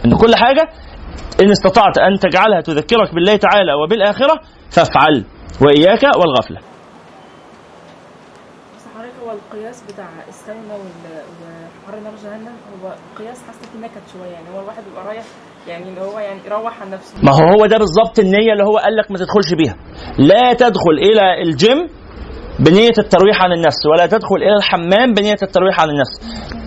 إن 0.04 0.16
كل 0.16 0.34
حاجة 0.36 0.68
إن 1.42 1.50
استطعت 1.50 1.98
أن 1.98 2.18
تجعلها 2.18 2.60
تذكرك 2.60 3.14
بالله 3.14 3.36
تعالى 3.36 3.72
وبالآخرة 3.74 4.34
فافعل 4.70 5.24
وإياك 5.62 6.02
والغفلة. 6.16 6.58
حضرتك 8.98 9.14
هو 9.24 9.30
القياس 9.32 9.92
بتاع 9.92 10.08
الساونا 10.28 10.74
وال- 10.74 11.24
وحر 11.88 12.00
نار 12.00 12.14
جهنم. 12.24 12.56
هو 12.82 12.94
قياس 13.18 13.42
حاسة 13.46 13.72
فيه 13.72 13.78
نكد 13.78 14.02
شوية 14.12 14.30
يعني 14.30 14.48
هو 14.54 14.60
الواحد 14.60 14.82
بيبقى 14.84 15.04
رايح 15.06 15.24
يعني 15.68 15.88
اللي 15.88 16.00
هو 16.00 16.18
يعني 16.18 16.40
يروح 16.46 16.82
عن 16.82 16.90
نفسه. 16.90 17.14
ما 17.22 17.32
هو 17.32 17.58
هو 17.58 17.66
ده 17.66 17.78
بالظبط 17.78 18.18
النية 18.18 18.52
اللي 18.52 18.64
هو 18.64 18.76
قال 18.78 18.96
لك 18.96 19.10
ما 19.10 19.18
تدخلش 19.18 19.54
بيها. 19.54 19.76
لا 20.18 20.52
تدخل 20.52 20.94
إلى 20.98 21.42
الجيم 21.42 21.88
بنية 22.58 22.96
الترويح 22.98 23.42
عن 23.42 23.52
النفس 23.52 23.86
ولا 23.86 24.06
تدخل 24.06 24.36
إلى 24.36 24.56
الحمام 24.56 25.14
بنية 25.14 25.40
الترويح 25.42 25.80
عن 25.80 25.88
النفس. 25.90 26.14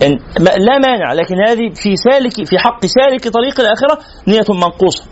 إن 0.02 0.18
لا 0.66 0.78
مانع 0.78 1.12
لكن 1.12 1.34
هذه 1.48 1.74
في 1.74 1.96
سالك 1.96 2.48
في 2.48 2.58
حق 2.58 2.86
سالك 2.86 3.28
طريق 3.28 3.60
الآخرة 3.60 3.98
نية 4.28 4.48
منقوصة. 4.64 5.04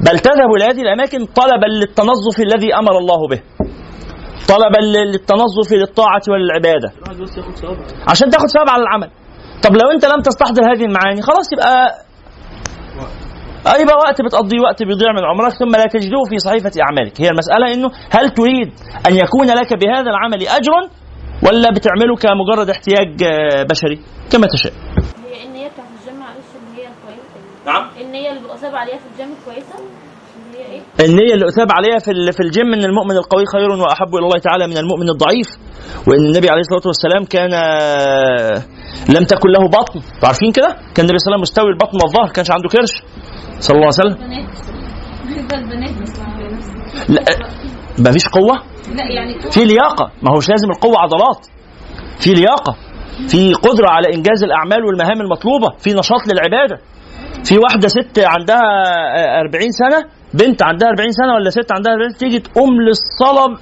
بل 0.00 0.18
تذهب 0.18 0.50
إلى 0.56 0.64
هذه 0.64 0.80
الأماكن 0.80 1.24
طلبا 1.24 1.66
للتنظف 1.66 2.40
الذي 2.40 2.74
أمر 2.74 2.98
الله 2.98 3.28
به. 3.28 3.40
طلبا 4.48 4.98
للتنظف 4.98 5.72
للطاعة 5.72 6.22
وللعبادة 6.28 6.92
عشان 8.08 8.30
تاخد 8.30 8.46
ثواب 8.46 8.70
على 8.70 8.82
العمل. 8.82 9.10
طب 9.62 9.72
لو 9.72 9.90
انت 9.94 10.04
لم 10.04 10.20
تستحضر 10.22 10.62
هذه 10.72 10.84
المعاني 10.84 11.22
خلاص 11.22 11.52
يبقى 11.52 12.06
آه 13.66 13.76
يبقى 13.82 13.96
وقت 13.96 14.22
بتقضيه 14.22 14.60
وقت 14.60 14.82
بيضيع 14.82 15.12
من 15.12 15.24
عمرك 15.24 15.52
ثم 15.52 15.70
لا 15.76 15.86
تجده 15.86 16.20
في 16.30 16.38
صحيفة 16.38 16.72
أعمالك. 16.82 17.20
هي 17.20 17.28
المسألة 17.28 17.74
إنه 17.74 17.88
هل 18.10 18.30
تريد 18.30 18.72
أن 19.08 19.16
يكون 19.16 19.46
لك 19.46 19.74
بهذا 19.74 20.10
العمل 20.10 20.48
أجر 20.48 20.72
ولا 21.42 21.70
بتعمله 21.70 22.16
كمجرد 22.16 22.70
احتياج 22.70 23.22
آه، 23.22 23.62
بشري؟ 23.70 24.00
كما 24.32 24.46
تشاء. 24.46 24.72
هي 24.72 25.44
النية 25.46 25.68
بتاعت 25.68 25.88
اللي 26.56 26.82
هي 26.82 26.88
الكويسة. 26.88 27.38
نعم. 27.66 27.90
النية 28.00 28.30
اللي 28.30 28.40
بيبقى 28.40 28.80
عليها 28.80 28.98
في 28.98 29.06
الجيم 29.12 29.34
كويسة؟ 29.44 29.74
النية 31.00 31.34
اللي 31.34 31.48
أثاب 31.48 31.68
عليها 31.72 31.98
في 31.98 32.32
في 32.32 32.40
الجيم 32.40 32.72
إن 32.74 32.84
المؤمن 32.84 33.16
القوي 33.16 33.46
خير 33.46 33.70
وأحب 33.70 34.14
إلى 34.16 34.24
الله 34.26 34.38
تعالى 34.38 34.66
من 34.66 34.76
المؤمن 34.78 35.08
الضعيف 35.08 35.48
وإن 36.08 36.24
النبي 36.24 36.50
عليه 36.50 36.60
الصلاة 36.60 36.86
والسلام 36.86 37.24
كان 37.24 37.50
آه، 37.54 38.62
لم 39.08 39.24
تكن 39.24 39.48
له 39.48 39.68
بطن. 39.68 40.00
عارفين 40.24 40.52
كده؟ 40.52 40.68
كان 40.94 41.04
النبي 41.04 41.18
صلى 41.18 41.26
الله 41.26 41.36
عليه 41.36 41.40
وسلم 41.40 41.40
مستوي 41.40 41.70
البطن 41.70 41.98
والظهر 42.02 42.32
كانش 42.32 42.50
عنده 42.50 42.68
كرش. 42.68 43.02
صلى 43.60 43.74
الله 43.76 43.90
عليه 43.92 44.00
وسلم. 44.00 44.16
لا 47.08 47.22
ما 47.98 48.12
فيش 48.12 48.28
قوة؟ 48.28 48.54
لا 48.94 49.04
يعني 49.14 49.50
في 49.50 49.64
لياقة. 49.64 50.10
ما 50.22 50.30
هوش 50.34 50.48
لازم 50.48 50.70
القوة 50.70 50.98
عضلات. 50.98 51.46
في 52.18 52.34
لياقة. 52.34 52.76
في 53.28 53.54
قدرة 53.54 53.88
على 53.88 54.14
إنجاز 54.14 54.44
الأعمال 54.44 54.84
والمهام 54.84 55.20
المطلوبة. 55.20 55.68
في 55.78 55.94
نشاط 55.94 56.20
للعبادة. 56.32 56.78
في 57.44 57.58
واحدة 57.58 57.88
ست 57.88 58.18
عندها 58.18 58.62
آه، 59.16 59.40
40 59.40 59.70
سنة 59.72 60.04
بنت 60.40 60.62
عندها 60.62 60.88
40 60.88 61.10
سنة 61.20 61.32
ولا 61.34 61.50
ست 61.50 61.72
عندها 61.76 61.92
40 61.92 62.08
سنة 62.10 62.18
تيجي 62.18 62.38
تقوم 62.38 62.72
للصلاة. 62.86 63.52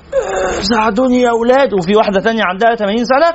ساعدوني 0.71 1.21
يا 1.21 1.31
أولاد. 1.31 1.75
وفي 1.75 1.97
واحدة 1.97 2.21
ثانية 2.21 2.43
عندها 2.51 2.75
80 2.75 3.05
سنة. 3.05 3.31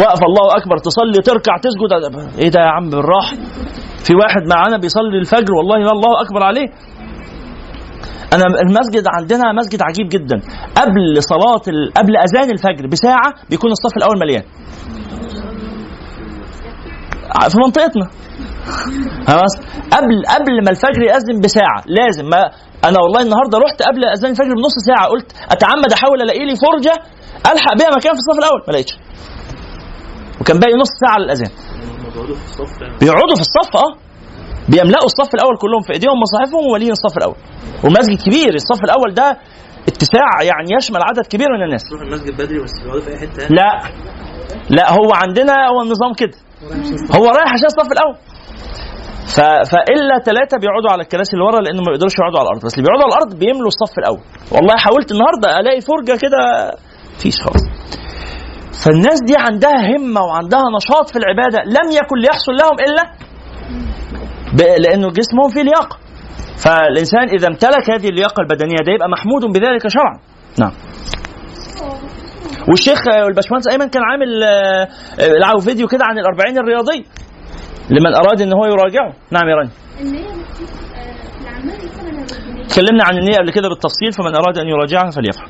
واقفه 0.00 0.26
الله 0.30 0.46
أكبر 0.58 0.76
تصلي 0.78 1.22
تركع 1.22 1.54
تسجد. 1.66 1.90
إيه 2.38 2.48
ده 2.48 2.60
يا 2.60 2.72
عم 2.76 2.90
بالراحة. 2.90 3.36
في 4.06 4.12
واحد 4.14 4.42
معانا 4.54 4.76
بيصلي 4.78 5.18
الفجر 5.18 5.52
والله 5.58 5.76
الله 5.76 6.12
أكبر 6.24 6.42
عليه. 6.42 6.68
أنا 8.34 8.44
المسجد 8.66 9.04
عندنا 9.18 9.52
مسجد 9.52 9.80
عجيب 9.82 10.08
جدا. 10.08 10.36
قبل 10.80 11.22
صلاة 11.22 11.62
ال... 11.68 11.92
قبل 11.98 12.16
أذان 12.16 12.50
الفجر 12.50 12.86
بساعة 12.86 13.34
بيكون 13.50 13.70
الصف 13.70 13.96
الأول 13.96 14.18
مليان. 14.18 14.42
في 17.50 17.56
منطقتنا. 17.64 18.06
خلاص؟ 19.28 19.52
قبل 19.92 20.14
قبل 20.34 20.64
ما 20.64 20.70
الفجر 20.70 21.02
يأذن 21.02 21.40
بساعة 21.40 21.82
لازم 21.86 22.24
ما 22.24 22.42
أنا 22.88 22.98
والله 23.02 23.20
النهارده 23.22 23.58
رحت 23.58 23.82
قبل 23.82 24.04
أذان 24.04 24.30
الفجر 24.30 24.54
بنص 24.60 24.74
ساعة 24.88 25.06
قلت 25.08 25.32
أتعمد 25.50 25.92
أحاول 25.92 26.22
ألاقي 26.22 26.44
لي 26.46 26.56
فرجة 26.56 26.94
ألحق 27.52 27.74
بيها 27.78 27.90
مكان 27.96 28.12
في 28.16 28.20
الصف 28.24 28.38
الأول 28.38 28.60
ما 28.68 28.72
لقيتش. 28.72 28.92
وكان 30.40 30.58
باقي 30.58 30.74
نص 30.74 30.88
ساعة 31.04 31.18
للاذان 31.18 31.50
بيقعدوا 33.00 33.36
في 33.36 33.40
الصف 33.48 33.76
آه. 33.76 33.92
بيملأوا 34.68 35.04
الصف 35.12 35.34
الأول 35.34 35.56
كلهم 35.58 35.82
في 35.86 35.92
إيديهم 35.92 36.16
مصاحفهم 36.24 36.66
ومالين 36.66 36.92
الصف 36.92 37.16
الأول. 37.18 37.36
ومسجد 37.84 38.18
كبير 38.26 38.54
الصف 38.54 38.84
الأول 38.84 39.14
ده 39.14 39.38
اتساع 39.88 40.30
يعني 40.42 40.68
يشمل 40.78 41.00
عدد 41.02 41.26
كبير 41.26 41.48
من 41.56 41.62
الناس. 41.64 41.82
تروح 41.90 42.02
المسجد 42.02 42.32
بدري 42.34 42.62
بس 42.64 42.72
بيقعدوا 42.82 43.02
في 43.04 43.10
أي 43.10 43.18
حتة؟ 43.18 43.46
لا. 43.48 43.70
لا 44.70 44.92
هو 44.92 45.08
عندنا 45.14 45.54
هو 45.68 45.82
النظام 45.82 46.12
كده. 46.14 46.36
هو 47.16 47.24
رايح 47.26 47.52
عشان 47.52 47.66
الصف 47.66 47.92
الأول. 47.92 48.16
فإلا 49.70 50.18
ثلاثة 50.24 50.58
بيقعدوا 50.58 50.90
على 50.92 51.02
الكراسي 51.02 51.32
اللي 51.34 51.44
ورا 51.44 51.60
لأنه 51.60 51.82
ما 51.82 51.90
يقدروش 51.92 52.12
يقعدوا 52.18 52.38
على 52.38 52.46
الأرض 52.46 52.62
بس 52.64 52.74
اللي 52.74 52.84
بيقعدوا 52.86 53.04
على 53.04 53.12
الأرض 53.14 53.38
بيملوا 53.38 53.70
الصف 53.74 53.98
الأول. 53.98 54.22
والله 54.54 54.74
حاولت 54.84 55.12
النهارده 55.12 55.60
ألاقي 55.60 55.80
فرجة 55.90 56.14
كده 56.24 56.40
فيش 57.20 57.36
خالص. 57.44 57.64
فالناس 58.84 59.18
دي 59.28 59.34
عندها 59.38 59.78
همة 59.92 60.20
وعندها 60.28 60.64
نشاط 60.76 61.06
في 61.12 61.18
العبادة 61.22 61.58
لم 61.76 61.86
يكن 61.98 62.16
ليحصل 62.24 62.52
لهم 62.60 62.76
إلا. 62.86 63.04
لأنه 64.84 65.08
جسمهم 65.18 65.48
فيه 65.54 65.62
لياقة. 65.62 65.96
فالإنسان 66.64 67.28
إذا 67.36 67.48
امتلك 67.48 67.90
هذه 67.90 68.08
اللياقة 68.08 68.40
البدنية 68.40 68.80
ده 68.86 68.92
يبقى 68.92 69.08
محمود 69.08 69.42
بذلك 69.54 69.88
شرعا. 69.88 70.18
نعم. 70.58 70.72
والشيخ 72.68 72.98
آه، 73.08 73.26
الباشمهندس 73.26 73.68
أيمن 73.68 73.88
كان 73.88 74.02
عامل 74.10 74.42
آه، 74.42 74.88
آه، 75.56 75.60
فيديو 75.60 75.86
كده 75.86 76.04
عن 76.04 76.18
الأربعين 76.18 76.58
الرياضية. 76.58 77.04
لمن 77.90 78.14
أراد 78.14 78.40
ان 78.40 78.52
هو 78.52 78.64
يراجعه. 78.66 79.12
نعم 79.30 79.48
يا 79.48 79.54
راني 79.54 79.70
النية 80.00 80.20
بتشوف 80.20 80.70
في 80.70 81.40
الأعمال 81.42 81.76
مثلا 81.84 82.10
الروتينية 82.10 82.64
اتكلمنا 82.64 83.04
عن 83.04 83.18
النية 83.18 83.36
قبل 83.36 83.50
كده 83.52 83.68
بالتفصيل 83.68 84.12
فمن 84.12 84.34
أراد 84.36 84.58
أن 84.58 84.68
يراجعها 84.68 85.10
فليفعل. 85.10 85.48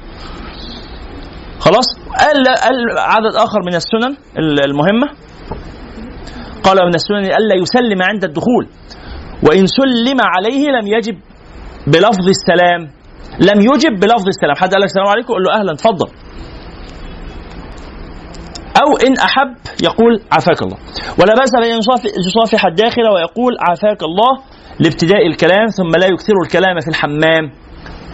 خلاص؟ 1.60 1.86
قال 2.20 2.44
قال 2.64 2.76
عدد 2.98 3.34
آخر 3.36 3.60
من 3.66 3.74
السنن 3.74 4.16
المهمة. 4.64 5.08
قال 6.62 6.76
من 6.88 6.94
السنن 6.94 7.24
ألا 7.24 7.54
يسلم 7.62 8.02
عند 8.02 8.24
الدخول 8.24 8.68
وإن 9.48 9.66
سلم 9.66 10.18
عليه 10.20 10.68
لم 10.68 10.86
يجب 10.86 11.16
بلفظ 11.86 12.28
السلام. 12.28 12.80
لم 13.40 13.60
يجب 13.60 14.00
بلفظ 14.00 14.26
السلام. 14.28 14.56
حد 14.56 14.70
قال 14.72 14.80
لك 14.80 14.86
السلام 14.86 15.08
عليكم؟ 15.08 15.34
قل 15.34 15.42
له 15.42 15.60
أهلا 15.60 15.74
تفضل. 15.74 16.08
أو 18.82 18.88
إن 19.06 19.14
أحب 19.28 19.50
يقول 19.82 20.12
عافاك 20.32 20.62
الله. 20.62 20.76
ولا 21.20 21.34
بأس 21.34 21.50
بأن 21.60 21.78
يصافح- 22.28 22.64
الداخل 22.66 23.02
ويقول 23.14 23.52
عافاك 23.68 24.02
الله 24.02 24.32
لابتداء 24.80 25.26
الكلام 25.26 25.66
ثم 25.78 25.92
لا 26.00 26.06
يكثر 26.06 26.34
الكلام 26.44 26.80
في 26.80 26.88
الحمام. 26.88 27.44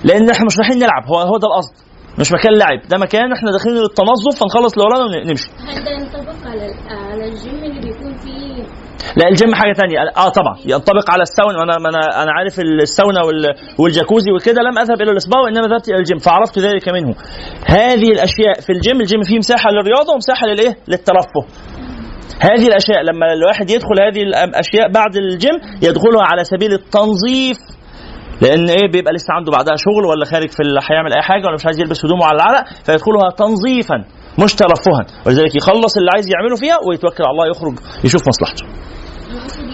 لأن 0.05 0.31
إحنا 0.31 0.47
مش 0.47 0.59
رايحين 0.59 0.77
نلعب 0.79 1.03
هو 1.11 1.19
هو 1.31 1.37
ده 1.43 1.47
القصد. 1.51 1.75
مش 2.21 2.29
مكان 2.33 2.53
لعب. 2.59 2.81
ده 2.91 2.97
مكان 2.99 3.33
إحنا 3.33 3.53
داخلين 3.53 3.77
للتنظف 3.77 4.33
فنخلص 4.41 4.73
اللي 4.73 4.85
ورانا 4.85 5.05
ونمشي 5.05 5.49
هل 5.69 5.85
ده 5.85 5.91
ينطبق 5.99 6.39
على 6.51 6.67
على 7.11 7.25
الجيم 7.29 7.55
اللي 7.65 7.81
بيكون 7.81 8.13
فيه 8.23 8.40
لا 9.17 9.29
الجيم 9.29 9.55
حاجة 9.55 9.73
تانية. 9.73 9.99
آه 10.17 10.29
طبعا. 10.29 10.57
ينطبق 10.67 11.11
على 11.11 11.23
الساونا 11.23 11.63
أنا 11.63 11.75
أنا 11.77 12.23
أنا 12.23 12.33
عارف 12.33 12.55
الساونا 12.61 13.23
وال- 13.23 13.55
والجاكوزي 13.79 14.31
وكده 14.33 14.63
لم 14.63 14.79
أذهب 14.79 15.03
إلى 15.03 15.11
الاسبا 15.11 15.39
وإنما 15.39 15.67
ذهبت 15.73 15.89
إلى 15.89 15.99
الجيم. 15.99 16.19
فعرفت 16.19 16.59
ذلك 16.59 16.89
منه 16.89 17.15
هذه 17.67 18.09
الأشياء 18.17 18.55
في 18.67 18.73
ال 18.73 18.80
gym 18.80 19.01
ال 19.01 19.06
gym 19.06 19.23
فيه 19.23 19.39
مساحة 19.39 19.71
للرياضة 19.71 20.13
ومساحة 20.15 20.47
للإيه؟ 20.47 20.73
للترفه. 20.89 21.43
هذه 22.41 22.67
الأشياء 22.69 23.01
لما 23.03 23.33
الواحد 23.33 23.71
يدخل 23.71 23.97
هذه 24.07 24.23
الأشياء 24.23 24.93
بعد 24.93 25.17
الجيم 25.17 25.57
يدخلها 25.83 26.25
على 26.31 26.45
سبيل 26.45 26.73
التنظيف. 26.73 27.57
لأن 28.43 28.69
إيه؟ 28.69 28.91
بيبقى 28.93 29.13
لسه 29.13 29.33
عنده 29.37 29.53
بعدها 29.53 29.75
شغل 29.77 30.05
ولا 30.11 30.25
خارج 30.25 30.49
في 30.49 30.63
هيعمل 30.91 31.13
أي 31.15 31.23
حاجة 31.23 31.45
ولا 31.47 31.55
مش 31.55 31.67
عايز 31.67 31.81
يلبس 31.81 32.05
هدومه 32.05 32.25
على 32.27 32.37
العرق 32.37 32.65
فيدخلها 32.87 33.31
تنظيفا 33.39 33.99
مش 34.45 34.55
ترفها. 34.55 35.03
ولذلك 35.27 35.57
يخلص 35.57 35.97
اللي 35.97 36.11
عايز 36.15 36.27
يعمله 36.35 36.57
فيها 36.57 36.77
ويتوكل 36.89 37.25
على 37.25 37.33
الله 37.33 37.47
يخرج 37.53 37.75
يشوف 38.05 38.23
مصلحته. 38.29 38.65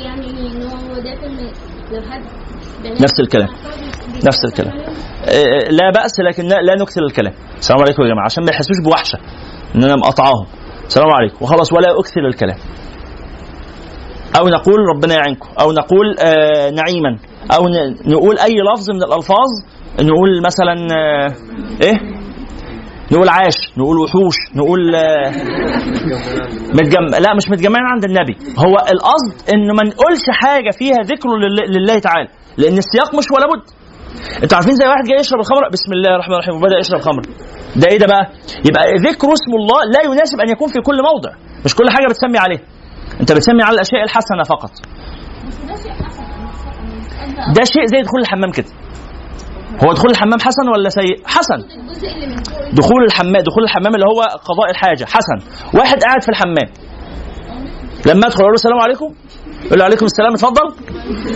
يعني 0.05 0.27
نفس 3.01 3.21
الكلام. 3.21 3.49
نفس 4.27 4.45
الكلام. 4.45 4.79
آه، 4.79 5.71
لا 5.71 5.91
بأس 5.91 6.21
لكن 6.21 6.45
لا 6.45 6.75
نكثر 6.81 7.03
الكلام. 7.03 7.33
السلام 7.59 7.81
عليكم 7.83 8.03
يا 8.03 8.09
جماعة. 8.09 8.25
عشان 8.25 8.45
ما 8.45 8.51
يحسوش 8.51 8.77
بوحشة. 8.85 9.19
إن 9.75 9.85
أنا 9.85 9.97
مقطعاهم 9.97 10.47
السلام 10.87 11.11
عليكم. 11.11 11.37
وخلاص 11.41 11.73
ولا 11.73 12.01
أكثر 12.01 12.27
الكلام. 12.27 12.57
أو 14.39 14.49
نقول 14.49 14.79
ربنا 14.97 15.15
يعينكم. 15.15 15.49
أو 15.61 15.73
نقول 15.73 16.17
آه 16.19 16.71
نعيما. 16.71 17.19
أو 17.57 17.69
نقول 18.07 18.39
أي 18.39 18.55
لفظ 18.75 18.91
من 18.91 19.03
الألفاظ. 19.03 19.49
نقول 20.01 20.43
مثلا 20.47 20.87
آه 20.97 21.33
إيه؟ 21.83 22.16
نقول 23.13 23.29
عاش 23.29 23.57
نقول 23.77 23.99
وحوش 23.99 24.37
نقول 24.55 24.95
آه 24.95 25.31
متجم... 26.75 27.05
لا 27.25 27.35
مش 27.37 27.51
متجمعين 27.51 27.87
عند 27.87 28.05
النبي. 28.05 28.37
هو 28.59 28.75
القصد 28.93 29.51
إنه 29.55 29.75
ما 29.75 29.83
نقولش 29.83 30.25
حاجة 30.31 30.71
فيها 30.79 30.97
ذكر 31.05 31.29
لله, 31.29 31.65
لله 31.79 31.99
تعالى 31.99 32.29
لأن 32.57 32.79
السياق 32.79 33.15
مش 33.15 33.31
ولا 33.31 33.47
بد. 33.47 33.63
أنتوا 34.43 34.57
عارفين 34.57 34.75
زي 34.75 34.87
واحد 34.87 35.05
جاي 35.09 35.19
يشرب 35.21 35.41
الخمر؟ 35.41 35.69
بسم 35.73 35.93
الله 35.93 36.11
الرحمن 36.15 36.35
الرحيم 36.35 36.55
وبدأ 36.57 36.79
يشرب 36.79 37.01
خمر. 37.01 37.23
ده 37.77 37.89
إيه 37.91 37.99
ده 37.99 38.07
بقى؟ 38.07 38.25
يبقى 38.69 38.85
ذكر 39.09 39.29
اسم 39.33 39.53
الله 39.61 39.81
لا 39.95 40.01
يناسب 40.13 40.41
أن 40.41 40.49
يكون 40.51 40.69
في 40.69 40.81
كل 40.81 40.99
موضع. 41.03 41.31
مش 41.65 41.75
كل 41.75 41.91
حاجة 41.91 42.07
بتسمي 42.11 42.39
عليه. 42.39 42.61
أنت 43.21 43.33
بتسمي 43.33 43.63
على 43.63 43.75
الأشياء 43.75 44.03
الحسنة 44.05 44.43
فقط. 44.49 44.71
ده 47.57 47.65
شيء 47.65 47.87
زي 47.87 48.03
دخول 48.03 48.21
الحمام 48.21 48.51
كده. 48.51 48.67
هو 49.85 49.93
دخول 49.93 50.11
الحمام 50.11 50.41
حسن 50.41 50.69
ولا 50.75 50.89
سيء؟ 50.89 51.23
حسن. 51.27 51.61
دخول 52.73 53.05
الحمام 53.05 53.43
دخول 53.43 53.65
الحمام 53.65 53.95
اللي 53.95 54.07
هو 54.07 54.21
قضاء 54.21 54.71
الحاجة 54.71 55.05
حسن. 55.05 55.39
واحد 55.79 56.03
قاعد 56.03 56.23
في 56.23 56.29
الحمام. 56.29 56.69
لما 58.07 58.27
ادخل 58.27 58.41
أقول 58.41 58.51
له 58.51 58.55
السلام 58.55 58.81
عليكم. 58.81 59.15
يقول 59.67 59.79
له 59.79 59.85
عليكم 59.85 60.07
السلام 60.07 60.33
اتفضل. 60.35 60.67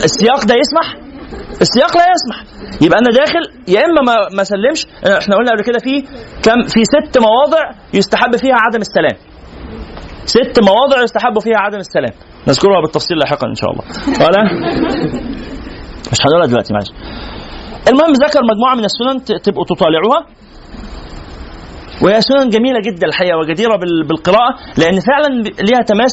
السياق 0.05 0.45
ده 0.45 0.55
يسمح؟ 0.55 0.97
السياق 1.61 1.97
لا 1.97 2.05
يسمح. 2.15 2.45
يبقى 2.83 2.99
أنا 2.99 3.11
داخل 3.11 3.43
يا 3.69 3.81
إما 3.81 4.01
ما 4.03 4.17
ما 4.37 4.43
اسلمش 4.43 4.87
إحنا 5.05 5.37
قلنا 5.37 5.51
قبل 5.51 5.63
كده 5.65 5.79
في 5.79 6.03
كم؟ 6.43 6.63
في 6.63 6.85
ست 6.85 7.19
مواضع 7.19 7.71
يستحب 7.95 8.37
فيها 8.37 8.55
عدم 8.55 8.81
السلام. 8.81 9.17
ست 10.25 10.61
مواضع 10.61 11.03
يستحب 11.03 11.39
فيها 11.39 11.59
عدم 11.59 11.79
السلام. 11.79 12.13
نذكرها 12.49 12.81
بالتفصيل 12.81 13.19
لاحقا 13.19 13.47
إن 13.47 13.55
شاء 13.55 13.71
الله. 13.71 13.85
ولا 14.27 14.43
مش 16.13 16.19
هنقولها 16.27 16.47
دلوقتي 16.47 16.73
معلش. 16.75 16.91
المهم 17.89 18.13
ذكر 18.13 18.41
مجموعة 18.53 18.75
من 18.75 18.85
السنن 18.85 19.43
تبقوا 19.43 19.65
تطالعوها 19.65 20.27
وهي 22.03 22.21
سنن 22.21 22.49
جميلة 22.49 22.79
جدا 22.87 23.07
الحقيقة 23.07 23.39
وجديرة 23.39 23.77
بال- 23.77 24.07
بالقراءة 24.09 24.55
لأن 24.79 25.01
فعلا 25.01 25.29
ليها 25.43 25.83
تماس 25.87 26.13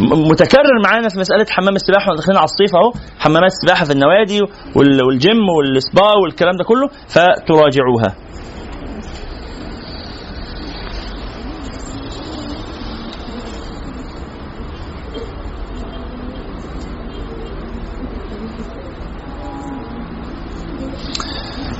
متكرر 0.00 0.80
معانا 0.84 1.08
في 1.08 1.18
مسألة 1.18 1.46
حمام 1.50 1.74
السباحة 1.74 2.00
وإحنا 2.06 2.16
داخلين 2.16 2.36
على 2.38 2.44
الصيف 2.44 2.76
أهو 2.76 2.92
حمامات 3.18 3.50
السباحة 3.52 3.84
في 3.84 3.92
النوادي 3.92 4.40
وال- 4.76 5.02
والجيم 5.02 5.48
والسبا 5.48 6.08
والكلام 6.22 6.56
ده 6.56 6.64
كله 6.64 6.88
فتراجعوها. 7.08 8.14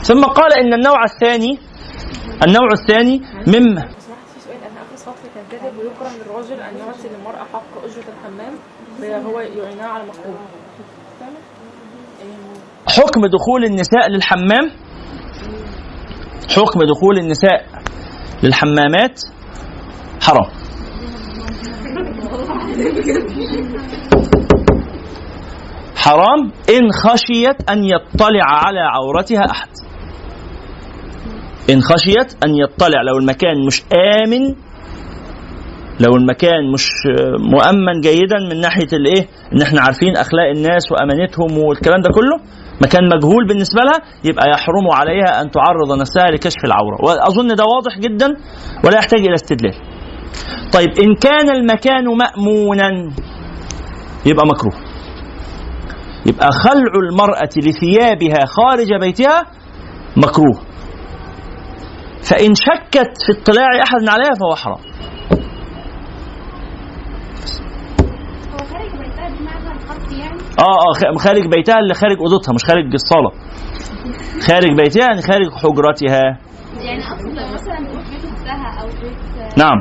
ثم 0.05 0.25
قال 0.25 0.53
إن 0.59 0.75
النوع 0.75 1.05
الثاني 1.05 1.59
النوع 2.47 2.69
الثاني 2.73 3.23
مما 3.47 3.89
كاتب 5.51 5.79
ويكره 5.79 6.11
للراجل 6.19 6.61
ان 6.61 6.77
يعطي 6.77 7.09
للمراه 7.09 7.45
حق 7.53 7.85
اجره 7.85 8.05
الحمام 8.19 8.55
فهو 9.01 9.41
يعينها 9.41 9.87
على 9.87 10.05
مكروه 10.05 10.39
حكم 12.89 13.21
دخول 13.27 13.65
النساء 13.65 14.09
للحمام 14.09 14.71
حكم 16.57 16.81
دخول 16.81 17.19
النساء 17.19 17.67
للحمامات 18.43 19.21
حرام. 20.23 20.51
حرام 25.97 26.53
إن 26.71 26.93
خشيت 26.93 27.71
أن 27.71 27.85
يطلع 27.85 28.45
على 28.45 28.81
عورتها 28.81 29.51
أحد. 29.51 29.69
إن 31.71 31.81
خشيت 31.81 32.45
أن 32.45 32.51
يطلع 32.55 33.03
لو 33.03 33.19
المكان 33.19 33.67
مش 33.67 33.83
آمن 33.93 34.55
لو 36.01 36.17
المكان 36.17 36.73
مش 36.73 36.89
مؤمن 37.41 38.01
جيدا 38.01 38.39
من 38.51 38.61
ناحية 38.61 38.89
الإيه؟ 38.93 39.29
إن 39.53 39.63
إحنا 39.63 39.81
عارفين 39.81 40.17
أخلاق 40.17 40.47
الناس 40.57 40.83
وأمانتهم 40.93 41.59
والكلام 41.59 42.01
ده 42.01 42.11
كله 42.11 42.37
مكان 42.83 43.05
مجهول 43.17 43.47
بالنسبة 43.49 43.81
لها 43.83 44.01
يبقى 44.25 44.45
يحرم 44.51 44.91
عليها 44.93 45.43
أن 45.43 45.51
تعرض 45.51 45.99
نفسها 46.01 46.31
لكشف 46.31 46.65
العورة. 46.65 46.97
وأظن 47.05 47.47
ده 47.55 47.65
واضح 47.65 47.99
جدا 47.99 48.27
ولا 48.85 48.97
يحتاج 48.99 49.21
إلى 49.21 49.35
استدلال. 49.35 49.75
طيب 50.73 50.89
إن 50.89 51.15
كان 51.15 51.51
المكان 51.57 52.05
مأمونا 52.05 52.89
يبقى 54.27 54.47
مكروه. 54.47 54.75
يبقى 56.27 56.53
خلع 56.53 56.93
المرأة 57.11 57.49
لثيابها 57.57 58.45
خارج 58.47 58.95
بيتها 59.01 59.43
مكروه. 60.17 60.61
فإن 62.31 62.55
شكت 62.55 63.13
في 63.27 63.41
اطلاع 63.43 63.67
أحد 63.83 64.09
عليها 64.09 64.35
فهو 64.41 64.55
حرام. 64.55 64.79
هو 68.53 68.59
خارج 68.59 68.91
بيتها 68.99 69.29
دي 69.29 69.45
معنى 69.45 69.73
الخط 69.73 70.13
يعني؟ 70.13 70.41
آه 70.61 70.63
آه 70.63 70.93
خ- 71.19 71.23
خارج 71.25 71.47
بيتها 71.47 71.79
اللي 71.79 71.95
خارج 71.95 72.17
أوضتها 72.19 72.53
مش 72.53 72.65
خارج 72.65 72.93
الصالة. 72.95 73.31
خارج 74.47 74.77
بيتها 74.77 75.01
يعني 75.07 75.23
خارج 75.23 75.53
حجرتها. 75.53 76.39
يعني 76.81 77.03
اقصد 77.07 77.27
لو 77.39 77.53
مثلا 77.55 77.79
بيت 77.81 78.25
اختها 78.25 78.83
أو 78.83 78.87
بيت 78.87 79.59
نعم. 79.59 79.77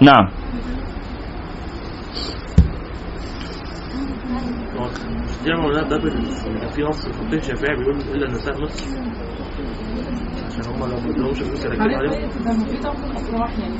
نعم. 0.00 0.28
زي 5.44 5.52
ما 5.52 5.64
قلنا 5.64 5.82
ده 5.82 5.98
كان 5.98 6.68
في 6.68 6.82
نص 6.82 7.02
في 7.02 7.08
الفقه 7.08 7.36
الشافعي 7.36 7.76
بيقول 7.76 8.00
إلا 8.14 8.26
النساء 8.26 8.54
نصف. 8.62 8.86
عشان 10.60 10.72
هم 10.72 10.80
لو 10.90 10.96
ما 11.00 11.10
ادلهمش 11.10 11.38
فلوس 11.38 11.64
يركبوا 11.64 11.84
عليهم. 11.84 12.12
يعني 12.12 13.76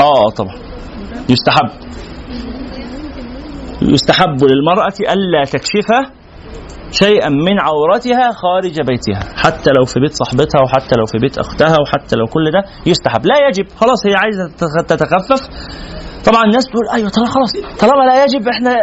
آه 0.00 0.30
طبعا. 0.30 0.54
يستحب. 1.30 1.70
يستحب 3.82 4.44
للمرأة 4.44 4.92
ألا 5.12 5.44
تكشف 5.44 5.88
شيئا 6.90 7.28
من 7.28 7.60
عورتها 7.60 8.32
خارج 8.32 8.80
بيتها. 8.86 9.20
حتى 9.36 9.70
لو 9.78 9.84
في 9.84 10.00
بيت 10.00 10.12
صاحبتها 10.12 10.60
وحتى 10.62 10.94
لو 10.98 11.06
في 11.06 11.18
بيت 11.18 11.38
أختها 11.38 11.76
وحتى 11.82 12.16
لو 12.16 12.26
كل 12.26 12.50
ده 12.50 12.62
يستحب. 12.86 13.26
لا 13.26 13.34
يجب. 13.48 13.68
خلاص 13.76 14.06
هي 14.06 14.14
عايزة 14.14 14.48
تتخ- 14.48 14.86
تتخفف. 14.86 15.40
طبعا 16.24 16.44
الناس 16.44 16.64
تقول 16.66 16.86
أيوه 16.94 17.10
طالما 17.10 17.30
خلاص 17.30 17.52
طالما 17.80 18.02
لا 18.04 18.24
يجب 18.24 18.48
إحنا 18.48 18.76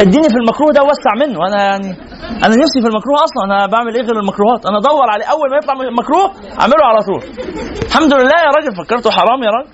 اديني 0.00 0.28
في 0.28 0.36
المكروه 0.42 0.72
ده 0.72 0.82
وسع 0.82 1.12
منه. 1.26 1.38
أنا 1.48 1.62
يعني 1.64 1.88
أنا 2.44 2.54
نفسي 2.62 2.80
في 2.82 2.88
المكروه 2.88 3.24
أصلا 3.24 3.44
أنا 3.44 3.66
بعمل 3.66 3.94
إيه 3.94 4.02
غير 4.02 4.20
المكروهات؟ 4.20 4.66
أنا 4.66 4.78
أدور 4.78 5.10
عليه 5.10 5.24
أول 5.24 5.50
ما 5.50 5.56
يطلع 5.56 5.74
مكروه 6.00 6.26
أعمله 6.60 6.84
على 6.90 7.00
طول. 7.08 7.22
الحمد 7.86 8.12
لله 8.14 8.36
يا 8.46 8.50
راجل 8.56 8.76
فكرته 8.76 9.10
حرام 9.10 9.42
يا 9.42 9.50
راجل. 9.56 9.70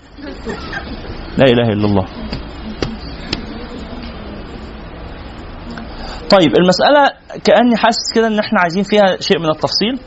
لا 1.39 1.45
إله 1.45 1.73
إلا 1.73 1.87
الله. 1.87 2.07
طيب 6.31 6.53
المسألة 6.61 7.03
كأني 7.45 7.77
حاسس 7.77 8.15
كده 8.15 8.27
إن 8.27 8.39
إحنا 8.39 8.61
عايزين 8.61 8.83
فيها 8.83 9.17
شيء 9.21 9.39
من 9.39 9.51
التفصيل. 9.51 9.99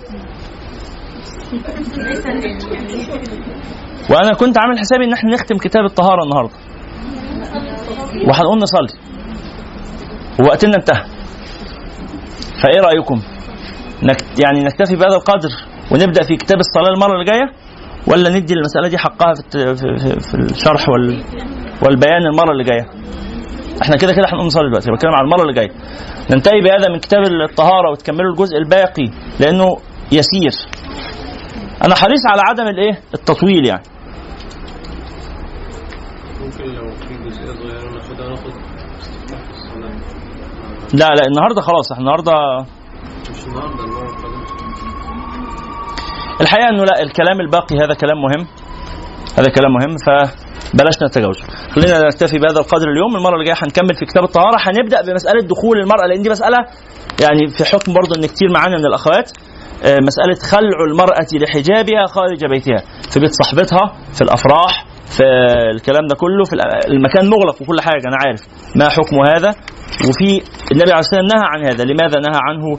وأنا 4.12 4.34
كنت 4.34 4.58
عامل 4.58 4.80
حسابي 4.80 5.06
إن 5.06 5.14
إحنا 5.14 5.34
نختم 5.34 5.58
كتاب 5.58 5.86
الطهارة 5.86 6.24
النهاردة. 6.24 6.54
وهنقوم 8.28 8.58
نصلي 8.58 8.88
ووقتنا 10.40 10.76
انتهى. 10.76 11.04
فإيه 12.64 12.82
رأيكم؟ 12.82 13.22
نك 14.04 14.40
يعني 14.40 14.60
نكتفي 14.60 14.96
بهذا 14.96 15.16
القدر 15.16 15.50
ونبدأ 15.92 16.24
في 16.24 16.36
كتاب 16.36 16.60
الصلاة 16.60 16.90
المرة 16.94 17.14
اللي 17.14 17.26
جاية؟ 17.26 17.52
ولا 18.08 18.30
ندي 18.30 18.54
المسألة 18.54 18.88
دي 18.88 18.98
حقها 18.98 19.34
في, 19.52 19.76
في, 20.20 20.36
الشرح 20.36 20.90
وال 20.90 21.24
والبيان 21.86 22.26
المرة 22.34 22.52
اللي 22.52 22.64
جاية؟ 22.64 22.86
إحنا 23.82 23.96
كده 23.96 24.14
كده 24.14 24.26
هنقوم 24.28 24.46
نصلي 24.46 24.68
دلوقتي 24.68 24.92
بتكلم 24.92 25.12
على 25.12 25.26
المرة 25.26 25.42
اللي 25.42 25.54
جاية. 25.54 25.72
ننتهي 26.32 26.62
بهذا 26.62 26.90
من 26.94 27.00
كتاب 27.00 27.22
الطهارة 27.50 27.92
وتكملوا 27.92 28.32
الجزء 28.32 28.58
الباقي 28.58 29.10
لأنه 29.40 29.78
يسير. 30.12 30.52
أنا 31.84 31.96
حريص 31.96 32.22
على 32.32 32.42
عدم 32.50 32.68
الإيه؟ 32.68 33.00
التطويل 33.14 33.68
يعني. 33.68 33.84
ممكن 36.42 36.64
لو 36.64 36.92
في 36.92 37.14
جزئية 37.30 37.54
صغيرة 37.54 37.94
ناخدها 37.94 38.30
ناخد 38.30 38.52
استفتاح 39.02 39.40
في 39.40 39.52
الصلاة 39.52 39.92
لا 41.00 41.10
لا 41.16 41.26
النهارده 41.28 41.62
خلاص 41.62 41.92
إحنا 41.92 42.02
النهارده 42.04 42.34
الحقيقة 46.42 46.70
إنه 46.70 46.84
لا 46.84 47.02
الكلام 47.02 47.42
الباقي 47.42 47.76
هذا 47.76 47.94
كلام 47.94 48.18
مهم 48.22 48.48
هذا 49.38 49.50
كلام 49.50 49.72
مهم 49.74 49.96
فبلاش 50.06 51.04
نتجاوز 51.04 51.38
خلينا 51.76 52.00
نكتفي 52.00 52.38
بهذا 52.40 52.60
القدر 52.60 52.88
اليوم. 52.92 53.16
المرة 53.16 53.34
اللي 53.34 53.46
جاية 53.46 53.56
هنكمل 53.64 53.96
في 54.00 54.06
كتاب 54.06 54.24
الطهارة 54.24 54.58
هنبدا 54.60 55.02
بمسألة 55.02 55.42
دخول 55.48 55.78
المرأة 55.80 56.06
لأن 56.08 56.22
دي 56.22 56.30
مسألة 56.30 56.58
يعني 57.22 57.48
في 57.58 57.66
حكم 57.66 57.94
برضه 57.94 58.16
إن 58.18 58.26
كتير 58.26 58.52
معانا 58.52 58.78
من 58.78 58.86
الأخوات 58.86 59.32
آه، 59.84 59.98
مسألة 60.00 60.36
خلع 60.52 60.86
المرأة 60.92 61.28
لحجابها 61.34 62.06
خارج 62.08 62.46
بيتها. 62.46 62.84
في 63.12 63.20
بيت 63.20 63.32
صاحبتها 63.32 63.94
في 64.14 64.22
الأفراح 64.22 64.86
في 65.06 65.24
الكلام 65.76 66.08
ده 66.08 66.16
كله 66.16 66.44
في 66.44 66.56
المكان 66.88 67.30
مغلق 67.30 67.62
وكل 67.62 67.82
حاجة 67.82 68.04
أنا 68.08 68.18
عارف 68.26 68.42
ما 68.76 68.90
حكم 68.90 69.16
هذا. 69.28 69.50
وفي 70.10 70.42
النبي 70.72 70.92
عليه 70.92 71.00
الصلاة 71.00 71.22
والسلام 71.22 71.26
نهى 71.26 71.46
عن 71.54 71.66
هذا. 71.66 71.84
لماذا 71.84 72.20
نهى 72.20 72.40
عنه؟ 72.50 72.78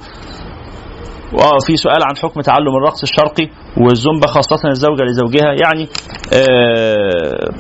وفي 1.33 1.77
سؤال 1.77 1.99
عن 2.09 2.17
حكم 2.17 2.41
تعلم 2.41 2.77
الرقص 2.77 3.03
الشرقي 3.03 3.49
والزومبا 3.77 4.27
خاصة 4.27 4.69
الزوجة 4.69 5.03
لزوجها. 5.03 5.55
يعني 5.63 5.89
آه، 6.33 7.51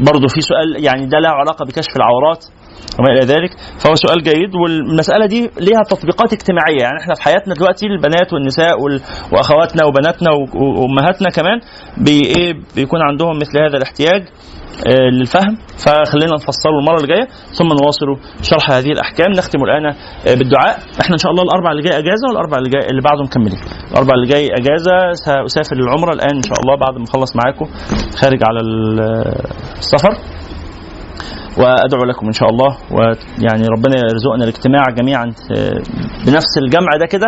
برضو 0.00 0.28
في 0.28 0.40
سؤال 0.40 0.84
يعني 0.84 1.06
ده 1.06 1.18
له 1.18 1.28
علاقة 1.28 1.64
بكشف 1.64 1.96
العورات. 1.96 2.44
وما 2.98 3.08
إلى 3.12 3.20
ذلك 3.26 3.50
فهو 3.78 3.94
سؤال 3.94 4.22
جيد 4.22 4.54
والمسألة 4.54 5.26
دي 5.26 5.40
ليها 5.60 5.82
تطبيقات 5.90 6.32
اجتماعية. 6.32 6.82
يعني 6.82 6.98
إحنا 7.02 7.14
في 7.14 7.22
حياتنا 7.22 7.54
دلوقتي 7.54 7.86
البنات 7.86 8.32
والنساء 8.32 8.80
وال- 8.82 9.00
وأخواتنا 9.32 9.84
وبناتنا 9.84 10.30
و- 10.32 10.82
وأمهاتنا 10.82 11.28
كمان 11.30 11.58
بي 11.96 12.20
إيه 12.36 12.52
بيكون 12.76 13.00
عندهم 13.02 13.36
مثل 13.36 13.58
هذا 13.64 13.76
الاحتياج 13.76 14.22
آه، 14.86 15.10
للفهم. 15.10 15.56
فخلينا 15.84 16.32
نفصله 16.34 16.78
المرة 16.80 16.96
اللي 16.96 17.08
جاية 17.14 17.26
ثم 17.58 17.66
نواصل 17.66 18.06
شرح 18.42 18.70
هذه 18.70 18.86
الأحكام. 18.96 19.30
نختم 19.32 19.58
الآن 19.64 19.86
آه، 19.86 20.34
بالدعاء. 20.34 20.78
إحنا 21.00 21.12
إن 21.12 21.18
شاء 21.18 21.30
الله 21.32 21.42
الأربع 21.42 21.70
اللي 21.72 21.82
جاي 21.82 21.98
أجازة 21.98 22.24
والأربع 22.28 22.58
اللي 22.58 22.70
جاي 22.70 22.86
اللي 22.90 23.02
بعده 23.02 23.22
مكملين. 23.22 23.58
الأربع 23.92 24.14
اللي 24.14 24.26
جاي 24.26 24.46
أجازة 24.60 25.12
سأسافر 25.12 25.76
للعمرة. 25.76 26.12
الآن 26.14 26.36
إن 26.36 26.42
شاء 26.42 26.58
الله 26.62 26.76
بعد 26.84 26.98
ما 26.98 27.04
أخلص 27.04 27.36
معاكم 27.36 27.66
خارج 28.20 28.40
على 28.48 28.60
ال- 28.60 29.34
السفر. 29.78 30.12
وأدعو 31.56 32.04
لكم 32.10 32.26
إن 32.26 32.32
شاء 32.32 32.48
الله. 32.48 32.76
ويعني 32.92 33.64
ربنا 33.76 33.96
يرزقنا 33.96 34.44
الاجتماع 34.44 34.82
جميعا 34.98 35.24
آه، 35.56 35.72
بنفس 36.26 36.52
الجمع 36.62 36.88
ده 37.00 37.06
كده 37.06 37.26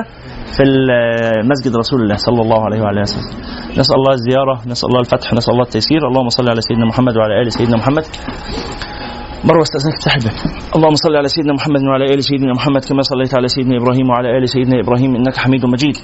في 0.56 0.62
ال- 0.62 1.48
مسجد 1.48 1.76
رسول 1.76 2.02
الله 2.02 2.16
صلى 2.16 2.40
الله 2.42 2.64
عليه 2.64 2.80
وعلى 2.82 3.00
آله 3.00 3.02
وسلم. 3.02 3.40
نسأل 3.78 3.94
الله 3.96 4.12
الزيارة 4.12 4.60
نسأل 4.66 4.88
الله 4.88 5.00
الفتح 5.00 5.32
نسأل 5.34 5.52
الله 5.52 5.64
التيسير. 5.64 6.08
اللهم 6.08 6.28
صل 6.28 6.48
على 6.50 6.60
سيدنا 6.60 6.86
محمد 6.86 7.16
وعلى 7.16 7.42
آل 7.42 7.52
سيدنا 7.52 7.76
محمد. 7.76 8.04
مروه 9.45 9.62
استأذنك 9.62 9.97
الباب 10.16 10.36
اللهم 10.76 10.95
صل 10.95 11.16
على 11.16 11.28
سيدنا 11.28 11.53
محمد 11.53 11.82
وعلى 11.88 12.05
آل 12.14 12.24
سيدنا 12.24 12.53
محمد 12.53 12.84
كما 12.84 13.03
صليت 13.03 13.34
على 13.38 13.49
سيدنا 13.49 13.74
إبراهيم 13.80 14.07
وعلى 14.11 14.28
آل 14.38 14.49
سيدنا 14.49 14.80
إبراهيم 14.80 15.16
إنك 15.16 15.36
حميد 15.36 15.64
مجيد. 15.66 15.97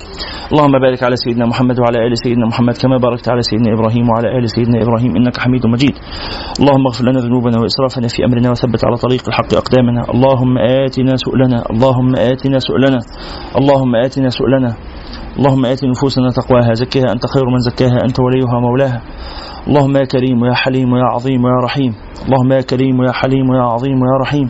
اللهم 0.52 0.74
بارك 0.84 1.02
على 1.02 1.16
سيدنا 1.16 1.46
محمد 1.46 1.76
وعلى 1.80 1.98
آل 2.06 2.18
سيدنا 2.24 2.46
محمد 2.46 2.76
كما 2.82 2.96
باركت 2.96 3.28
على 3.28 3.42
سيدنا 3.42 3.68
إبراهيم 3.76 4.04
وعلى 4.10 4.38
آل 4.38 4.50
سيدنا 4.50 4.82
إبراهيم 4.82 5.16
إنك 5.16 5.36
حميد 5.38 5.66
مجيد. 5.66 5.94
اللهم 6.60 6.84
اغفر 6.86 7.04
لنا 7.08 7.20
ذنوبنا 7.20 7.56
وإسرافنا 7.60 8.08
في 8.08 8.24
أمرنا 8.24 8.50
وثبت 8.50 8.80
على 8.84 8.96
طريق 8.96 9.22
الحق 9.28 9.50
أقدامنا. 9.62 10.02
اللهم 10.14 10.54
آتنا 10.58 11.16
سؤلنا. 11.16 11.58
اللهم 11.72 12.12
آتنا 12.16 12.58
سؤلنا. 12.58 13.00
اللهم 13.60 13.92
آتنا 14.04 14.28
سؤلنا. 14.28 14.70
اللهم 15.38 15.66
آت 15.66 15.84
نفوسنا 15.84 16.28
تقواها 16.30 16.72
زكها 16.74 17.12
أنت 17.12 17.24
خير 17.34 17.44
من 17.54 17.60
زكاها 17.68 17.98
أنت 18.08 18.16
وليها 18.20 18.60
مولاها. 18.60 19.00
اللهم 19.68 19.96
يا 19.96 20.04
كريم 20.04 20.44
يا 20.44 20.54
حليم 20.54 20.96
يا 20.96 21.04
عظيم 21.14 21.42
يا 21.46 21.58
رحيم. 21.64 21.92
اللهم 22.26 22.52
يا 22.52 22.60
كريم 22.60 23.02
يا 23.02 23.12
حليم 23.12 23.54
يا 23.54 23.62
عظيم 23.62 23.98
يا 24.10 24.16
رحيم. 24.20 24.48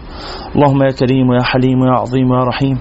اللهم 0.56 0.82
يا 0.82 0.92
كريم 1.00 1.32
يا 1.32 1.42
حليم 1.42 1.78
يا 1.84 1.92
عظيم 1.92 2.28
يا 2.32 2.44
رحيم. 2.44 2.78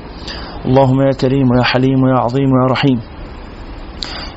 اللهم 0.65 1.01
يا 1.01 1.11
كريم 1.21 1.47
يا 1.57 1.63
حليم 1.63 2.07
يا 2.07 2.17
عظيم 2.23 2.49
يا 2.61 2.65
رحيم. 2.71 2.99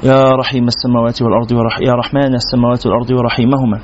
يا 0.05 0.23
رحيم 0.41 0.65
السماوات 0.65 1.23
والأرض 1.23 1.53
ورح 1.53 1.81
يا 1.81 1.93
رحمن 1.93 2.35
السماوات 2.35 2.87
والأرض 2.87 3.11
ورحيمهما. 3.11 3.79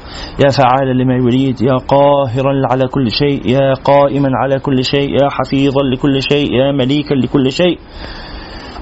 يا 0.45 0.51
فعالا 0.59 0.93
لما 1.03 1.15
يريد 1.15 1.63
يا 1.63 1.77
قاهرا 1.89 2.55
على 2.71 2.89
كل 2.89 3.11
شيء 3.11 3.51
يا 3.51 3.75
قائما 3.85 4.31
على 4.43 4.59
كل 4.59 4.85
شيء 4.85 5.11
يا 5.11 5.29
حفيظا 5.31 5.83
لكل 5.83 6.23
شيء 6.23 6.53
يا 6.53 6.73
مليكا 6.73 7.15
لكل 7.15 7.53
شيء. 7.53 7.79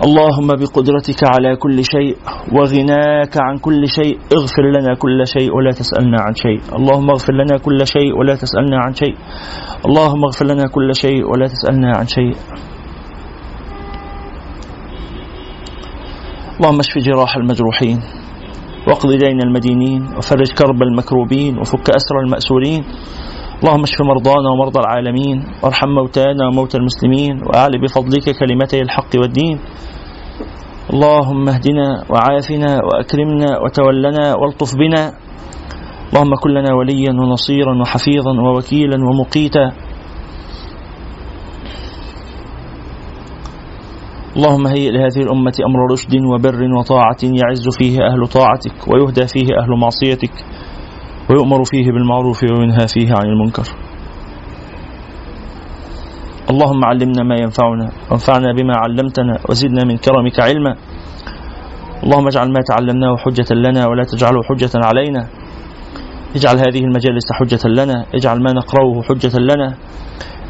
اللهم 0.03 0.47
بقدرتك 0.47 1.21
على 1.25 1.57
كل 1.57 1.85
شيء 1.85 2.17
وغناك 2.53 3.35
عن 3.41 3.59
كل 3.59 3.83
شيء 3.89 4.19
اغفر 4.39 4.65
لنا 4.77 4.95
كل 4.95 5.27
شيء 5.27 5.55
ولا 5.57 5.71
تسألنا 5.71 6.19
عن 6.21 6.35
شيء. 6.35 6.61
اللهم 6.79 7.11
اغفر 7.11 7.33
لنا 7.33 7.59
كل 7.59 7.87
شيء 7.87 8.19
ولا 8.19 8.35
تسألنا 8.35 8.79
عن 8.85 8.95
شيء. 8.95 9.15
اللهم 9.87 10.25
اغفر 10.25 10.47
لنا 10.47 10.67
كل 10.67 10.95
شيء 10.95 11.23
ولا 11.31 11.47
تسألنا 11.47 11.93
عن 11.97 12.07
شيء. 12.07 12.35
اللهم 16.59 16.79
اشف 16.79 16.99
جراح 16.99 17.37
المجروحين 17.37 17.99
واقض 18.89 19.11
دين 19.13 19.41
المدينين 19.43 20.03
وفرج 20.17 20.53
كرب 20.59 20.83
المكروبين 20.83 21.59
وفك 21.59 21.91
أسر 21.91 22.17
المأسورين. 22.25 22.83
اللهم 23.63 23.83
اشف 23.83 24.03
مرضانا 24.03 24.49
ومرضى 24.51 24.81
العالمين 24.81 25.45
وارحم 25.63 25.89
موتانا 25.89 26.47
وموتى 26.49 26.77
المسلمين 26.79 27.35
وأعل 27.47 27.73
بفضلك 27.83 28.27
كلمتي 28.41 28.81
الحق 28.81 29.13
والدين. 29.21 29.59
اللهم 30.91 31.49
اهدنا 31.49 32.05
وعافنا 32.11 32.81
وأكرمنا 32.85 33.59
وتولنا 33.63 34.35
والطف 34.35 34.75
بنا. 34.77 35.13
اللهم 36.11 36.35
كن 36.35 36.51
لنا 36.51 36.75
وليا 36.75 37.13
ونصيرا 37.13 37.81
وحفيظا 37.81 38.33
ووكيلا 38.41 38.97
ومقيتا. 38.97 39.73
اللهم 44.37 44.67
هيئ 44.67 44.91
لهذه 44.91 45.23
الأمة 45.23 45.53
أمر 45.69 45.93
رشد 45.93 46.15
وبر 46.35 46.61
وطاعة 46.79 47.23
يعز 47.23 47.69
فيه 47.79 47.97
أهل 48.11 48.27
طاعتك 48.27 48.89
ويهدى 48.89 49.27
فيه 49.27 49.49
أهل 49.61 49.71
معصيتك 49.81 50.33
ويؤمر 51.31 51.65
فيه 51.65 51.87
بالمعروف 51.93 52.43
وينهى 52.43 52.87
فيه 52.89 53.09
عن 53.15 53.27
المنكر. 53.27 53.92
اللهم 56.53 56.85
علمنا 56.85 57.23
ما 57.23 57.37
ينفعنا 57.45 57.87
وانفعنا 58.11 58.53
بما 58.53 58.75
علمتنا 58.77 59.35
وزدنا 59.49 59.83
من 59.85 59.97
كرمك 59.97 60.41
علما. 60.41 60.73
اللهم 62.05 62.27
اجعل 62.27 62.49
ما 62.53 62.61
تعلمناه 62.71 63.17
حجة 63.17 63.51
لنا 63.65 63.83
ولا 63.87 64.05
تجعله 64.13 64.43
حجة 64.43 64.75
علينا. 64.89 65.23
اجعل 66.37 66.57
هذه 66.57 66.83
المجالس 66.89 67.27
حجة 67.39 67.65
لنا 67.69 68.05
اجعل 68.15 68.39
ما 68.43 68.53
نقرأه 68.53 69.03
حجة 69.09 69.35
لنا. 69.39 69.69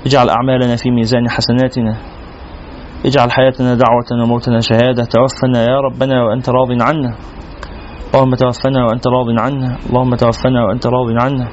اجعل 0.06 0.28
أعمالنا 0.36 0.76
في 0.76 0.90
ميزان 0.90 1.30
حسناتنا. 1.30 1.94
اجعل 3.06 3.28
حياتنا 3.36 3.74
دعوة 3.74 4.08
وموتنا 4.22 4.60
شهادة. 4.60 5.04
توفنا 5.04 5.58
يا 5.70 5.78
ربنا 5.86 6.24
وأنت 6.24 6.48
راض 6.48 6.70
عنا. 6.88 7.14
اللهم 8.14 8.34
توفنا 8.34 8.80
وأنت 8.86 9.06
راض 9.06 9.28
عنا. 9.44 9.76
اللهم 9.88 10.14
توفنا 10.14 10.64
وأنت 10.64 10.86
راض 10.86 11.08
عنا. 11.24 11.46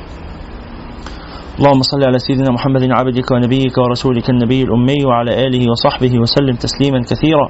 اللهم 1.60 1.82
صل 1.82 2.04
على 2.04 2.20
سيدنا 2.20 2.52
محمد 2.52 2.84
عبدك 2.92 3.32
ونبيك 3.32 3.78
ورسولك 3.78 4.30
النبي 4.30 4.64
الأمي 4.64 5.06
وعلى 5.06 5.32
آله 5.48 5.72
وصحبه 5.72 6.20
وسلم 6.20 6.56
تسليما 6.56 7.00
كثيرا. 7.12 7.48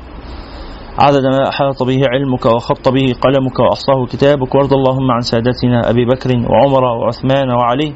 عدد 0.99 1.25
ما 1.25 1.49
أحاط 1.49 1.83
به 1.83 1.99
علمك 2.13 2.45
وخط 2.45 2.89
به 2.89 3.05
قلمك 3.21 3.59
وأحصاه 3.59 4.05
كتابك 4.11 4.55
وارض 4.55 4.73
اللهم 4.73 5.11
عن 5.11 5.21
سادتنا 5.21 5.89
أبي 5.89 6.05
بكر 6.05 6.29
وعمر 6.49 6.83
وعثمان 6.83 7.49
وعلي 7.49 7.93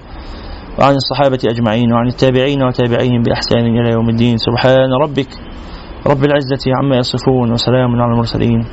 وعن 0.80 0.96
الصحابة 0.96 1.40
أجمعين 1.46 1.94
وعن 1.94 2.08
التابعين 2.08 2.64
وتابعيهم 2.64 3.22
بإحسان 3.26 3.66
إلى 3.66 3.90
يوم 3.92 4.10
الدين. 4.10 4.38
سبحان 4.38 4.94
ربك 5.04 5.30
رب 6.08 6.24
العزة 6.26 6.64
عما 6.78 6.96
يصفون 6.98 7.52
وسلام 7.52 8.02
على 8.02 8.14
المرسلين. 8.14 8.66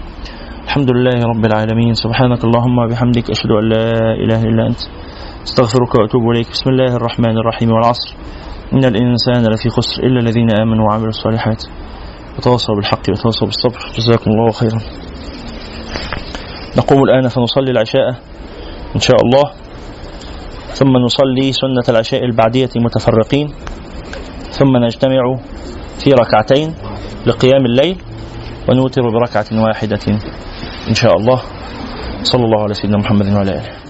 الحمد 0.64 0.90
لله 0.96 1.18
رب 1.32 1.44
العالمين. 1.44 1.94
سبحانك 1.94 2.44
اللهم 2.44 2.78
وبحمدك 2.78 3.30
أشهد 3.30 3.50
أن 3.50 3.64
لا 3.68 3.86
إله 4.24 4.42
إلا 4.42 4.66
أنت. 4.66 4.99
استغفرك 5.44 5.94
وأتوب 5.94 6.30
إليك. 6.30 6.50
بسم 6.50 6.70
الله 6.70 6.96
الرحمن 6.96 7.38
الرحيم 7.38 7.70
والعصر. 7.70 8.14
إن 8.72 8.84
الإنسان 8.84 9.52
لفي 9.52 9.68
خسر 9.68 10.02
إلا 10.02 10.20
الذين 10.20 10.50
آمنوا 10.60 10.84
وعملوا 10.90 11.08
الصالحات. 11.08 11.64
وتواصوا 12.38 12.74
بالحق 12.74 13.04
وتواصوا 13.10 13.46
بالصبر. 13.46 13.78
جزاكم 13.96 14.30
الله 14.30 14.50
خيرا. 14.52 14.80
نقوم 16.78 17.02
الآن 17.02 17.28
فنصلي 17.28 17.70
العشاء 17.70 18.08
إن 18.94 19.00
شاء 19.00 19.16
الله. 19.24 19.50
ثم 20.72 20.92
نصلي 20.96 21.52
سنة 21.52 21.86
العشاء 21.88 22.24
البعدية 22.24 22.70
متفرقين 22.76 23.48
ثم 24.50 24.76
نجتمع 24.76 25.38
في 25.98 26.10
ركعتين 26.10 26.74
لقيام 27.26 27.66
الليل 27.66 27.96
ونوتر 28.68 29.02
بركعة 29.02 29.46
واحدة 29.52 30.00
إن 30.88 30.94
شاء 30.94 31.16
الله. 31.16 31.42
صلى 32.22 32.44
الله 32.44 32.62
على 32.62 32.74
سيدنا 32.74 32.98
محمد 32.98 33.32
وعلى 33.32 33.50
آله. 33.50 33.89